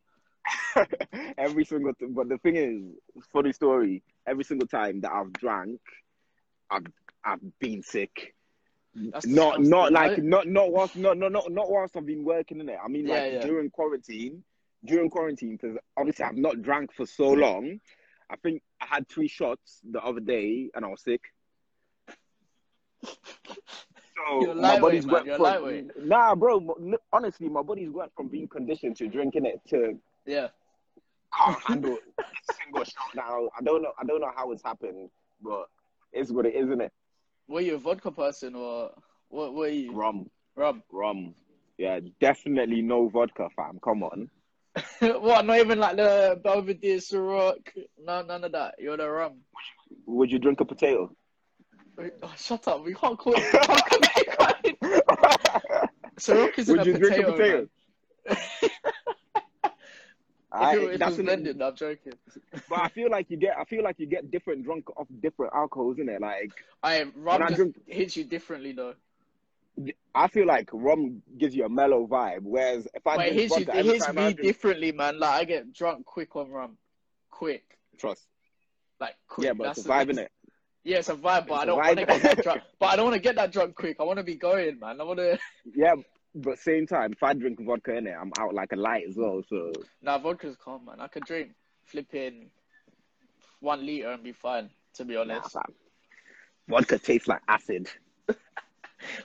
every 1.38 1.64
single. 1.64 1.94
Th- 1.94 2.10
but 2.14 2.28
the 2.28 2.38
thing 2.38 2.56
is, 2.56 3.24
funny 3.32 3.52
story. 3.52 4.02
Every 4.26 4.44
single 4.44 4.68
time 4.68 5.00
that 5.00 5.12
I've 5.12 5.32
drank, 5.32 5.80
I've 6.70 6.86
I've 7.24 7.40
been 7.60 7.82
sick. 7.82 8.34
That's 8.94 9.26
not 9.26 9.58
disgusting, 9.58 9.70
not 9.70 9.92
like 9.92 10.18
not 10.18 10.46
not 10.48 10.72
whilst 10.72 10.96
not 10.96 11.16
not 11.16 11.32
not 11.32 11.50
not 11.50 11.70
whilst 11.70 11.96
I've 11.96 12.06
been 12.06 12.24
working 12.24 12.60
in 12.60 12.68
it. 12.68 12.78
I 12.84 12.88
mean 12.88 13.06
Yeah, 13.06 13.24
like 13.24 13.32
yeah. 13.32 13.42
during 13.42 13.70
quarantine, 13.70 14.42
during 14.84 15.08
quarantine 15.10 15.56
because 15.60 15.76
obviously 15.96 16.24
I've 16.24 16.36
not 16.36 16.62
drank 16.62 16.92
for 16.92 17.06
so 17.06 17.30
long. 17.30 17.80
I 18.30 18.36
think 18.36 18.62
I 18.80 18.86
had 18.86 19.08
three 19.08 19.28
shots 19.28 19.80
the 19.88 20.00
other 20.02 20.20
day 20.20 20.70
and 20.74 20.84
I 20.84 20.88
was 20.88 21.02
sick. 21.02 21.20
So 24.30 24.55
my 24.55 24.78
body's 24.78 25.07
man. 25.07 25.26
went 25.26 25.36
from 25.36 25.90
nah, 26.09 26.34
bro. 26.34 26.96
Honestly, 27.12 27.48
my 27.48 27.62
body's 27.62 27.90
went 27.90 28.12
from 28.14 28.28
being 28.28 28.46
conditioned 28.48 28.96
to 28.96 29.09
drinking 29.09 29.46
it 29.46 29.61
to 29.70 29.98
Yeah. 30.26 30.48
can't 31.36 31.59
handle 31.66 31.98
a 32.18 32.24
single 32.64 32.84
shot 32.84 33.09
now. 33.14 33.48
I 33.59 33.62
don't 33.62 33.82
know. 33.82 33.92
I 33.98 34.05
don't 34.05 34.20
know 34.20 34.30
how 34.34 34.53
it's 34.53 34.62
happened, 34.62 35.11
but 35.40 35.66
it's 36.12 36.30
what 36.30 36.46
it 36.46 36.55
is, 36.55 36.66
isn't 36.66 36.80
it? 36.82 36.92
Were 37.48 37.61
you 37.61 37.74
a 37.74 37.78
vodka 37.78 38.11
person 38.11 38.55
or 38.55 38.90
what 39.28 39.55
were 39.55 39.68
you? 39.68 39.92
Rum, 39.92 40.30
Rum. 40.57 40.82
rum. 40.92 41.34
Yeah, 41.78 42.00
definitely 42.20 42.82
no 42.82 43.09
vodka, 43.09 43.48
fam. 43.57 43.80
Come 43.82 44.03
on. 44.03 44.30
what? 45.00 45.44
Not 45.44 45.59
even 45.59 45.78
like 45.78 45.96
the 45.96 46.40
Belvedere, 46.42 46.98
Ciroc. 46.98 47.66
No, 47.98 48.22
none 48.22 48.44
of 48.44 48.53
that. 48.53 48.74
You're 48.78 48.96
the 48.96 49.11
rum. 49.11 49.38
Would 50.07 50.30
you 50.30 50.38
drink 50.38 50.61
a 50.61 50.64
potato? 50.64 51.14
Oh, 51.99 52.32
shut 52.36 52.66
up. 52.68 52.84
We 52.84 52.95
can't 52.95 53.18
call 53.18 53.34
it. 53.36 53.53
We 53.53 53.59
can't 53.59 54.38
call 54.38 54.55
it- 54.64 55.90
Ciroc 56.18 56.59
isn't 56.59 56.76
Would 56.76 56.86
a 56.86 56.90
you 56.90 56.99
drink 56.99 57.18
a 57.18 57.32
potato. 57.32 57.68
potato? 58.26 58.43
I, 60.55 60.76
if 60.76 60.82
it, 60.82 60.84
if 60.84 60.90
it 60.95 60.99
that's 61.01 61.18
an- 61.18 61.24
blended, 61.24 61.57
no, 61.59 61.68
I'm 61.68 61.76
joking. 61.76 62.12
but 62.68 62.78
I 62.78 62.88
feel 62.90 63.11
like 63.11 63.30
you 63.30 63.38
get. 63.38 63.57
I 63.59 63.64
feel 63.64 63.82
like 63.82 63.99
you 63.99 64.07
get 64.07 64.30
different 64.30 64.64
drunk 64.64 64.84
off 64.99 65.07
different 65.22 65.53
alcohols, 65.55 65.99
in 65.99 66.09
it. 66.11 66.20
Like 66.20 66.53
I 66.82 66.99
when 67.05 67.12
rum 67.16 67.43
I 67.43 67.47
just 67.49 67.57
drink, 67.57 67.76
hits 67.86 68.16
you 68.16 68.24
differently 68.24 68.72
though. 68.72 68.95
I 70.14 70.28
feel 70.28 70.47
like 70.47 70.68
rum 70.72 71.22
gives 71.38 71.55
you 71.57 71.64
a 71.64 71.68
mellow 71.70 72.07
vibe, 72.07 72.43
whereas 72.43 72.86
if 72.93 73.07
I 73.07 73.16
But 73.16 73.26
it 73.28 73.32
drink 73.32 73.40
hits 73.40 73.59
you. 73.59 73.64
vodka 73.64 73.78
It 73.78 73.80
every 73.80 73.93
hits 73.95 74.05
time 74.07 74.14
me 74.16 74.22
drink, 74.34 74.43
differently, 74.43 74.93
man. 74.93 75.18
Like 75.18 75.30
I 75.40 75.45
get 75.45 75.72
drunk 75.72 76.05
quick 76.05 76.36
on 76.36 76.51
rum, 76.51 76.76
quick, 77.30 77.78
trust. 77.99 78.26
like 79.01 79.16
quick. 79.26 79.47
Yeah, 79.47 79.55
but 79.55 79.64
That's 79.64 79.78
it's 79.78 79.86
a 79.86 79.90
vibe, 79.90 80.07
thing. 80.09 80.16
innit? 80.16 80.28
Yeah, 80.85 80.99
it's 80.99 81.09
a 81.09 81.14
vibe, 81.14 81.47
but 81.47 81.55
It's 81.55 81.62
I 81.62 81.64
don't 81.66 81.78
want 81.78 81.99
to 81.99 82.07
get 82.07 82.22
that 82.22 82.43
drunk. 82.43 82.62
But 82.80 82.87
I 82.87 82.97
don't 82.97 83.05
want 83.05 83.14
to 83.14 83.20
get 83.20 83.37
that 83.37 83.53
drunk 83.53 83.74
quick. 83.76 83.97
I 84.01 84.03
want 84.03 84.18
to 84.18 84.24
be 84.24 84.35
going, 84.35 84.78
man. 84.80 85.01
I 85.01 85.05
want 85.05 85.18
to. 85.18 85.39
Yeah, 85.74 85.95
but 86.35 86.59
same 86.59 86.87
time, 86.87 87.12
if 87.12 87.22
I 87.22 87.35
drink 87.35 87.61
vodka 87.61 87.95
in 87.97 88.07
it, 88.07 88.16
I'm 88.20 88.33
out 88.39 88.55
like 88.55 88.72
a 88.72 88.76
light 88.76 89.05
as 89.09 89.16
well. 89.16 89.43
So 89.49 89.72
Nah, 90.03 90.18
vodka's 90.18 90.57
calm, 90.57 90.87
man. 90.87 91.01
I 91.01 91.07
could 91.07 91.24
drink 91.24 91.53
flipping 91.85 92.51
one 93.61 93.85
liter 93.87 94.11
and 94.11 94.22
be 94.22 94.33
fine. 94.33 94.70
To 94.95 95.05
be 95.05 95.16
honest, 95.16 95.53
fam. 95.53 95.62
vodka 96.68 96.99
tastes 96.99 97.28
like 97.28 97.41
acid. 97.49 97.89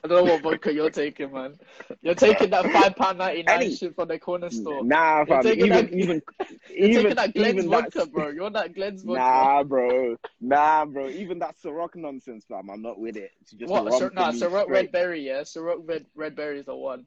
I 0.03 0.07
don't 0.07 0.25
know 0.25 0.33
what 0.33 0.43
vodka 0.43 0.73
you're 0.73 0.89
taking, 0.89 1.31
man. 1.31 1.55
You're 2.01 2.15
taking 2.15 2.49
that 2.51 2.65
five 2.71 2.95
pound 2.95 3.17
ninety 3.17 3.43
nine 3.43 3.75
shit 3.75 3.95
from 3.95 4.07
the 4.07 4.19
corner 4.19 4.49
store. 4.49 4.83
Nah, 4.83 5.25
fam. 5.25 5.45
Even 5.47 5.69
that- 5.69 5.93
even 5.93 6.21
You're 6.69 6.89
even 6.89 7.03
taking 7.03 7.15
that 7.15 7.33
Glen's 7.33 7.65
vodka, 7.65 7.99
that- 7.99 8.11
bro. 8.11 8.29
You're 8.29 8.49
that 8.51 8.73
Glen's 8.73 9.03
vodka. 9.03 9.21
Nah, 9.21 9.63
bro. 9.63 10.15
Nah, 10.41 10.85
bro. 10.85 11.09
Even 11.09 11.39
that 11.39 11.55
Ciroc 11.63 11.95
nonsense, 11.95 12.45
fam. 12.47 12.69
I'm 12.69 12.81
not 12.81 12.99
with 12.99 13.17
it. 13.17 13.31
It's 13.41 13.51
just 13.51 13.71
what? 13.71 13.91
Sir, 13.93 14.11
nah, 14.13 14.31
Ciroc. 14.31 14.69
Red 14.69 14.91
Berry, 14.91 15.25
yeah. 15.25 15.41
Ciroc 15.41 15.87
Red 15.87 16.05
Red 16.15 16.35
Berry 16.35 16.59
is 16.59 16.65
the 16.65 16.75
one. 16.75 17.05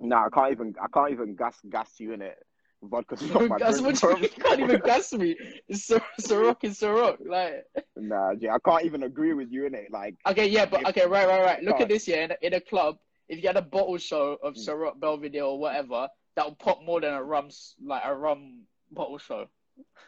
Nah, 0.00 0.26
I 0.26 0.28
can't 0.30 0.52
even. 0.52 0.74
I 0.80 0.86
can't 0.88 1.12
even 1.12 1.34
gas 1.36 1.58
gas 1.68 1.90
you 1.98 2.12
in 2.12 2.22
it. 2.22 2.38
Vodka's 2.82 3.22
not 3.30 3.48
my 3.48 3.58
That's 3.58 3.80
drink, 3.80 4.02
what 4.02 4.20
you, 4.20 4.22
you 4.24 4.28
can't 4.42 4.60
even 4.60 4.80
gas 4.80 5.12
me. 5.12 5.36
It's 5.68 5.84
Cir- 5.84 6.02
Ciroc 6.20 6.64
is 6.64 6.78
Ciroc. 6.80 7.18
Like, 7.26 7.64
Nah, 7.96 8.34
Jay, 8.34 8.48
I 8.48 8.58
can't 8.58 8.84
even 8.84 9.02
agree 9.02 9.34
with 9.34 9.50
you 9.50 9.66
in 9.66 9.74
it. 9.74 9.90
Like, 9.90 10.16
okay, 10.26 10.48
yeah, 10.48 10.66
but 10.66 10.86
okay, 10.88 11.06
right, 11.06 11.26
right, 11.28 11.42
right. 11.42 11.62
Look 11.62 11.80
at 11.80 11.88
this, 11.88 12.08
yeah. 12.08 12.24
In 12.24 12.30
a, 12.32 12.36
in 12.42 12.54
a 12.54 12.60
club, 12.60 12.96
if 13.28 13.42
you 13.42 13.48
had 13.48 13.56
a 13.56 13.62
bottle 13.62 13.98
show 13.98 14.38
of 14.42 14.54
Mm. 14.54 14.66
Ciroc 14.68 15.00
Belvedere 15.00 15.44
or 15.44 15.58
whatever, 15.58 16.08
that 16.36 16.46
would 16.46 16.58
pop 16.58 16.82
more 16.82 17.00
than 17.00 17.12
a 17.12 17.22
rum, 17.22 17.50
like 17.84 18.02
a 18.04 18.14
rum 18.14 18.62
bottle 18.90 19.18
show. 19.18 19.46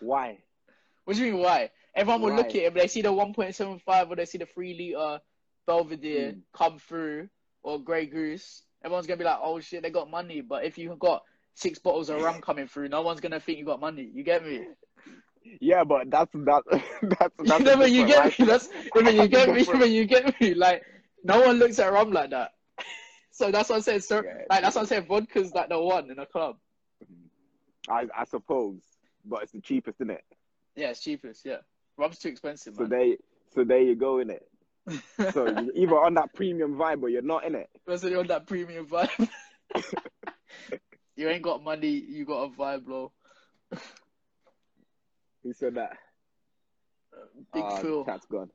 why? 0.00 0.38
What 1.04 1.16
do 1.16 1.24
you 1.24 1.32
mean, 1.32 1.42
why? 1.42 1.70
Everyone 1.94 2.22
will 2.22 2.34
look 2.34 2.46
at 2.46 2.54
it, 2.56 2.72
but 2.72 2.80
they 2.80 2.88
see 2.88 3.02
the 3.02 3.12
1.75 3.12 4.08
or 4.10 4.16
they 4.16 4.24
see 4.24 4.38
the 4.38 4.46
3 4.46 4.74
liter 4.74 5.20
Belvedere 5.66 6.32
Mm. 6.32 6.40
come 6.54 6.78
through 6.78 7.28
or 7.62 7.78
Grey 7.80 8.06
Goose. 8.06 8.62
Everyone's 8.84 9.06
gonna 9.06 9.18
be 9.18 9.24
like, 9.24 9.38
oh 9.42 9.60
shit, 9.60 9.82
they 9.82 9.90
got 9.90 10.10
money. 10.10 10.40
But 10.40 10.64
if 10.64 10.78
you've 10.78 10.98
got 10.98 11.22
six 11.54 11.78
bottles 11.78 12.08
of 12.10 12.20
rum 12.22 12.40
coming 12.48 12.66
through, 12.66 12.88
no 12.88 13.02
one's 13.02 13.20
gonna 13.20 13.40
think 13.40 13.58
you 13.58 13.64
got 13.64 13.80
money. 13.80 14.10
You 14.12 14.22
get 14.22 14.44
me? 14.44 14.66
Yeah, 15.60 15.82
but 15.84 16.10
that's 16.10 16.30
that. 16.32 16.62
That's 17.02 17.34
that's. 17.38 17.58
you 17.60 17.64
know, 17.66 17.76
but 17.76 17.90
you 17.90 18.06
get 18.06 18.38
me. 18.38 18.46
That's 18.46 18.68
I 18.96 19.02
mean, 19.02 19.16
you 19.16 19.28
get 19.28 19.48
me. 19.52 19.64
But 19.64 19.90
you 19.90 20.04
get 20.06 20.40
me. 20.40 20.54
Like 20.54 20.82
no 21.24 21.40
one 21.42 21.58
looks 21.58 21.78
at 21.80 21.92
rum 21.92 22.12
like 22.12 22.30
that. 22.30 22.52
So 23.32 23.50
that's 23.50 23.68
what 23.68 23.76
I'm 23.76 23.82
saying. 23.82 24.00
So 24.00 24.22
Yeah. 24.22 24.42
like 24.48 24.62
that's 24.62 24.76
what 24.76 24.82
I'm 24.82 24.86
saying. 24.86 25.06
Vodka's 25.06 25.52
like 25.52 25.68
the 25.68 25.80
one 25.80 26.10
in 26.10 26.18
a 26.20 26.26
club. 26.26 26.58
I 27.88 28.06
I 28.16 28.24
suppose, 28.24 28.80
but 29.24 29.42
it's 29.42 29.52
the 29.52 29.60
cheapest, 29.60 29.96
isn't 30.00 30.10
it? 30.10 30.24
Yeah, 30.76 30.90
it's 30.90 31.00
cheapest. 31.00 31.44
Yeah, 31.44 31.56
rum's 31.98 32.18
too 32.18 32.28
expensive, 32.28 32.74
So 32.76 32.82
man. 32.82 32.90
they 32.90 33.16
so 33.52 33.64
there 33.64 33.80
you 33.82 33.96
go 33.96 34.18
in 34.20 34.30
it. 34.30 34.46
So 35.32 35.46
you're 35.46 35.74
either 35.76 35.98
on 35.98 36.14
that 36.14 36.32
premium 36.34 36.76
vibe 36.76 37.02
or 37.02 37.08
you're 37.08 37.22
not 37.22 37.44
in 37.44 37.54
it. 37.56 37.68
Listen, 37.86 38.10
you're 38.10 38.20
on 38.20 38.26
that 38.28 38.46
premium 38.46 38.86
vibe. 38.86 39.28
You 41.22 41.28
ain't 41.28 41.42
got 41.42 41.62
money. 41.62 41.88
You 41.88 42.24
got 42.24 42.42
a 42.44 42.48
vibe, 42.50 42.84
bro. 42.84 43.12
Who 45.44 45.52
said 45.52 45.76
that? 45.76 45.96
Big 47.52 47.62
Ah, 47.62 47.76
Phil. 47.80 48.04
Cat's 48.04 48.26
gone. 48.26 48.50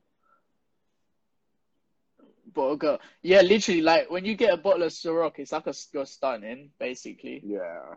But 2.54 2.62
okay. 2.62 2.98
yeah, 3.22 3.40
literally, 3.40 3.80
like 3.80 4.10
when 4.10 4.24
you 4.24 4.34
get 4.34 4.52
a 4.52 4.56
bottle 4.56 4.82
of 4.82 4.92
Ciroc, 4.92 5.38
it's 5.38 5.52
like 5.52 5.66
a 5.66 5.74
you're 5.92 6.06
stunning, 6.06 6.70
basically. 6.78 7.42
Yeah, 7.44 7.94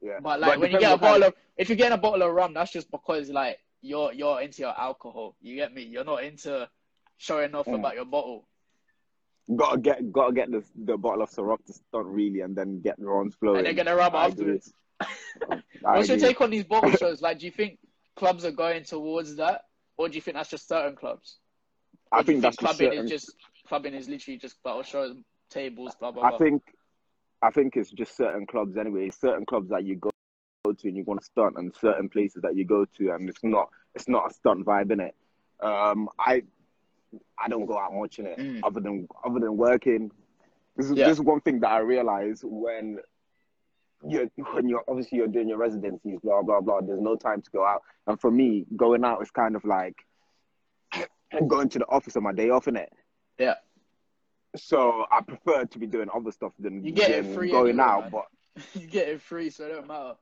yeah. 0.00 0.18
But 0.20 0.40
like 0.40 0.54
it 0.54 0.60
when 0.60 0.70
you 0.72 0.78
get 0.78 0.94
a 0.94 0.98
bottle 0.98 1.28
of, 1.28 1.34
if 1.56 1.68
you're 1.68 1.76
getting 1.76 1.92
a 1.94 1.98
bottle 1.98 2.22
of 2.22 2.32
rum, 2.34 2.54
that's 2.54 2.72
just 2.72 2.90
because 2.90 3.30
like 3.30 3.58
you're 3.82 4.12
you're 4.12 4.40
into 4.42 4.62
your 4.62 4.78
alcohol. 4.78 5.36
You 5.40 5.56
get 5.56 5.74
me? 5.74 5.82
You're 5.82 6.04
not 6.04 6.24
into 6.24 6.68
showing 7.18 7.54
off 7.54 7.66
Mm. 7.66 7.74
about 7.74 7.94
your 7.94 8.04
bottle. 8.04 8.48
Gotta 9.54 9.78
get 9.78 10.10
gotta 10.10 10.32
get 10.32 10.50
the 10.50 10.64
the 10.74 10.96
bottle 10.96 11.22
of 11.22 11.30
Ciroc 11.30 11.64
to 11.66 11.72
stunt 11.74 12.06
really, 12.06 12.40
and 12.40 12.56
then 12.56 12.80
get 12.80 12.98
the 12.98 13.06
runs 13.06 13.34
flowing. 13.34 13.58
And 13.58 13.66
they're 13.66 13.84
gonna 13.84 13.94
agree. 13.94 14.18
afterwards. 14.18 14.72
What's 15.82 16.08
your 16.08 16.18
take 16.18 16.40
on 16.40 16.50
these 16.50 16.64
bottle 16.64 16.92
shows? 16.92 17.20
Like, 17.20 17.40
do 17.40 17.46
you 17.46 17.52
think 17.52 17.78
clubs 18.16 18.46
are 18.46 18.50
going 18.50 18.84
towards 18.84 19.36
that, 19.36 19.62
or 19.98 20.08
do 20.08 20.14
you 20.14 20.22
think 20.22 20.36
that's 20.36 20.48
just 20.48 20.66
certain 20.66 20.96
clubs? 20.96 21.38
I 22.10 22.20
you 22.20 22.24
think 22.24 22.42
that's 22.42 22.56
clubbing 22.56 22.92
certain. 22.92 23.04
is 23.04 23.10
just 23.10 23.34
clubbing 23.68 23.92
is 23.92 24.08
literally 24.08 24.38
just 24.38 24.62
bottle 24.62 24.82
shows, 24.82 25.16
tables, 25.50 25.94
blah 26.00 26.10
blah 26.10 26.28
I 26.28 26.38
think 26.38 26.62
I 27.42 27.50
think 27.50 27.76
it's 27.76 27.90
just 27.90 28.16
certain 28.16 28.46
clubs 28.46 28.78
anyway. 28.78 29.10
Certain 29.10 29.44
clubs 29.44 29.68
that 29.68 29.84
you 29.84 29.96
go 29.96 30.10
to 30.66 30.88
and 30.88 30.96
you 30.96 31.04
want 31.04 31.20
to 31.20 31.26
stunt, 31.26 31.56
and 31.58 31.74
certain 31.78 32.08
places 32.08 32.40
that 32.42 32.56
you 32.56 32.64
go 32.64 32.86
to, 32.96 33.10
and 33.10 33.28
it's 33.28 33.44
not 33.44 33.68
it's 33.94 34.08
not 34.08 34.30
a 34.30 34.34
stunt 34.34 34.64
vibe 34.64 34.90
in 34.90 35.00
it. 35.00 35.14
Um, 35.60 36.08
I 36.18 36.44
I 37.38 37.48
don't 37.48 37.66
go 37.66 37.78
out 37.78 37.92
much 37.94 38.18
in 38.18 38.26
it 38.26 38.38
Mm. 38.38 38.60
other 38.64 38.80
than 38.80 39.08
other 39.24 39.40
than 39.40 39.56
working. 39.56 40.10
This 40.76 40.86
is 40.90 40.96
Yeah. 40.96 41.06
this 41.08 41.18
is 41.18 41.24
one 41.24 41.40
thing 41.40 41.60
that 41.60 41.70
I 41.70 41.78
realize 41.78 42.40
when 42.44 42.98
you're 44.06 44.26
when 44.52 44.68
you're 44.68 44.84
obviously 44.88 45.18
you're 45.18 45.28
doing 45.28 45.48
your 45.48 45.58
residencies, 45.58 46.18
blah 46.22 46.42
blah 46.42 46.60
blah. 46.60 46.80
There's 46.80 47.00
no 47.00 47.16
time 47.16 47.40
to 47.42 47.50
go 47.50 47.64
out, 47.64 47.82
and 48.06 48.20
for 48.20 48.30
me, 48.30 48.66
going 48.76 49.04
out 49.04 49.22
is 49.22 49.30
kind 49.30 49.56
of 49.56 49.64
like 49.64 49.96
going 51.48 51.68
to 51.70 51.78
the 51.78 51.86
office 51.86 52.16
on 52.16 52.22
my 52.22 52.32
day 52.32 52.50
off 52.50 52.68
in 52.68 52.76
it. 52.76 52.92
Yeah. 53.38 53.54
So 54.56 55.04
I 55.10 55.20
prefer 55.20 55.64
to 55.64 55.78
be 55.78 55.86
doing 55.86 56.08
other 56.14 56.30
stuff 56.30 56.52
than, 56.60 56.84
You 56.84 56.92
get 56.92 57.10
it 57.10 57.26
free 57.34 57.50
going 57.50 57.70
anyway, 57.80 57.84
out, 57.84 58.00
man. 58.02 58.10
but 58.12 58.26
you 58.80 58.86
get 58.86 59.08
it 59.08 59.20
free, 59.20 59.50
so 59.50 59.64
it 59.66 59.70
don't 59.70 59.86
matter. 59.88 60.14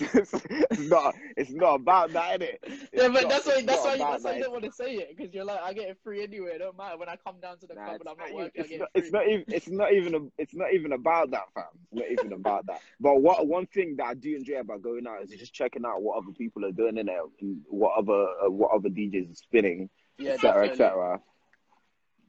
It's 0.00 0.80
not. 0.88 1.14
It's 1.36 1.50
not 1.50 1.74
about 1.76 2.12
that, 2.12 2.40
innit? 2.40 2.58
It's 2.62 2.92
yeah, 2.92 3.08
but 3.08 3.22
not- 3.22 3.30
that's 3.30 3.46
why 3.46 3.62
that's 3.62 3.84
why 3.84 3.92
you, 3.94 3.98
that's 3.98 4.24
why 4.24 4.36
you 4.36 4.42
don't 4.42 4.52
want 4.52 4.64
to 4.64 4.72
say 4.72 4.94
it 4.94 5.16
because 5.16 5.34
you're 5.34 5.44
like 5.44 5.60
I 5.60 5.72
get 5.72 5.88
it 5.88 5.98
free 6.02 6.22
anyway. 6.22 6.52
It 6.54 6.58
don't 6.58 6.76
matter 6.76 6.96
when 6.96 7.08
I 7.08 7.16
come 7.16 7.40
down 7.40 7.58
to 7.58 7.66
the 7.66 7.74
Nah, 7.74 7.84
club 7.84 8.00
and 8.00 8.08
I'm 8.08 8.16
not 8.18 8.34
working. 8.34 8.64
It's 8.64 8.78
not, 8.78 8.88
it 8.94 9.04
it's 9.04 9.12
not 9.12 9.28
even. 9.28 9.44
It's 9.48 9.68
not 9.68 9.92
even. 9.92 10.14
A, 10.14 10.18
it's 10.38 10.54
not 10.54 10.72
even 10.72 10.92
about 10.92 11.30
that, 11.32 11.52
fam. 11.54 11.64
It's 11.92 12.00
not 12.00 12.10
even 12.10 12.32
about 12.32 12.66
that. 12.66 12.80
But 13.00 13.20
what 13.20 13.46
one 13.46 13.66
thing 13.66 13.96
that 13.96 14.06
I 14.06 14.14
do 14.14 14.34
enjoy 14.36 14.60
about 14.60 14.82
going 14.82 15.06
out 15.06 15.22
is 15.22 15.30
just 15.30 15.52
checking 15.54 15.84
out 15.84 16.02
what 16.02 16.18
other 16.18 16.32
people 16.32 16.64
are 16.64 16.72
doing 16.72 16.98
in 16.98 17.08
it, 17.08 17.16
and 17.40 17.60
what 17.68 17.96
other 17.96 18.26
uh, 18.44 18.50
what 18.50 18.72
other 18.72 18.88
DJs 18.88 19.32
are 19.32 19.34
spinning, 19.34 19.88
yeah, 20.18 20.32
etc. 20.32 20.68
etc. 20.68 21.20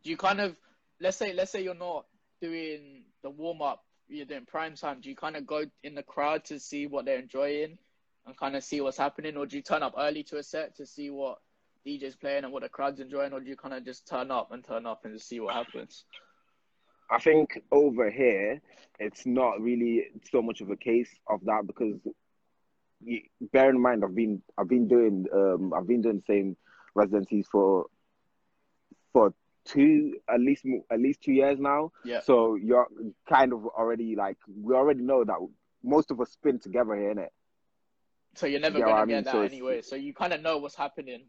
Do 0.03 0.09
you 0.09 0.17
kind 0.17 0.39
of 0.41 0.55
let's 1.01 1.17
say 1.17 1.33
let's 1.33 1.51
say 1.51 1.63
you're 1.63 1.73
not 1.73 2.05
doing 2.41 3.03
the 3.23 3.29
warm 3.29 3.61
up, 3.61 3.83
you're 4.09 4.25
doing 4.25 4.45
prime 4.45 4.75
time. 4.75 5.01
Do 5.01 5.09
you 5.09 5.15
kind 5.15 5.35
of 5.35 5.45
go 5.45 5.65
in 5.83 5.95
the 5.95 6.03
crowd 6.03 6.45
to 6.45 6.59
see 6.59 6.87
what 6.87 7.05
they're 7.05 7.19
enjoying 7.19 7.77
and 8.25 8.37
kind 8.37 8.55
of 8.55 8.63
see 8.63 8.81
what's 8.81 8.97
happening, 8.97 9.37
or 9.37 9.45
do 9.45 9.55
you 9.55 9.61
turn 9.61 9.83
up 9.83 9.95
early 9.97 10.23
to 10.23 10.37
a 10.37 10.43
set 10.43 10.75
to 10.77 10.85
see 10.85 11.09
what 11.09 11.39
DJ's 11.85 12.15
playing 12.15 12.43
and 12.43 12.51
what 12.53 12.63
the 12.63 12.69
crowd's 12.69 12.99
enjoying, 12.99 13.33
or 13.33 13.39
do 13.39 13.49
you 13.49 13.55
kind 13.55 13.73
of 13.73 13.85
just 13.85 14.07
turn 14.07 14.31
up 14.31 14.51
and 14.51 14.63
turn 14.63 14.85
up 14.85 15.05
and 15.05 15.13
just 15.13 15.27
see 15.27 15.39
what 15.39 15.55
happens? 15.55 16.05
I 17.09 17.19
think 17.19 17.61
over 17.71 18.09
here 18.11 18.61
it's 18.99 19.25
not 19.25 19.61
really 19.61 20.07
so 20.31 20.41
much 20.41 20.61
of 20.61 20.69
a 20.69 20.75
case 20.75 21.09
of 21.27 21.43
that 21.45 21.65
because 21.65 21.95
you, 23.03 23.21
bear 23.51 23.69
in 23.69 23.81
mind 23.81 24.03
I've 24.03 24.13
been 24.13 24.41
I've 24.57 24.67
been 24.67 24.87
doing 24.87 25.25
um 25.33 25.73
I've 25.73 25.87
been 25.87 26.01
doing 26.01 26.17
the 26.27 26.33
same 26.33 26.57
residencies 26.93 27.47
for 27.51 27.85
for 29.11 29.33
two 29.69 30.19
at 30.27 30.39
least 30.39 30.65
at 30.91 30.99
least 30.99 31.21
two 31.21 31.31
years 31.33 31.59
now. 31.59 31.91
Yeah. 32.03 32.21
So 32.21 32.55
you're 32.55 32.87
kind 33.27 33.53
of 33.53 33.65
already 33.67 34.15
like 34.15 34.37
we 34.47 34.73
already 34.73 35.01
know 35.01 35.23
that 35.23 35.37
most 35.83 36.11
of 36.11 36.19
us 36.19 36.31
spin 36.31 36.59
together 36.59 36.95
here, 36.95 37.13
innit? 37.13 37.29
So 38.35 38.45
you're 38.45 38.59
never 38.59 38.79
Yeah, 38.79 38.85
gonna 38.85 39.01
I 39.01 39.05
mean, 39.05 39.17
get 39.17 39.25
that 39.25 39.31
so 39.33 39.41
anyway. 39.41 39.81
So 39.81 39.95
you 39.95 40.13
kind 40.13 40.33
of 40.33 40.41
know 40.41 40.57
what's 40.57 40.75
happening. 40.75 41.21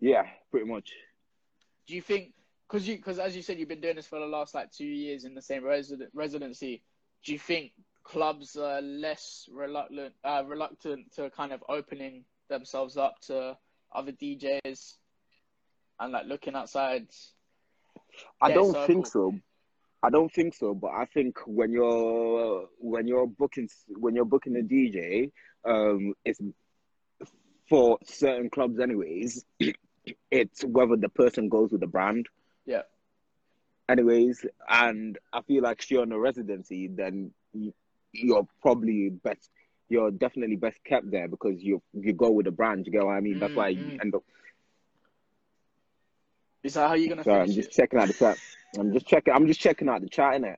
Yeah, 0.00 0.24
pretty 0.50 0.66
much. 0.66 0.92
Do 1.86 1.94
you 1.94 2.02
think 2.02 2.34
because 2.68 2.86
you 2.86 2.96
because 2.96 3.18
as 3.18 3.34
you 3.34 3.42
said 3.42 3.58
you've 3.58 3.68
been 3.68 3.80
doing 3.80 3.96
this 3.96 4.06
for 4.06 4.18
the 4.18 4.26
last 4.26 4.54
like 4.54 4.70
two 4.72 4.86
years 4.86 5.24
in 5.24 5.34
the 5.34 5.42
same 5.42 5.64
resident 5.64 6.10
residency? 6.14 6.82
Do 7.24 7.32
you 7.32 7.38
think 7.38 7.72
clubs 8.04 8.56
are 8.56 8.80
less 8.80 9.48
reluctant 9.52 10.14
uh, 10.24 10.42
reluctant 10.46 11.12
to 11.16 11.30
kind 11.30 11.52
of 11.52 11.62
opening 11.68 12.24
themselves 12.48 12.96
up 12.96 13.20
to 13.20 13.56
other 13.94 14.12
DJs 14.12 14.94
and 16.00 16.12
like 16.12 16.26
looking 16.26 16.54
outside? 16.54 17.08
I 18.40 18.50
don't 18.50 18.74
circle. 18.74 18.86
think 18.86 19.06
so. 19.06 19.32
I 20.02 20.10
don't 20.10 20.32
think 20.32 20.54
so, 20.54 20.74
but 20.74 20.88
I 20.92 21.06
think 21.06 21.38
when 21.46 21.72
you're 21.72 22.68
when 22.78 23.06
you're 23.06 23.26
booking 23.26 23.68
when 23.88 24.14
you're 24.14 24.24
booking 24.24 24.56
a 24.56 24.62
DJ, 24.62 25.30
um, 25.64 26.14
it's 26.24 26.40
for 27.68 27.98
certain 28.04 28.50
clubs, 28.50 28.78
anyways. 28.80 29.44
It's 30.30 30.64
whether 30.64 30.96
the 30.96 31.08
person 31.10 31.48
goes 31.50 31.70
with 31.70 31.80
the 31.82 31.86
brand, 31.86 32.26
Yeah. 32.64 32.82
anyways. 33.88 34.44
And 34.68 35.18
I 35.32 35.42
feel 35.42 35.62
like 35.62 35.82
if 35.82 35.90
you're 35.90 36.02
on 36.02 36.12
a 36.12 36.18
residency, 36.18 36.88
then 36.88 37.30
you, 37.52 37.72
you're 38.12 38.46
probably 38.62 39.10
best. 39.10 39.50
You're 39.88 40.10
definitely 40.10 40.56
best 40.56 40.78
kept 40.84 41.10
there 41.10 41.28
because 41.28 41.62
you 41.62 41.82
you 41.92 42.12
go 42.12 42.30
with 42.30 42.46
the 42.46 42.50
brand. 42.52 42.86
You 42.86 42.92
get 42.92 43.04
what 43.04 43.12
I 43.16 43.20
mean? 43.20 43.38
That's 43.38 43.56
why 43.56 43.68
you 43.68 43.92
Mm, 43.92 43.96
mm. 43.96 44.02
end 44.02 44.14
up. 44.14 44.22
Is 46.64 46.74
that 46.74 46.88
how 46.88 46.94
you're 46.94 47.08
gonna 47.08 47.24
Sorry, 47.24 47.40
I'm 47.40 47.50
just 47.52 47.72
checking 47.72 47.98
out 47.98 48.08
the 48.08 48.14
chat. 48.14 48.38
I'm 48.78 48.92
just 48.92 49.06
checking. 49.06 49.34
I'm 49.34 49.46
just 49.46 49.60
checking 49.60 49.88
out 49.88 50.00
the 50.00 50.08
chat, 50.08 50.40
innit? 50.40 50.56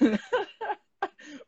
it? 0.00 0.20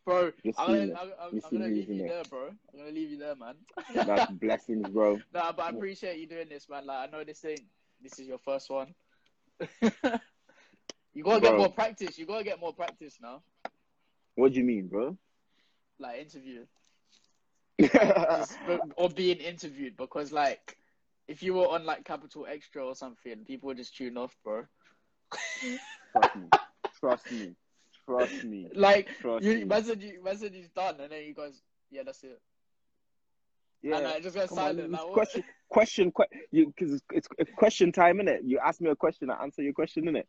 Bro, 0.05 0.33
Just 0.45 0.59
I'm 0.59 0.67
gonna, 0.67 0.83
it. 0.83 0.97
I'm, 1.01 1.09
I'm, 1.21 1.35
Just 1.35 1.47
I'm 1.47 1.59
gonna 1.59 1.73
leave 1.73 1.89
you 1.89 2.03
in 2.03 2.09
there, 2.09 2.23
bro. 2.29 2.49
I'm 2.49 2.79
gonna 2.79 2.91
leave 2.91 3.11
you 3.11 3.19
there, 3.19 3.35
man. 3.37 3.55
That's 3.95 4.31
blessings, 4.33 4.89
bro. 4.89 5.21
Nah, 5.33 5.53
but 5.53 5.63
I 5.63 5.71
appreciate 5.71 6.19
you 6.19 6.27
doing 6.27 6.49
this, 6.49 6.69
man. 6.69 6.87
Like 6.87 7.09
I 7.09 7.13
know 7.13 7.25
this 7.25 7.45
ain't 7.45 7.63
this 8.03 8.19
is 8.19 8.27
your 8.27 8.39
first 8.39 8.69
one. 8.69 8.95
you 11.15 11.23
gotta 11.25 11.41
get 11.41 11.57
more 11.57 11.71
practice. 11.71 12.19
You 12.19 12.27
gotta 12.27 12.45
get 12.45 12.61
more 12.61 12.73
practice 12.73 13.19
now. 13.23 13.43
What 14.35 14.53
do 14.53 14.59
you 14.59 14.65
mean, 14.65 14.89
bro? 14.89 15.17
Like 15.99 16.21
interview. 16.21 16.67
Just- 17.81 18.59
or 18.97 19.09
being 19.09 19.39
interviewed 19.39 19.97
because 19.97 20.33
like 20.33 20.77
if 21.33 21.43
you 21.43 21.55
were 21.55 21.67
on 21.67 21.87
like 21.87 22.05
Capital 22.05 22.47
XTRA 22.47 22.85
or 22.85 22.95
something, 22.95 23.45
people 23.47 23.69
would 23.69 23.79
just 23.79 23.97
tune 23.97 24.19
off, 24.19 24.37
bro. 24.45 24.65
Trust 26.13 26.37
me. 26.37 26.47
Trust 27.01 27.33
me. 27.33 27.55
Trust 28.07 28.45
me. 28.45 28.69
Like 28.75 29.09
Trust 29.19 29.43
you 29.43 29.55
me. 29.55 29.65
message 29.65 30.03
you 30.05 30.23
message 30.23 30.55
is 30.55 30.69
done 30.77 31.01
and 31.01 31.11
then 31.11 31.25
you 31.25 31.33
guys, 31.35 31.63
Yeah, 31.91 32.03
that's 32.05 32.23
it. 32.23 32.39
Yeah. 33.83 33.97
And 33.97 34.07
I 34.09 34.21
just 34.21 34.37
got 34.37 34.51
Come 34.51 34.59
on, 34.59 34.65
silent. 34.77 34.93
it's 34.93 35.03
like, 35.03 35.13
question, 35.13 35.45
question, 35.71 36.13
que- 36.13 36.39
you 36.51 36.67
because 36.67 36.93
it's, 36.93 37.03
it's, 37.13 37.29
it's 37.39 37.51
question 37.57 37.93
time, 37.93 38.19
innit? 38.19 38.41
You 38.45 38.59
ask 38.59 38.83
me 38.83 38.91
a 38.91 38.97
question, 38.97 39.31
I 39.31 39.43
answer 39.43 39.63
your 39.63 39.73
question, 39.73 40.05
innit? 40.05 40.25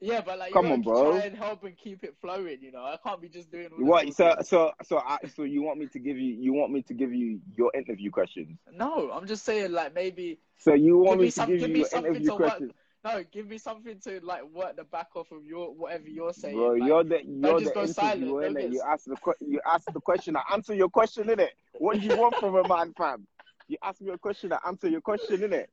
Yeah, 0.00 0.22
but 0.22 0.38
like 0.38 0.48
you 0.48 0.54
Come 0.54 0.72
on, 0.72 0.80
bro. 0.82 1.12
try 1.12 1.26
and 1.26 1.36
help 1.36 1.62
and 1.64 1.76
keep 1.76 2.02
it 2.04 2.14
flowing, 2.20 2.58
you 2.62 2.72
know. 2.72 2.82
I 2.84 2.96
can't 3.04 3.20
be 3.20 3.28
just 3.28 3.50
doing 3.50 3.68
What? 3.76 4.12
So, 4.14 4.34
so, 4.42 4.72
so, 4.82 4.98
I, 4.98 5.18
so 5.36 5.42
you 5.42 5.62
want 5.62 5.78
me 5.78 5.86
to 5.88 5.98
give 5.98 6.16
you, 6.16 6.34
you 6.40 6.54
want 6.54 6.72
me 6.72 6.80
to 6.82 6.94
give 6.94 7.12
you 7.12 7.40
your 7.56 7.70
interview 7.76 8.10
questions? 8.10 8.58
No, 8.72 9.10
I'm 9.12 9.26
just 9.26 9.44
saying 9.44 9.72
like 9.72 9.94
maybe 9.94 10.38
So 10.58 10.72
you 10.74 10.98
want 10.98 11.20
me 11.20 11.26
to 11.26 11.32
some- 11.32 11.50
give 11.50 11.60
give 11.60 11.70
you 11.70 11.76
your 11.90 11.98
interview 11.98 12.26
to 12.28 12.32
work- 12.32 12.40
questions? 12.40 12.72
no, 13.04 13.24
give 13.30 13.46
me 13.46 13.58
something 13.58 13.98
to 14.00 14.20
like 14.24 14.42
work 14.44 14.76
the 14.76 14.84
back 14.84 15.08
off 15.16 15.30
of 15.32 15.44
your 15.44 15.74
whatever 15.74 16.08
you're 16.08 16.32
saying. 16.32 16.54
Bro, 16.56 16.72
like, 16.72 16.88
you're 16.88 17.04
the 17.04 17.20
you're 17.26 17.60
the 17.60 17.80
interviewer, 17.82 18.42
don't 18.44 18.54
get- 18.54 18.72
You 18.72 18.82
ask 18.90 19.04
the 19.04 19.16
que- 19.16 19.46
you 19.46 19.60
ask 19.70 19.84
the 19.92 20.00
question, 20.00 20.34
I 20.36 20.42
answer 20.52 20.74
your 20.74 20.88
question, 20.88 21.24
innit? 21.28 21.48
What 21.78 22.00
do 22.00 22.06
you 22.06 22.16
want 22.16 22.36
from 22.36 22.56
a 22.56 22.66
man, 22.66 22.94
fam? 22.96 23.26
You 23.68 23.76
ask 23.82 24.00
me 24.00 24.10
a 24.12 24.18
question, 24.18 24.52
I 24.52 24.58
answer 24.66 24.88
your 24.88 25.00
question, 25.02 25.40
innit? 25.40 25.66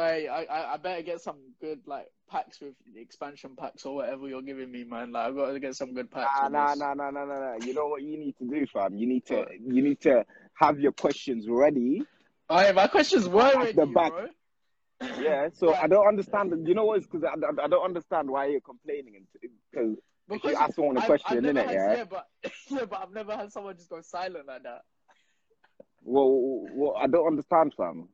I, 0.00 0.44
I 0.44 0.74
I 0.74 0.76
better 0.76 1.02
get 1.02 1.20
some 1.20 1.36
good 1.60 1.80
like 1.86 2.06
packs 2.30 2.60
with 2.60 2.74
expansion 2.94 3.52
packs 3.56 3.84
or 3.86 3.94
whatever 3.96 4.28
you're 4.28 4.42
giving 4.42 4.70
me, 4.70 4.84
man. 4.84 5.12
Like 5.12 5.28
I 5.28 5.32
got 5.32 5.52
to 5.52 5.60
get 5.60 5.76
some 5.76 5.94
good 5.94 6.10
packs. 6.10 6.30
Nah, 6.42 6.48
nah, 6.48 6.74
nah, 6.74 6.94
nah, 6.94 7.10
nah, 7.10 7.24
nah, 7.24 7.34
nah. 7.38 7.64
You 7.64 7.74
know 7.74 7.86
what 7.88 8.02
you 8.02 8.18
need 8.18 8.36
to 8.38 8.44
do, 8.44 8.66
fam? 8.72 8.94
You 8.96 9.06
need 9.06 9.26
to, 9.26 9.46
you 9.60 9.82
need 9.82 10.00
to 10.02 10.24
have 10.54 10.78
your 10.78 10.92
questions 10.92 11.46
ready. 11.48 12.02
Oh, 12.50 12.60
yeah, 12.60 12.72
my 12.72 12.86
questions 12.86 13.28
were 13.28 13.52
ready, 13.56 13.72
the 13.72 13.86
back. 13.86 14.12
bro. 14.12 14.26
Yeah. 15.20 15.48
So 15.52 15.70
Right. 15.72 15.84
I 15.84 15.86
don't 15.86 16.06
understand. 16.06 16.66
You 16.66 16.74
know 16.74 16.84
what? 16.86 17.02
Because 17.02 17.22
I, 17.24 17.28
I, 17.28 17.64
I 17.64 17.68
don't 17.68 17.84
understand 17.84 18.28
why 18.30 18.46
you're 18.46 18.60
complaining. 18.60 19.26
Because 19.70 19.96
if 20.30 20.44
you 20.44 20.54
ask 20.56 20.74
someone 20.74 20.96
a 20.96 21.00
I've- 21.00 21.06
question, 21.06 21.38
I've 21.38 21.44
innit, 21.54 21.66
had, 21.66 21.74
yeah? 21.74 21.96
yeah, 21.98 22.04
but 22.04 22.26
yeah, 22.68 22.84
but 22.84 23.00
I've 23.02 23.12
never 23.12 23.36
had 23.36 23.52
someone 23.52 23.76
just 23.76 23.88
go 23.90 24.00
silent 24.00 24.46
like 24.46 24.62
that. 24.64 24.82
Well, 26.02 26.64
well, 26.72 26.96
I 26.98 27.06
don't 27.06 27.26
understand, 27.26 27.74
fam. 27.76 28.08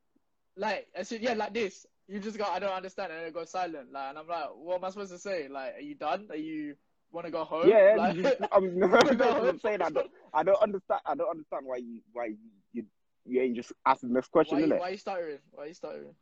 Like 0.56 0.88
I 0.98 1.02
said, 1.02 1.20
yeah, 1.22 1.34
like 1.34 1.54
this. 1.54 1.86
You 2.06 2.20
just 2.20 2.36
go, 2.38 2.44
I 2.44 2.58
don't 2.58 2.70
understand, 2.72 3.12
and 3.12 3.22
it 3.26 3.32
goes 3.34 3.50
silent. 3.50 3.90
Like, 3.90 4.10
and 4.10 4.18
I'm 4.18 4.28
like, 4.28 4.50
what 4.56 4.76
am 4.76 4.84
I 4.84 4.90
supposed 4.90 5.12
to 5.12 5.18
say? 5.18 5.48
Like, 5.48 5.76
are 5.76 5.80
you 5.80 5.94
done? 5.94 6.26
Are 6.30 6.36
you 6.36 6.76
want 7.10 7.24
to 7.26 7.32
go 7.32 7.44
home? 7.44 7.68
Yeah, 7.68 7.94
Like, 7.96 8.16
you- 8.16 8.30
I'm, 8.52 8.78
no, 8.78 8.86
No. 8.88 9.48
I'm 9.48 9.58
saying 9.60 9.80
I 9.80 9.88
don't, 9.90 10.10
I 10.34 10.42
don't 10.42 10.62
understand. 10.62 11.00
I 11.06 11.14
don't 11.14 11.30
understand 11.30 11.62
why 11.64 11.76
you, 11.76 12.00
why 12.12 12.26
you, 12.26 12.36
you, 12.72 12.84
you 13.24 13.40
ain't 13.40 13.56
just 13.56 13.72
asking 13.86 14.12
this 14.12 14.26
question, 14.26 14.58
why, 14.58 14.64
you, 14.64 14.70
innit? 14.72 14.78
why 14.80 14.88
you 14.90 14.96
stuttering? 14.98 15.38
Why 15.52 15.64
you 15.66 15.74
stuttering? 15.74 16.14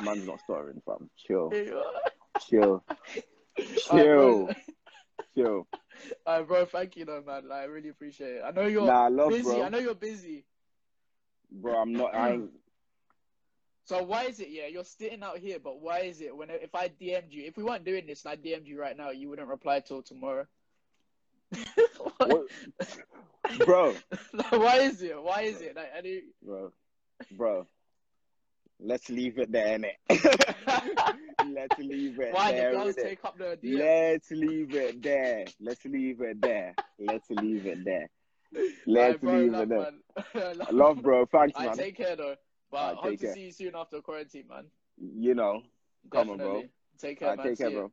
Man's 0.00 0.26
not 0.26 0.40
stuttering, 0.40 0.80
fam. 0.86 1.10
Chill, 1.26 1.50
Here 1.50 1.64
you 1.66 1.76
are. 1.76 2.40
chill, 2.48 2.84
chill, 3.76 4.46
bro. 4.46 4.48
chill. 5.36 5.66
Alright, 6.26 6.48
bro. 6.48 6.64
Thank 6.64 6.96
you, 6.96 7.04
though, 7.04 7.22
man. 7.24 7.48
Like, 7.48 7.60
I 7.60 7.64
really 7.64 7.90
appreciate 7.90 8.36
it. 8.36 8.42
I 8.44 8.50
know 8.50 8.66
you're 8.66 8.86
Nah, 8.86 9.08
love, 9.08 9.28
busy. 9.28 9.42
bro. 9.42 9.62
I 9.62 9.68
know 9.68 9.78
you're 9.78 9.94
busy. 9.94 10.46
Bro, 11.50 11.74
I'm 11.76 11.92
not. 11.92 12.14
I 12.14 12.30
ain't. 12.32 12.50
So 13.84 14.02
why 14.02 14.24
is 14.24 14.40
it? 14.40 14.48
Yeah, 14.50 14.66
you're 14.68 14.84
sitting 14.84 15.22
out 15.22 15.38
here, 15.38 15.58
but 15.62 15.80
why 15.80 16.00
is 16.00 16.20
it 16.20 16.36
when 16.36 16.50
if 16.50 16.74
I 16.74 16.88
DM'd 16.88 17.32
you, 17.32 17.44
if 17.44 17.56
we 17.56 17.64
weren't 17.64 17.84
doing 17.84 18.06
this 18.06 18.24
and 18.24 18.32
I 18.32 18.36
DM'd 18.36 18.66
you 18.68 18.78
right 18.80 18.96
now, 18.96 19.10
you 19.10 19.28
wouldn't 19.28 19.48
reply 19.48 19.80
till 19.80 20.02
tomorrow? 20.02 20.46
Bro, 23.66 23.94
Like, 24.32 24.50
why 24.52 24.76
is 24.78 25.02
it? 25.02 25.20
Why 25.20 25.42
is 25.42 25.60
it? 25.60 25.76
Like, 25.76 25.90
any... 25.96 26.22
bro, 26.42 26.72
bro. 27.32 27.66
Let's 28.80 29.10
leave 29.10 29.38
it 29.38 29.52
there, 29.52 29.78
innit? 29.78 29.98
Let's 31.52 31.78
leave 31.78 32.18
it 32.18 32.32
why 32.32 32.52
there. 32.52 32.72
Why 32.74 32.78
the 32.78 32.84
girls 32.84 32.96
innit? 32.96 33.02
take 33.02 33.24
up 33.24 33.38
the 33.38 33.58
DM? 33.62 33.78
Let's 33.78 34.30
leave 34.30 34.74
it 34.74 35.02
there. 35.02 35.44
Let's 35.60 35.84
leave 35.84 36.20
it 36.20 36.40
there. 36.40 36.74
Let's 36.98 37.30
leave 37.30 37.66
it 37.66 37.84
there. 37.84 38.08
Let's 38.86 39.20
bro, 39.20 39.38
leave 39.38 39.52
love, 39.52 39.62
it 39.62 39.68
there. 40.34 40.54
love, 40.54 40.72
Love, 40.72 41.02
bro. 41.02 41.26
Thanks, 41.26 41.58
I 41.58 41.66
man. 41.66 41.76
take 41.76 41.96
care 41.96 42.16
though. 42.16 42.36
But 42.72 42.78
Alright, 42.78 42.96
hope 42.96 43.10
to 43.18 43.26
care. 43.26 43.34
see 43.34 43.40
you 43.42 43.52
soon 43.52 43.76
after 43.76 44.00
quarantine, 44.00 44.44
man. 44.48 44.64
You 44.96 45.34
know. 45.34 45.62
Come 46.10 46.30
on, 46.30 46.38
bro. 46.38 46.64
Take 46.98 47.18
care, 47.20 47.36
man. 47.36 47.46
take 47.46 47.58
care, 47.58 47.70
bro. 47.70 47.92